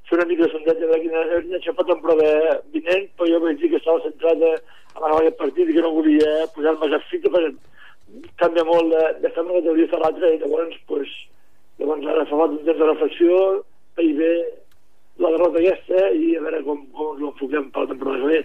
fer 0.09 0.17
una 0.17 0.27
mica 0.29 0.45
de 0.45 0.51
sondatge 0.53 0.91
de 0.91 0.99
quina 1.03 1.23
era 1.23 1.73
la 1.79 1.87
temporada 1.93 2.59
vinent, 2.73 3.09
però 3.15 3.29
jo 3.29 3.41
vaig 3.45 3.59
dir 3.61 3.71
que 3.73 3.81
estava 3.81 4.03
centrat 4.05 4.45
en 4.45 5.09
aquest 5.09 5.37
partit 5.41 5.69
i 5.69 5.75
que 5.77 5.83
no 5.85 5.95
volia 5.97 6.47
posar-me 6.55 6.89
a 6.95 7.01
fita 7.09 7.31
perquè 7.33 7.53
canvia 8.41 8.65
molt 8.65 8.93
d'estar 9.21 9.43
de 9.43 9.49
una 9.49 9.59
categoria 9.59 9.89
a 9.93 9.99
l'altra 10.03 10.31
i 10.33 10.39
llavors, 10.41 10.79
pues, 10.89 11.11
llavors 11.77 12.07
ara 12.13 12.25
fa 12.29 12.39
un 12.45 12.57
temps 12.63 12.79
de 12.79 12.87
reflexió 12.87 13.35
bé 13.99 14.31
la 15.19 15.33
derrota 15.35 15.59
aquesta 15.59 16.07
i 16.15 16.35
a 16.37 16.41
veure 16.41 16.63
com, 16.63 16.81
com 16.95 17.13
ens 17.13 17.21
ho 17.21 17.31
enfoquem 17.33 17.69
per 17.73 17.83
la 17.83 17.91
temporada 17.93 18.21
que 18.23 18.33
ve. 18.33 18.41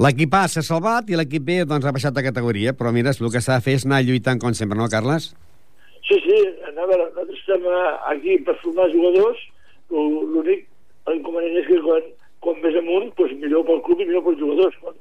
L'equip 0.00 0.34
A 0.38 0.46
s'ha 0.48 0.62
salvat 0.64 1.10
i 1.10 1.18
l'equip 1.18 1.44
B 1.44 1.60
doncs, 1.68 1.84
ha 1.84 1.92
baixat 1.92 2.14
de 2.16 2.24
categoria, 2.24 2.72
però 2.72 2.92
mira, 2.94 3.12
el 3.12 3.32
que 3.34 3.42
s'ha 3.44 3.58
de 3.58 3.64
fer 3.66 3.74
és 3.76 3.84
anar 3.84 4.00
lluitant 4.06 4.40
com 4.40 4.54
sempre, 4.56 4.78
no, 4.78 4.88
Carles? 4.88 5.34
Sí, 6.10 6.16
sí, 6.24 6.38
a 6.66 6.72
veure, 6.74 7.04
nosaltres 7.12 7.38
estem 7.38 7.66
eh, 7.70 7.90
aquí 8.10 8.32
per 8.42 8.56
formar 8.64 8.88
jugadors, 8.90 9.42
l'únic 9.94 10.64
inconvenient 11.14 11.60
és 11.60 11.68
que 11.68 11.76
quan, 11.84 12.08
quan 12.42 12.56
més 12.64 12.78
amunt, 12.80 13.12
doncs 13.14 13.36
millor 13.38 13.62
pel 13.68 13.82
club 13.86 14.02
i 14.02 14.06
millor 14.08 14.24
pels 14.26 14.40
jugadors. 14.40 14.78
Quan, 14.82 14.96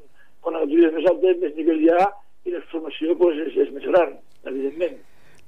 quan 0.46 0.54
la 0.54 0.62
categoria 0.62 0.92
és 0.92 0.98
més 1.00 1.08
alta, 1.10 1.34
més 1.42 1.56
nivell 1.58 1.82
hi 1.82 1.90
ha 1.96 2.04
i 2.46 2.54
la 2.54 2.62
formació 2.70 3.16
doncs, 3.18 3.42
és, 3.48 3.58
és 3.66 3.72
més 3.74 3.88
gran, 3.90 4.14
evidentment. 4.52 5.00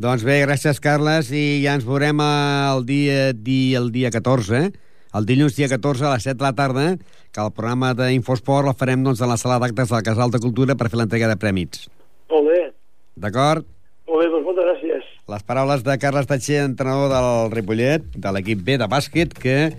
Doncs 0.01 0.25
bé, 0.25 0.39
gràcies, 0.47 0.81
Carles, 0.81 1.29
i 1.29 1.43
ja 1.61 1.75
ens 1.77 1.85
veurem 1.85 2.25
el 2.25 2.81
dia, 2.89 3.19
di, 3.37 3.59
el 3.77 3.91
dia 3.93 4.09
14, 4.09 4.63
el 5.13 5.27
dilluns 5.29 5.59
dia 5.59 5.69
14 5.69 6.07
a 6.07 6.15
les 6.15 6.25
7 6.25 6.39
de 6.39 6.47
la 6.47 6.55
tarda, 6.57 6.87
que 7.29 7.45
el 7.45 7.53
programa 7.53 7.93
d'Infosport 7.93 8.73
el 8.73 8.79
farem 8.81 9.05
doncs, 9.05 9.21
a 9.21 9.29
la 9.29 9.37
sala 9.37 9.61
d'actes 9.61 9.93
del 9.93 10.07
Casal 10.09 10.33
de 10.33 10.41
Cultura 10.41 10.73
per 10.73 10.89
fer 10.89 11.03
l'entrega 11.03 11.29
de 11.29 11.37
prèmits. 11.37 11.85
Molt 12.33 12.49
bé, 12.49 12.61
D'acord? 13.21 13.67
Molt 14.11 14.25
bé, 14.25 14.29
doncs 14.33 14.45
moltes 14.45 14.67
gràcies. 14.67 15.09
Les 15.31 15.47
paraules 15.47 15.83
de 15.87 15.97
Carles 16.01 16.27
Tatxer, 16.27 16.61
entrenador 16.65 17.09
del 17.13 17.55
Ripollet, 17.55 18.05
de 18.13 18.35
l'equip 18.35 18.61
B 18.67 18.77
de 18.81 18.87
bàsquet, 18.91 19.33
que 19.33 19.71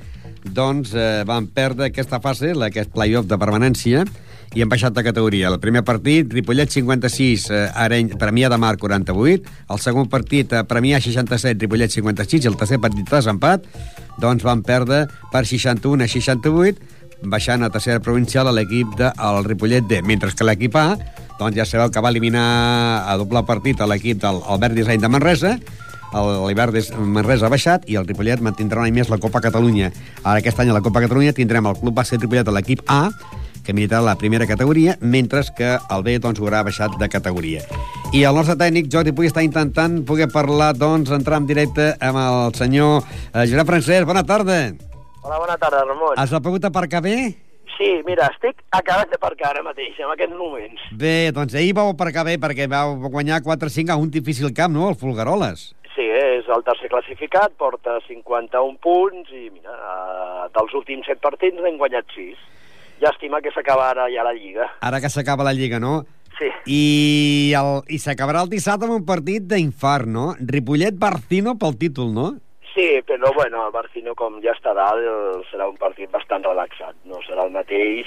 doncs, 0.43 0.95
eh, 0.95 1.22
van 1.28 1.47
perdre 1.47 1.91
aquesta 1.91 2.20
fase, 2.20 2.55
aquest 2.57 2.93
play-off 2.95 3.28
de 3.28 3.39
permanència, 3.39 4.07
i 4.55 4.61
han 4.61 4.68
baixat 4.68 4.93
de 4.93 5.05
categoria. 5.05 5.49
El 5.49 5.61
primer 5.61 5.83
partit, 5.85 6.33
Ripollet 6.33 6.70
56, 6.70 7.51
eh, 7.51 7.68
Areny, 7.74 8.12
Premià 8.20 8.51
de 8.53 8.59
Mar 8.59 8.76
48, 8.76 9.49
el 9.70 9.78
segon 9.78 10.09
partit, 10.09 10.53
eh, 10.53 10.64
Premià 10.64 11.01
67, 11.01 11.61
Ripollet 11.61 11.91
56, 11.91 12.45
i 12.45 12.49
el 12.49 12.57
tercer 12.57 12.80
partit 12.80 13.09
de 13.09 13.16
desempat, 13.16 13.64
doncs 14.18 14.43
van 14.43 14.62
perdre 14.62 15.07
per 15.33 15.47
61 15.47 16.05
a 16.05 16.09
68, 16.09 16.80
baixant 17.22 17.62
a 17.62 17.70
tercera 17.70 18.01
provincial 18.01 18.49
a 18.49 18.53
l'equip 18.53 18.97
del 18.99 19.45
Ripollet 19.45 19.87
D, 19.89 20.03
mentre 20.03 20.33
que 20.35 20.45
l'equip 20.45 20.76
A 20.76 20.99
doncs 21.39 21.57
ja 21.57 21.66
sabeu 21.68 21.93
que 21.93 22.03
va 22.03 22.11
eliminar 22.12 22.45
a 23.09 23.16
doble 23.20 23.45
partit 23.49 23.80
a 23.80 23.89
l'equip 23.89 24.20
del 24.22 24.43
Albert 24.47 24.76
Disseny 24.78 25.01
de 25.01 25.11
Manresa, 25.12 25.57
l'Hivern 26.12 26.76
Manresa 27.09 27.47
ha 27.47 27.53
baixat 27.53 27.87
i 27.89 27.97
el 27.97 28.07
Ripollet 28.07 28.43
mantindrà 28.45 28.83
un 28.83 28.91
any 28.91 28.99
més 29.01 29.09
la 29.09 29.18
Copa 29.18 29.41
Catalunya. 29.41 29.93
Ara 30.22 30.41
aquest 30.43 30.61
any 30.61 30.68
a 30.68 30.76
la 30.76 30.83
Copa 30.85 31.01
Catalunya 31.01 31.33
tindrem 31.33 31.66
el 31.66 31.78
Club 31.80 31.97
Bàsquet 31.97 32.20
Ripollet 32.20 32.49
a 32.49 32.53
l'equip 32.53 32.83
A, 32.93 33.09
que 33.64 33.72
militarà 33.72 34.03
la 34.03 34.16
primera 34.18 34.47
categoria, 34.47 34.97
mentre 35.01 35.43
que 35.57 35.76
el 35.78 36.03
B 36.03 36.18
doncs, 36.18 36.41
haurà 36.43 36.62
baixat 36.66 36.99
de 36.99 37.09
categoria. 37.09 37.62
I 38.12 38.24
el 38.28 38.35
nostre 38.37 38.57
tècnic, 38.59 38.91
Jordi 38.93 39.14
Puy, 39.14 39.30
està 39.30 39.45
intentant 39.47 40.03
poder 40.05 40.28
parlar, 40.33 40.72
doncs, 40.76 41.12
entrar 41.14 41.39
en 41.41 41.47
directe 41.47 41.93
amb 42.01 42.18
el 42.18 42.59
senyor 42.59 43.01
eh, 43.01 43.47
Josep 43.47 43.70
Francesc. 43.70 44.09
Bona 44.09 44.26
tarda. 44.26 44.59
Hola, 45.22 45.39
bona 45.39 45.57
tarda, 45.57 45.85
Ramon. 45.87 46.18
Has 46.18 46.35
pogut 46.43 46.66
aparcar 46.66 47.01
bé? 47.05 47.16
Sí, 47.76 47.90
mira, 48.06 48.28
estic 48.30 48.60
acabant 48.76 49.10
de 49.10 49.18
parcar 49.20 49.52
ara 49.52 49.62
mateix, 49.64 49.96
en 49.98 50.10
aquests 50.12 50.36
moments. 50.36 50.82
Bé, 50.98 51.32
doncs 51.34 51.54
ahir 51.58 51.72
vau 51.76 51.92
aparcar 51.92 52.24
bé 52.28 52.36
perquè 52.40 52.68
vau 52.70 52.96
guanyar 53.08 53.40
4-5 53.42 53.94
a 53.94 53.98
un 54.00 54.10
difícil 54.12 54.52
camp, 54.54 54.74
no?, 54.74 54.90
el 54.92 54.98
Fulgaroles. 55.00 55.72
Sí, 55.92 56.04
és 56.04 56.46
el 56.52 56.64
tercer 56.64 56.88
classificat, 56.92 57.52
porta 57.60 57.98
51 58.06 58.78
punts 58.80 59.32
i, 59.32 59.48
mira, 59.52 59.74
eh, 59.76 60.48
dels 60.54 60.72
últims 60.78 61.08
7 61.08 61.20
partits 61.24 61.60
n'hem 61.60 61.76
guanyat 61.80 62.08
6. 62.16 62.48
Llàstima 63.02 63.42
que 63.42 63.52
s'acaba 63.52 63.90
ara 63.90 64.06
ja 64.12 64.24
la 64.24 64.32
Lliga. 64.36 64.68
Ara 64.80 65.00
que 65.02 65.10
s'acaba 65.12 65.44
la 65.44 65.52
Lliga, 65.56 65.80
no? 65.82 66.04
Sí, 66.38 66.48
I, 66.64 67.52
el, 67.58 67.82
i 67.92 67.98
s'acabarà 68.00 68.40
el 68.46 68.50
dissabte 68.52 68.86
amb 68.88 68.96
un 68.96 69.04
partit 69.04 69.44
d'infart, 69.50 70.08
no? 70.08 70.32
Ripollet-Barcino 70.40 71.58
pel 71.60 71.76
títol, 71.80 72.12
no? 72.16 72.30
Sí, 72.74 73.00
però 73.06 73.32
bueno, 73.34 73.66
el 73.66 73.72
Barcino, 73.72 74.14
com 74.14 74.40
ja 74.42 74.52
està 74.56 74.72
dalt, 74.74 75.44
serà 75.50 75.68
un 75.68 75.76
partit 75.80 76.10
bastant 76.10 76.44
relaxat. 76.44 76.94
No 77.04 77.20
serà 77.26 77.44
el 77.46 77.52
mateix 77.54 78.06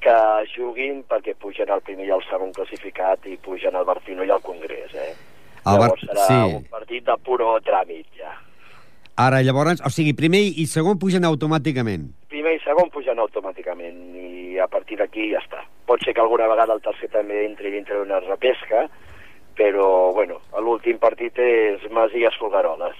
que 0.00 0.14
juguin 0.54 1.02
perquè 1.04 1.34
pugen 1.36 1.68
el 1.70 1.82
primer 1.84 2.06
i 2.08 2.12
el 2.14 2.22
segon 2.28 2.52
classificat 2.56 3.26
i 3.28 3.36
pugen 3.36 3.74
el 3.76 3.84
Barcino 3.84 4.24
i 4.24 4.30
el 4.30 4.40
Congrés, 4.40 4.94
eh? 4.94 5.10
El 5.66 5.76
Bar- 5.76 5.90
Llavors 5.90 6.04
serà 6.08 6.26
sí. 6.26 6.54
un 6.56 6.64
partit 6.72 7.04
de 7.04 7.16
puro 7.24 7.58
tràmit, 7.60 8.06
ja. 8.16 8.32
Ara, 9.20 9.42
llavors, 9.44 9.82
o 9.84 9.90
sigui, 9.92 10.14
primer 10.16 10.40
i 10.56 10.64
segon 10.66 10.96
pugen 10.98 11.24
automàticament. 11.28 12.06
primer 12.30 12.54
i 12.56 12.60
segon 12.64 12.88
pugen 12.88 13.18
automàticament 13.18 14.16
i 14.16 14.56
a 14.58 14.66
partir 14.70 14.96
d'aquí 14.96 15.32
ja 15.34 15.40
està. 15.42 15.60
Pot 15.84 16.00
ser 16.04 16.14
que 16.14 16.20
alguna 16.22 16.46
vegada 16.48 16.72
el 16.72 16.80
tercer 16.80 17.10
també 17.10 17.44
entri 17.44 17.70
dintre 17.74 17.98
d'una 17.98 18.20
repesca, 18.20 18.86
però, 19.58 20.12
bueno, 20.14 20.38
l'últim 20.62 20.96
partit 20.98 21.36
és 21.38 21.82
Masies 21.90 22.36
Folgueroles. 22.38 22.96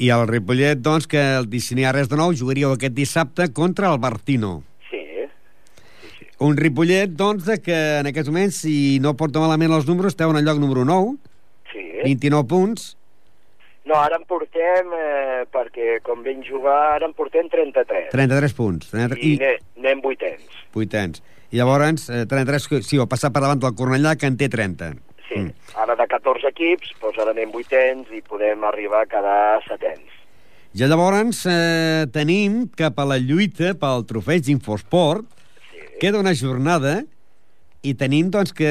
I 0.00 0.08
el 0.14 0.26
Ripollet, 0.28 0.80
doncs, 0.80 1.06
que 1.10 1.20
el, 1.20 1.46
si 1.60 1.76
n'hi 1.76 1.84
ha 1.84 1.92
res 1.92 2.08
de 2.08 2.16
nou, 2.16 2.32
jugaríeu 2.32 2.72
aquest 2.72 2.94
dissabte 2.96 3.50
contra 3.52 3.90
el 3.92 3.98
Bartino. 4.00 4.62
Sí, 4.88 4.96
eh? 4.96 5.26
Un 6.40 6.56
Ripollet, 6.56 7.10
doncs, 7.20 7.44
de 7.44 7.58
que 7.60 7.76
en 8.00 8.08
aquests 8.08 8.30
moments, 8.32 8.62
si 8.64 8.98
no 9.04 9.12
porta 9.20 9.42
malament 9.42 9.74
els 9.76 9.84
números, 9.90 10.14
esteu 10.16 10.32
en 10.32 10.40
el 10.40 10.46
lloc 10.48 10.58
número 10.62 10.86
9, 10.88 11.18
sí. 11.72 11.84
29 12.04 12.48
punts, 12.48 12.96
No, 13.90 13.96
ara 13.96 14.18
en 14.20 14.24
portem, 14.28 14.90
eh, 14.94 15.46
perquè 15.50 15.96
com 16.04 16.20
vam 16.22 16.42
jugar, 16.46 16.92
ara 17.00 17.06
en 17.08 17.14
portem 17.16 17.48
33. 17.50 18.10
33 18.12 18.52
punts. 18.54 18.90
33, 18.92 19.18
I 19.24 19.32
I 19.32 19.38
ne- 19.40 19.58
anem 19.80 20.02
vuitens. 20.04 20.42
vuitens. 20.72 21.22
I 21.50 21.56
llavors, 21.58 22.04
eh, 22.10 22.26
33, 22.28 22.68
que- 22.68 22.82
sí, 22.82 22.98
ho 22.98 23.02
ha 23.02 23.08
passat 23.10 23.32
per 23.32 23.40
davant 23.42 23.58
del 23.58 23.72
Cornellà, 23.74 24.14
que 24.16 24.26
en 24.26 24.36
té 24.36 24.48
30. 24.48 24.92
Sí. 25.30 25.38
Mm. 25.38 25.52
Ara 25.78 25.94
de 25.96 26.06
14 26.10 26.50
equips, 26.50 26.90
doncs 27.00 27.20
ara 27.22 27.30
anem 27.36 27.52
vuitens 27.54 28.10
i 28.10 28.20
podem 28.26 28.64
arribar 28.66 29.04
a 29.04 29.10
quedar 29.10 29.62
setens. 29.68 30.18
I 30.74 30.86
llavors 30.86 31.44
eh, 31.50 32.06
tenim 32.14 32.64
cap 32.78 32.98
a 32.98 33.06
la 33.06 33.18
lluita 33.22 33.72
pel 33.78 34.04
trofeig 34.10 34.44
d'Infosport, 34.46 35.26
Sí. 35.70 35.86
queda 36.02 36.18
una 36.18 36.34
jornada 36.34 37.04
i 37.82 37.94
tenim, 37.94 38.28
doncs, 38.30 38.52
que 38.52 38.68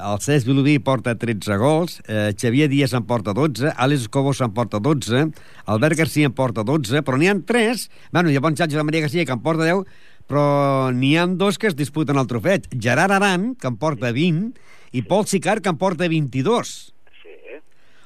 el 0.00 0.20
Cesc 0.24 0.46
Vilobí 0.48 0.78
porta 0.80 1.14
13 1.18 1.58
gols, 1.60 1.98
eh, 2.08 2.32
Xavier 2.32 2.68
Díaz 2.70 2.94
en 2.94 3.04
porta 3.04 3.34
12, 3.36 3.74
Àlex 3.76 4.08
Cobos 4.08 4.40
en 4.40 4.54
porta 4.56 4.78
12, 4.80 5.26
Albert 5.66 5.98
Garcia 5.98 6.26
en 6.26 6.32
porta 6.32 6.64
12, 6.64 7.02
però 7.02 7.18
n'hi 7.18 7.28
han 7.28 7.42
3, 7.44 7.90
bueno, 8.12 8.30
llavors 8.30 8.60
ha 8.60 8.70
Josep 8.70 8.86
Maria 8.88 9.02
Garcia 9.04 9.26
que 9.26 9.36
en 9.36 9.42
porta 9.44 9.66
10, 9.68 9.84
però 10.28 10.90
n'hi 10.92 11.16
han 11.16 11.36
dos 11.38 11.58
que 11.58 11.68
es 11.68 11.76
disputen 11.76 12.16
el 12.20 12.26
trofeig. 12.28 12.68
Gerard 12.80 13.12
Aran, 13.12 13.54
que 13.54 13.68
en 13.68 13.76
porta 13.76 14.12
20, 14.12 14.58
i 14.92 15.02
Pol 15.02 15.26
Sicar, 15.26 15.60
que 15.60 15.68
en 15.68 15.78
porta 15.78 16.08
22. 16.08 16.94
Sí. 17.22 17.34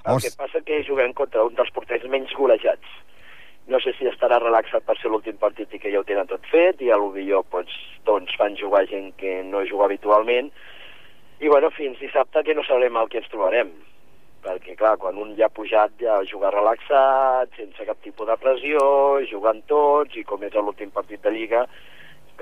El 0.05 0.17
Os- 0.17 0.25
que 0.25 0.31
passa 0.37 0.61
que 0.67 0.83
juguem 0.89 1.13
contra 1.13 1.45
un 1.45 1.55
dels 1.55 1.71
porters 1.71 2.05
menys 2.11 2.33
golejats. 2.35 2.87
No 3.69 3.79
sé 3.79 3.93
si 3.95 4.09
estarà 4.11 4.41
relaxat 4.43 4.83
per 4.83 4.97
ser 4.99 5.09
l'últim 5.11 5.37
partit 5.39 5.71
i 5.75 5.79
que 5.79 5.93
ja 5.93 6.01
ho 6.01 6.05
tenen 6.05 6.27
tot 6.27 6.43
fet, 6.51 6.81
i 6.83 6.91
a 6.91 6.97
lo 6.99 7.13
millor 7.15 7.45
doncs, 7.53 7.73
doncs 8.05 8.35
fan 8.37 8.57
jugar 8.59 8.87
gent 8.91 9.13
que 9.17 9.43
no 9.47 9.63
juga 9.71 9.87
habitualment, 9.87 10.51
i 11.41 11.49
bueno, 11.49 11.71
fins 11.71 11.99
dissabte 12.03 12.43
que 12.43 12.55
no 12.55 12.65
sabrem 12.67 12.97
el 12.97 13.09
que 13.09 13.19
ens 13.23 13.31
trobarem 13.31 13.71
perquè 14.43 14.75
clar, 14.75 14.97
quan 14.99 15.15
un 15.23 15.37
ja 15.39 15.47
ha 15.47 15.55
pujat 15.55 15.93
ja 16.03 16.17
juga 16.27 16.51
relaxat, 16.51 17.53
sense 17.55 17.85
cap 17.87 18.01
tipus 18.03 18.27
de 18.27 18.35
pressió, 18.43 18.81
jugant 19.31 19.61
tots 19.71 20.17
i 20.19 20.25
com 20.27 20.43
és 20.43 20.55
l'últim 20.59 20.91
partit 20.91 21.23
de 21.23 21.31
Lliga 21.31 21.61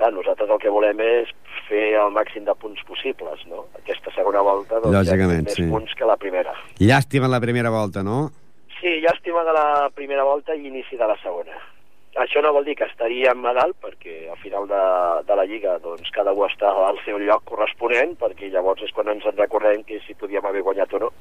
clar, 0.01 0.11
nosaltres 0.15 0.49
el 0.49 0.61
que 0.61 0.73
volem 0.73 1.01
és 1.05 1.31
fer 1.67 1.91
el 2.01 2.13
màxim 2.15 2.45
de 2.47 2.55
punts 2.57 2.81
possibles, 2.87 3.43
no? 3.49 3.65
Aquesta 3.79 4.13
segona 4.15 4.41
volta 4.45 4.79
doncs, 4.81 4.95
Lògicament, 4.97 5.43
ja 5.45 5.49
més 5.49 5.59
sí. 5.59 5.67
punts 5.69 5.97
que 5.97 6.09
la 6.09 6.17
primera. 6.21 6.55
Llàstima 6.81 7.29
la 7.29 7.41
primera 7.43 7.71
volta, 7.73 8.03
no? 8.03 8.31
Sí, 8.79 8.97
llàstima 9.03 9.45
de 9.45 9.53
la 9.53 9.67
primera 9.93 10.25
volta 10.25 10.57
i 10.57 10.65
inici 10.71 10.97
de 10.97 11.07
la 11.07 11.17
segona. 11.21 11.59
Això 12.19 12.41
no 12.43 12.51
vol 12.51 12.65
dir 12.67 12.73
que 12.75 12.87
estaríem 12.89 13.45
a 13.47 13.53
dalt, 13.55 13.77
perquè 13.79 14.25
al 14.33 14.39
final 14.41 14.65
de, 14.67 14.81
de 15.27 15.37
la 15.37 15.45
Lliga 15.47 15.77
doncs, 15.79 16.09
cada 16.11 16.33
un 16.35 16.49
està 16.49 16.73
al 16.89 16.97
seu 17.05 17.21
lloc 17.21 17.45
corresponent, 17.47 18.17
perquè 18.19 18.49
llavors 18.51 18.83
és 18.83 18.91
quan 18.91 19.13
ens 19.13 19.27
en 19.29 19.37
recordem 19.37 19.85
que 19.87 20.01
si 20.07 20.17
podíem 20.19 20.49
haver 20.49 20.65
guanyat 20.65 20.97
o 20.97 21.05
no. 21.05 21.11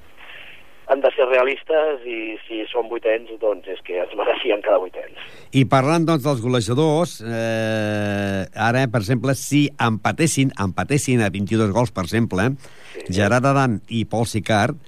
Han 0.90 0.98
de 1.04 1.10
ser 1.14 1.26
realistes 1.30 2.02
i 2.02 2.34
si 2.48 2.64
són 2.66 2.88
vuitens, 2.90 3.28
doncs 3.38 3.68
és 3.70 3.78
que 3.86 4.00
es 4.02 4.10
mereixien 4.18 4.62
cada 4.64 4.80
vuitens. 4.82 5.14
I 5.54 5.62
parlant, 5.70 6.02
doncs, 6.08 6.24
dels 6.26 6.40
golejadors, 6.42 7.20
eh, 7.22 8.42
ara, 8.58 8.82
per 8.90 9.00
exemple, 9.04 9.36
si 9.38 9.68
empatessin, 9.78 10.50
empatessin 10.58 11.22
a 11.22 11.30
22 11.30 11.70
gols, 11.74 11.92
per 11.94 12.08
exemple, 12.08 12.48
sí. 12.94 13.06
Gerard 13.20 13.46
Adan 13.52 13.80
i 13.88 14.04
Pol 14.04 14.26
Sicard, 14.26 14.78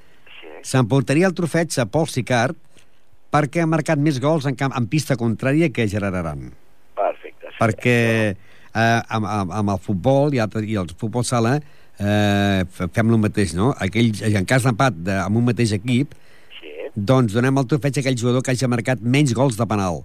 Sí. 0.40 0.48
s'emportaria 0.72 1.28
el 1.30 1.34
trofeig 1.38 1.70
a 1.78 1.86
Pol 1.86 2.09
Sicard 2.11 2.59
perquè 3.32 3.62
ha 3.62 3.66
marcat 3.70 3.98
més 4.03 4.18
gols 4.20 4.44
en, 4.50 4.57
camp, 4.59 4.74
en 4.76 4.88
pista 4.90 5.16
contrària 5.16 5.70
que 5.72 5.86
Gerard 5.88 6.18
Aran. 6.18 6.50
Perfecte. 6.98 7.46
Sí. 7.46 7.59
Perquè 7.61 7.96
eh, 8.74 9.00
amb, 9.09 9.26
amb, 9.26 9.55
amb 9.55 9.70
el 9.70 9.78
futbol 9.78 10.34
i, 10.34 10.42
altre, 10.42 10.64
i 10.66 10.76
el 10.76 10.90
futbol 10.98 11.24
sala 11.24 11.61
eh, 12.03 12.64
fem 12.92 13.12
el 13.14 13.20
mateix, 13.22 13.55
no? 13.55 13.70
Aquell, 13.78 14.11
en 14.32 14.44
cas 14.48 14.66
d'empat 14.66 14.96
de- 15.07 15.20
amb 15.22 15.36
un 15.38 15.44
mateix 15.46 15.72
equip, 15.78 16.14
Sí. 16.61 16.72
doncs 16.96 17.32
donem 17.32 17.57
el 17.59 17.66
trofeig 17.66 17.96
a 17.96 18.00
aquell 18.00 18.18
jugador 18.18 18.42
que 18.42 18.50
hagi 18.53 18.66
marcat 18.68 19.00
menys 19.00 19.32
gols 19.34 19.57
de 19.57 19.66
penal. 19.66 20.03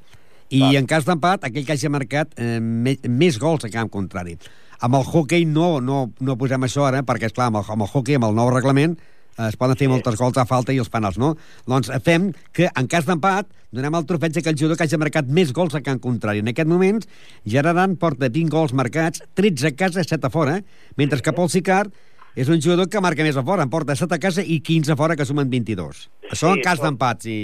I 0.49 0.61
Val. 0.61 0.75
en 0.77 0.85
cas 0.87 1.03
d'empat, 1.05 1.43
aquell 1.43 1.65
que 1.65 1.73
hagi 1.73 1.89
marcat 1.89 2.29
eh, 2.37 2.59
me, 2.61 2.97
més 3.09 3.37
gols 3.37 3.65
a 3.65 3.69
camp 3.69 3.89
contrari. 3.91 4.37
Amb 4.79 4.95
el 4.95 5.03
hockey 5.03 5.43
no, 5.45 5.81
no, 5.81 6.11
no 6.21 6.37
posem 6.37 6.61
això 6.63 6.85
ara, 6.87 7.01
perquè, 7.03 7.25
esclar, 7.31 7.47
amb 7.47 7.57
el, 7.57 7.63
amb 7.67 7.81
el 7.81 7.87
hockey, 7.91 8.15
amb 8.15 8.25
el 8.29 8.35
nou 8.35 8.49
reglament, 8.53 8.97
es 9.45 9.57
poden 9.59 9.77
fer 9.77 9.89
moltes 9.91 10.17
gols 10.17 10.37
a 10.41 10.45
falta 10.49 10.73
i 10.73 10.81
els 10.81 10.89
penals 10.89 11.19
no. 11.21 11.35
Doncs 11.69 11.91
fem 12.05 12.31
que, 12.55 12.69
en 12.73 12.89
cas 12.89 13.05
d'empat, 13.05 13.49
donem 13.75 13.97
el 13.99 14.07
trofeig 14.09 14.37
a 14.37 14.41
aquell 14.41 14.57
jugador 14.57 14.79
que 14.79 14.87
hagi 14.87 14.99
marcat 15.01 15.29
més 15.29 15.53
gols 15.53 15.77
a 15.77 15.83
Can 15.85 16.01
Contrari. 16.01 16.41
En 16.41 16.51
aquest 16.51 16.69
moment, 16.69 17.03
Geraran 17.45 17.95
porta 18.01 18.31
20 18.33 18.53
gols 18.53 18.73
marcats, 18.73 19.23
13 19.37 19.71
a 19.71 19.75
casa, 19.77 20.03
7 20.03 20.27
a 20.27 20.33
fora, 20.33 20.59
mentre 20.97 21.21
que 21.21 21.35
Pol 21.37 21.51
Sicard 21.53 21.93
és 22.37 22.49
un 22.53 22.61
jugador 22.61 22.89
que 22.89 23.01
marca 23.01 23.25
més 23.25 23.37
a 23.37 23.45
fora, 23.45 23.65
en 23.65 23.73
porta 23.73 23.95
7 23.97 24.13
a 24.13 24.21
casa 24.21 24.45
i 24.45 24.59
15 24.61 24.93
a 24.93 24.97
fora, 24.99 25.17
que 25.17 25.25
sumen 25.25 25.49
22. 25.49 26.07
Això 26.31 26.53
en 26.53 26.61
cas 26.65 26.81
d'empat, 26.81 27.25
sí. 27.25 27.37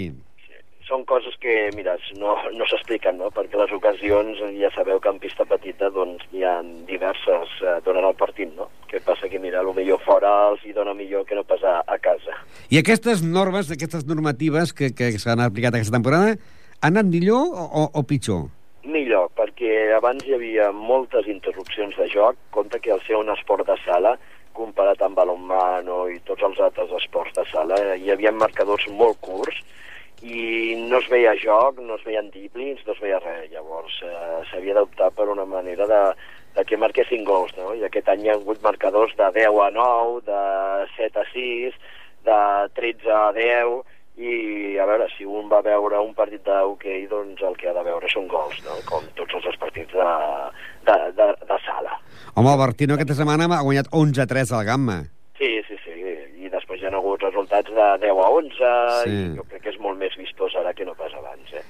Són 0.88 1.06
coses 1.08 1.36
que, 1.40 1.70
mira, 1.78 1.96
no, 2.20 2.36
no 2.52 2.66
s'expliquen, 2.68 3.18
no? 3.22 3.30
perquè 3.34 3.60
les 3.60 3.72
ocasions, 3.76 4.42
ja 4.60 4.72
sabeu 4.76 5.00
que 5.04 5.12
en 5.14 5.20
pista 5.24 5.46
petita 5.48 5.90
doncs, 5.94 6.26
hi 6.36 6.44
ha 6.44 6.58
diverses 6.90 7.54
eh, 7.64 7.78
durant 7.86 8.08
el 8.10 8.18
partit, 8.20 8.52
no? 8.58 8.68
que 8.92 9.00
passa 9.04 9.30
que, 9.32 9.40
mira, 9.40 9.62
el 9.64 9.72
millor 9.78 10.02
fora 10.04 10.34
els 10.50 10.66
hi 10.68 10.76
dona 10.76 10.96
millor 10.98 11.24
que 11.30 11.38
no 11.40 11.46
pas 11.48 11.64
a, 11.64 11.80
casa. 12.04 12.36
I 12.70 12.82
aquestes 12.82 13.24
normes, 13.24 13.72
aquestes 13.72 14.04
normatives 14.10 14.76
que, 14.76 14.92
que 14.98 15.14
s'han 15.22 15.44
aplicat 15.44 15.78
aquesta 15.78 15.96
temporada, 15.96 16.36
han 16.84 16.98
anat 16.98 17.08
millor 17.08 17.56
o, 17.56 17.88
o, 17.88 18.04
pitjor? 18.04 18.50
Millor, 18.84 19.30
perquè 19.38 19.94
abans 19.96 20.26
hi 20.28 20.36
havia 20.36 20.72
moltes 20.76 21.30
interrupcions 21.32 21.96
de 21.96 22.10
joc, 22.12 22.36
compte 22.52 22.82
que 22.84 22.92
al 22.92 23.00
ser 23.08 23.16
un 23.16 23.32
esport 23.32 23.64
de 23.70 23.78
sala, 23.86 24.18
comparat 24.54 25.00
amb 25.02 25.16
balonmano 25.18 26.04
i 26.12 26.20
tots 26.28 26.44
els 26.46 26.60
altres 26.62 26.92
esports 27.00 27.34
de 27.40 27.48
sala, 27.50 27.80
hi 27.96 28.12
havia 28.12 28.36
marcadors 28.36 28.86
molt 28.92 29.18
curts 29.24 29.64
i 30.24 30.76
no 30.80 31.02
es 31.02 31.10
veia 31.12 31.34
joc, 31.36 31.80
no 31.84 31.98
es 32.00 32.06
veien 32.08 32.30
díblings, 32.32 32.84
no 32.88 32.96
es 32.96 33.02
veia 33.04 33.20
res. 33.20 33.50
Llavors 33.52 34.00
eh, 34.08 34.40
s'havia 34.50 34.78
d'optar 34.78 35.12
per 35.18 35.28
una 35.28 35.46
manera 35.46 35.88
de, 35.90 36.04
de 36.56 36.66
que 36.70 36.80
marquessin 36.80 37.26
gols, 37.28 37.52
no? 37.60 37.74
I 37.76 37.84
aquest 37.88 38.08
any 38.14 38.24
hi 38.24 38.32
ha 38.32 38.38
hagut 38.40 38.64
marcadors 38.64 39.16
de 39.20 39.32
10 39.36 39.60
a 39.66 39.72
9, 39.76 40.22
de 40.30 40.44
7 40.96 41.20
a 41.20 41.26
6, 41.34 41.82
de 42.30 42.40
13 42.80 43.12
a 43.18 43.26
10, 43.36 43.82
i 44.24 44.78
a 44.78 44.86
veure, 44.86 45.08
si 45.18 45.26
un 45.26 45.48
va 45.50 45.64
veure 45.66 46.00
un 46.06 46.14
partit 46.14 46.44
d'hoquei, 46.46 47.08
doncs 47.10 47.42
el 47.42 47.58
que 47.58 47.72
ha 47.72 47.74
de 47.74 47.84
veure 47.88 48.10
són 48.12 48.28
gols, 48.30 48.60
no? 48.66 48.78
com 48.86 49.06
tots 49.18 49.40
els 49.42 49.58
partits 49.58 49.96
de, 49.98 50.10
de, 50.86 50.98
de, 51.18 51.28
de 51.50 51.58
sala. 51.66 51.98
Home, 52.36 52.52
el 52.54 52.62
Bertino 52.62 52.96
aquesta 52.96 53.18
setmana 53.18 53.50
ha 53.50 53.64
guanyat 53.66 53.90
11 53.92 54.22
a 54.22 54.28
3 54.30 54.54
al 54.54 54.68
Gamma. 54.70 55.00
Sí, 55.40 55.50
sí, 55.68 55.80
sí, 55.82 55.96
i 56.46 56.52
després 56.54 56.82
hi 56.82 56.92
ha 56.92 56.94
hagut 56.94 57.23
resultats 57.34 57.70
de 57.74 57.88
10 58.06 58.20
a 58.24 58.30
11, 58.30 58.74
Sí. 59.04 59.10
i 59.10 59.36
jo 59.38 59.44
crec 59.50 59.64
que 59.66 59.74
és 59.74 59.80
molt 59.82 59.98
més 60.00 60.14
vistós 60.18 60.54
ara 60.56 60.74
que 60.74 60.86
no 60.86 60.94
pas 60.96 61.12
abans, 61.18 61.52
eh? 61.54 61.64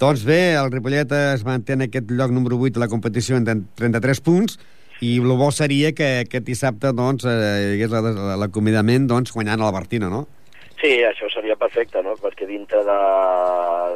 Doncs 0.00 0.24
bé, 0.24 0.54
el 0.56 0.70
Ripollet 0.72 1.10
es 1.12 1.44
manté 1.44 1.74
en 1.76 1.82
aquest 1.86 2.10
lloc 2.10 2.30
número 2.32 2.56
8 2.58 2.74
de 2.78 2.80
la 2.80 2.88
competició 2.88 3.36
en 3.36 3.44
33 3.76 4.20
punts 4.24 4.58
i 5.04 5.18
el 5.20 5.32
bo 5.36 5.50
seria 5.52 5.92
que 5.92 6.20
aquest 6.26 6.44
dissabte 6.44 6.92
doncs, 6.96 7.24
eh, 7.24 7.76
hi 7.76 7.82
hagués 7.82 7.90
la- 7.92 8.36
l'acomiadament 8.40 9.06
doncs, 9.08 9.32
guanyant 9.32 9.60
el 9.60 9.72
Bertino, 9.72 10.08
no? 10.10 10.26
Sí, 10.80 11.02
això 11.04 11.28
seria 11.28 11.56
perfecte, 11.60 12.00
no? 12.02 12.14
perquè 12.16 12.46
dintre 12.48 12.78
de, 12.84 12.98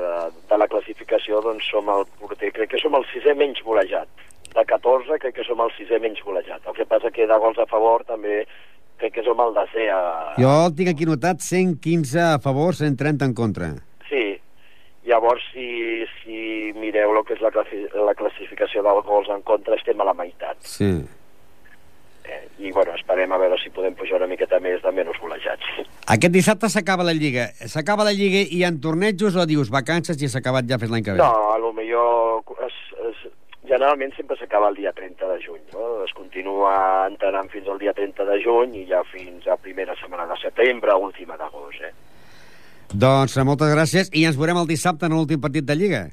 de, 0.05 0.31
de 0.51 0.59
la 0.61 0.69
classificació 0.69 1.41
doncs 1.41 1.65
som 1.73 1.89
el 1.89 2.05
porter, 2.21 2.53
crec 2.53 2.75
que 2.75 2.81
som 2.83 2.95
el 2.99 3.07
sisè 3.09 3.33
menys 3.35 3.63
golejat. 3.65 4.09
De 4.55 4.65
14 4.69 5.17
crec 5.19 5.35
que 5.35 5.45
som 5.49 5.61
el 5.65 5.73
sisè 5.79 5.97
menys 5.99 6.21
golejat. 6.23 6.61
El 6.69 6.77
que 6.77 6.85
passa 6.87 7.11
que 7.11 7.27
de 7.27 7.39
gols 7.41 7.59
a 7.59 7.67
favor 7.67 8.05
també 8.05 8.43
crec 9.05 9.19
que 9.21 9.25
som 9.27 9.41
el 9.45 9.53
desè 9.57 9.89
a... 9.93 10.03
Jo 10.41 10.53
el 10.67 10.77
tinc 10.77 10.95
aquí 10.95 11.09
notat 11.09 11.43
115 11.45 12.23
a 12.25 12.39
favor, 12.41 12.75
130 12.75 13.29
en 13.29 13.35
contra. 13.37 13.73
Sí, 14.09 14.39
llavors 15.05 15.45
si, 15.53 16.07
si 16.23 16.73
mireu 16.79 17.13
el 17.13 17.25
que 17.29 17.37
és 17.37 17.45
la, 17.45 17.53
classi 17.53 17.85
la 17.93 18.17
classificació 18.17 18.85
dels 18.87 19.05
gols 19.05 19.29
en 19.35 19.45
contra 19.45 19.77
estem 19.77 20.01
a 20.01 20.09
la 20.09 20.17
meitat. 20.17 20.57
Sí. 20.65 20.91
Eh? 22.25 22.41
I 22.65 22.73
bueno, 22.73 22.95
esperem 22.97 23.33
a 23.37 23.39
veure 23.41 23.59
si 23.61 23.69
podem 23.75 23.93
pujar 23.99 24.17
una 24.23 24.31
miqueta 24.31 24.57
més 24.65 24.81
de 24.81 24.93
menys 24.97 25.21
golejats. 25.21 25.85
Aquest 26.09 26.33
dissabte 26.33 26.71
s'acaba 26.73 27.05
la 27.05 27.13
Lliga. 27.13 27.51
S'acaba 27.69 28.07
la 28.09 28.15
Lliga 28.17 28.41
i 28.49 28.63
en 28.65 28.81
tornejos 28.81 29.37
o 29.37 29.45
dius 29.45 29.73
vacances 29.73 30.23
i 30.23 30.31
s'ha 30.33 30.41
acabat 30.41 30.65
ja 30.71 30.81
fins 30.81 30.95
l'any 30.95 31.05
que 31.05 31.19
ve? 31.19 31.21
No, 31.21 31.53
a 31.53 31.61
lo 31.61 31.75
millor 31.77 32.57
es, 32.65 32.81
es, 33.11 33.27
generalment 33.75 34.15
sempre 34.17 34.39
s'acaba 34.39 34.71
el 34.71 34.79
dia 34.79 34.93
30 34.95 35.29
de 35.35 35.39
juny, 35.43 35.63
no? 35.75 36.05
Es 36.07 36.13
continua 36.17 37.07
entrenant 37.11 37.51
fins 37.53 37.69
al 37.69 37.79
dia 37.83 37.93
30 37.93 38.25
de 38.31 38.41
juny 38.45 38.77
i 38.83 38.87
ja 38.89 39.03
fins 39.11 39.47
a 39.51 39.57
primera 39.61 39.95
setmana 40.01 40.27
de 40.31 40.39
setembre, 40.41 40.95
última 40.95 41.37
d'agost, 41.41 41.83
eh? 41.83 41.93
Doncs 42.95 43.35
moltes 43.43 43.73
gràcies 43.75 44.11
i 44.15 44.23
ens 44.29 44.37
veurem 44.39 44.61
el 44.61 44.69
dissabte 44.71 45.09
en 45.09 45.17
l'últim 45.17 45.41
partit 45.43 45.67
de 45.67 45.75
Lliga. 45.75 46.05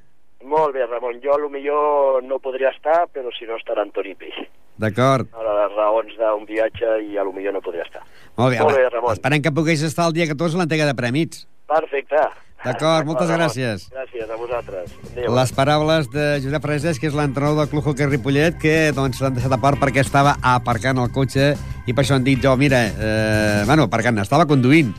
Molt 0.51 0.73
bé, 0.73 0.85
Ramon, 0.89 1.19
jo 1.23 1.35
a 1.35 1.39
lo 1.39 1.49
millor 1.53 2.23
no 2.25 2.39
podria 2.41 2.71
estar, 2.73 3.05
però 3.13 3.29
si 3.37 3.45
no 3.45 3.55
estarà 3.59 3.85
Antoni 3.85 4.15
Peix. 4.17 4.39
D'acord. 4.81 5.29
A 5.37 5.43
les 5.45 5.75
raons 5.77 6.15
d'un 6.17 6.45
viatge 6.49 6.95
i 7.05 7.17
a 7.19 7.23
lo 7.27 7.31
millor 7.35 7.53
no 7.53 7.61
podria 7.61 7.85
estar. 7.85 8.01
Molt 8.39 8.55
bé, 8.55 8.59
Molt 8.63 8.75
bé, 8.75 8.87
Ramon. 8.89 9.13
esperem 9.13 9.41
que 9.45 9.51
puguis 9.53 9.83
estar 9.85 10.07
el 10.09 10.13
dia 10.17 10.25
14 10.31 10.57
a 10.57 10.63
l'entrega 10.63 10.87
de 10.89 10.95
prèmits. 10.97 11.45
Perfecte. 11.69 12.23
D'acord, 12.61 13.07
moltes 13.09 13.29
gràcies. 13.31 13.87
Gràcies 13.89 14.29
a 14.29 14.37
vosaltres. 14.37 14.91
Adéu. 15.11 15.33
Les 15.33 15.53
paraules 15.57 16.09
de 16.13 16.25
Josep 16.43 16.65
Freses, 16.67 16.99
que 17.01 17.09
és 17.09 17.15
l'entrenador 17.17 17.63
del 17.63 17.71
Club 17.71 17.87
Hockey 17.89 18.05
Ripollet, 18.05 18.59
que 18.61 18.75
doncs 18.93 19.21
l'han 19.23 19.33
deixat 19.37 19.55
a 19.55 19.59
part 19.61 19.81
perquè 19.81 20.03
estava 20.05 20.35
aparcant 20.45 21.01
el 21.01 21.09
cotxe 21.15 21.55
i 21.87 21.95
per 21.95 22.05
això 22.05 22.19
han 22.19 22.27
dit 22.27 22.43
jo, 22.43 22.53
mira, 22.61 22.83
eh, 22.85 23.63
bueno, 23.65 23.89
aparcant, 23.89 24.21
estava 24.21 24.45
conduint. 24.45 24.93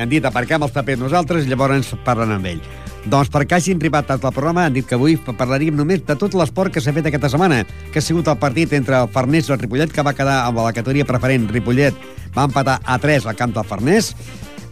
Han 0.00 0.12
dit, 0.12 0.24
aparquem 0.24 0.62
els 0.64 0.76
tapers 0.76 1.00
nosaltres 1.00 1.46
i 1.46 1.50
llavors 1.50 1.94
parlen 2.04 2.36
amb 2.36 2.52
ell. 2.52 2.60
Doncs 3.08 3.30
perquè 3.32 3.56
hagin 3.56 3.80
arribat 3.80 4.10
tot 4.10 4.24
el 4.28 4.36
programa, 4.36 4.66
han 4.68 4.76
dit 4.76 4.84
que 4.84 4.96
avui 4.98 5.16
parlaríem 5.16 5.76
només 5.76 6.02
de 6.04 6.16
tot 6.20 6.36
l'esport 6.36 6.72
que 6.72 6.82
s'ha 6.84 6.92
fet 6.92 7.08
aquesta 7.08 7.30
setmana, 7.32 7.62
que 7.92 8.00
ha 8.00 8.04
sigut 8.04 8.28
el 8.28 8.36
partit 8.40 8.74
entre 8.76 8.98
el 9.00 9.08
Farners 9.08 9.48
i 9.48 9.54
el 9.56 9.60
Ripollet, 9.62 9.92
que 9.92 10.04
va 10.04 10.12
quedar 10.12 10.42
amb 10.44 10.60
la 10.60 10.74
categoria 10.76 11.08
preferent 11.08 11.48
Ripollet, 11.48 11.96
va 12.36 12.44
empatar 12.44 12.76
a 12.84 12.98
3 13.00 13.24
al 13.24 13.40
camp 13.40 13.56
del 13.56 13.64
Farners, 13.64 14.12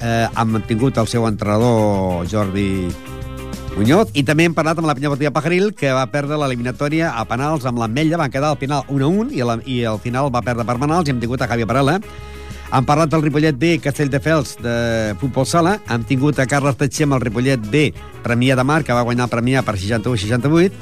eh, 0.00 0.26
han 0.34 0.62
tingut 0.68 0.98
el 0.98 1.08
seu 1.10 1.26
entrenador 1.28 2.26
Jordi 2.30 2.88
Muñoz, 3.78 4.10
i 4.18 4.24
també 4.26 4.48
hem 4.48 4.54
parlat 4.56 4.80
amb 4.80 4.88
la 4.90 4.94
penya 4.98 5.12
Botiga 5.12 5.30
Pajaril, 5.30 5.70
que 5.76 5.92
va 5.94 6.08
perdre 6.10 6.38
l'eliminatòria 6.40 7.12
a 7.14 7.22
penals 7.30 7.66
amb 7.68 7.78
l'Ametlla, 7.78 8.18
van 8.18 8.32
quedar 8.32 8.50
al 8.50 8.58
final 8.58 8.82
1 8.90 9.04
a 9.04 9.10
1, 9.26 9.36
i, 9.36 9.44
la, 9.46 9.58
i 9.70 9.76
al 9.86 10.00
final 10.02 10.32
va 10.34 10.42
perdre 10.42 10.66
per 10.66 10.80
penals, 10.82 11.06
i 11.06 11.14
hem 11.14 11.20
tingut 11.22 11.44
a 11.44 11.48
Javi 11.50 11.68
Parela. 11.68 11.98
Hem 12.68 12.84
parlat 12.84 13.12
del 13.12 13.22
Ripollet 13.22 13.56
B, 13.56 13.76
Castelldefels, 13.80 14.56
de 14.60 15.14
futbol 15.20 15.46
sala. 15.48 15.78
Hem 15.88 16.02
tingut 16.08 16.40
a 16.42 16.44
Carles 16.50 16.76
Tatxer 16.76 17.06
amb 17.06 17.16
el 17.16 17.22
Ripollet 17.22 17.62
B, 17.70 17.86
Premià 18.26 18.58
de 18.58 18.64
Mar, 18.66 18.82
que 18.84 18.96
va 18.96 19.06
guanyar 19.06 19.28
el 19.28 19.32
Premià 19.32 19.62
per 19.64 19.78
61-68. 19.78 20.74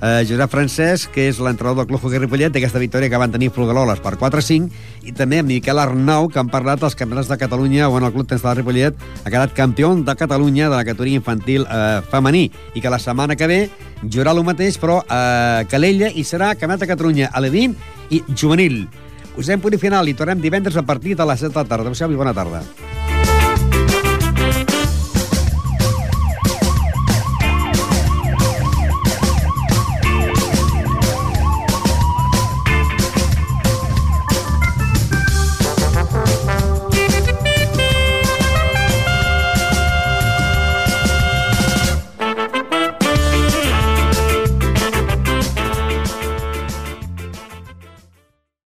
Eh, 0.00 0.24
Josep 0.28 0.50
Francesc, 0.52 1.10
que 1.10 1.26
és 1.26 1.40
l'entrenador 1.42 1.80
del 1.80 1.88
Club 1.88 2.04
Hockey 2.04 2.20
Ripollet, 2.22 2.52
d'aquesta 2.54 2.78
victòria 2.78 3.10
que 3.10 3.18
van 3.18 3.32
tenir 3.34 3.50
Fulgaloles 3.50 3.98
per 4.04 4.14
4-5, 4.20 4.68
i 5.02 5.14
també 5.16 5.40
amb 5.42 5.50
Miquel 5.50 5.80
Arnau, 5.82 6.28
que 6.30 6.38
han 6.38 6.50
parlat 6.52 6.78
dels 6.82 6.94
campionats 6.98 7.30
de 7.30 7.38
Catalunya, 7.40 7.88
on 7.90 8.06
el 8.06 8.12
Club 8.14 8.28
Tens 8.30 8.44
de 8.44 8.54
Ripollet 8.60 8.94
ha 9.24 9.26
quedat 9.26 9.56
campió 9.56 9.90
de 9.96 10.14
Catalunya 10.14 10.68
de 10.68 10.76
la 10.76 10.84
categoria 10.86 11.18
infantil 11.18 11.66
eh, 11.66 12.00
femení, 12.12 12.46
i 12.74 12.84
que 12.84 12.94
la 12.94 13.02
setmana 13.02 13.34
que 13.34 13.50
ve 13.50 13.60
jugarà 14.04 14.36
el 14.36 14.44
mateix, 14.46 14.78
però 14.78 15.00
a 15.08 15.64
Calella, 15.70 16.12
i 16.14 16.22
serà 16.22 16.54
campionat 16.54 16.86
de 16.86 16.92
Catalunya 16.94 17.32
a 17.32 17.42
l'Edín 17.42 17.74
i 18.10 18.22
juvenil. 18.34 18.86
Us 19.38 19.50
hem 19.50 19.60
punt 19.62 19.78
final 19.78 20.08
i 20.10 20.14
tornem 20.14 20.40
divendres 20.42 20.78
a 20.78 20.86
partir 20.86 21.18
de 21.18 21.26
les 21.26 21.42
7 21.42 21.52
de 21.54 21.58
la 21.58 21.66
tarda. 21.66 21.86
Adéu-siau 21.86 22.14
i 22.14 22.18
bona 22.18 22.34
tarda. 22.34 22.62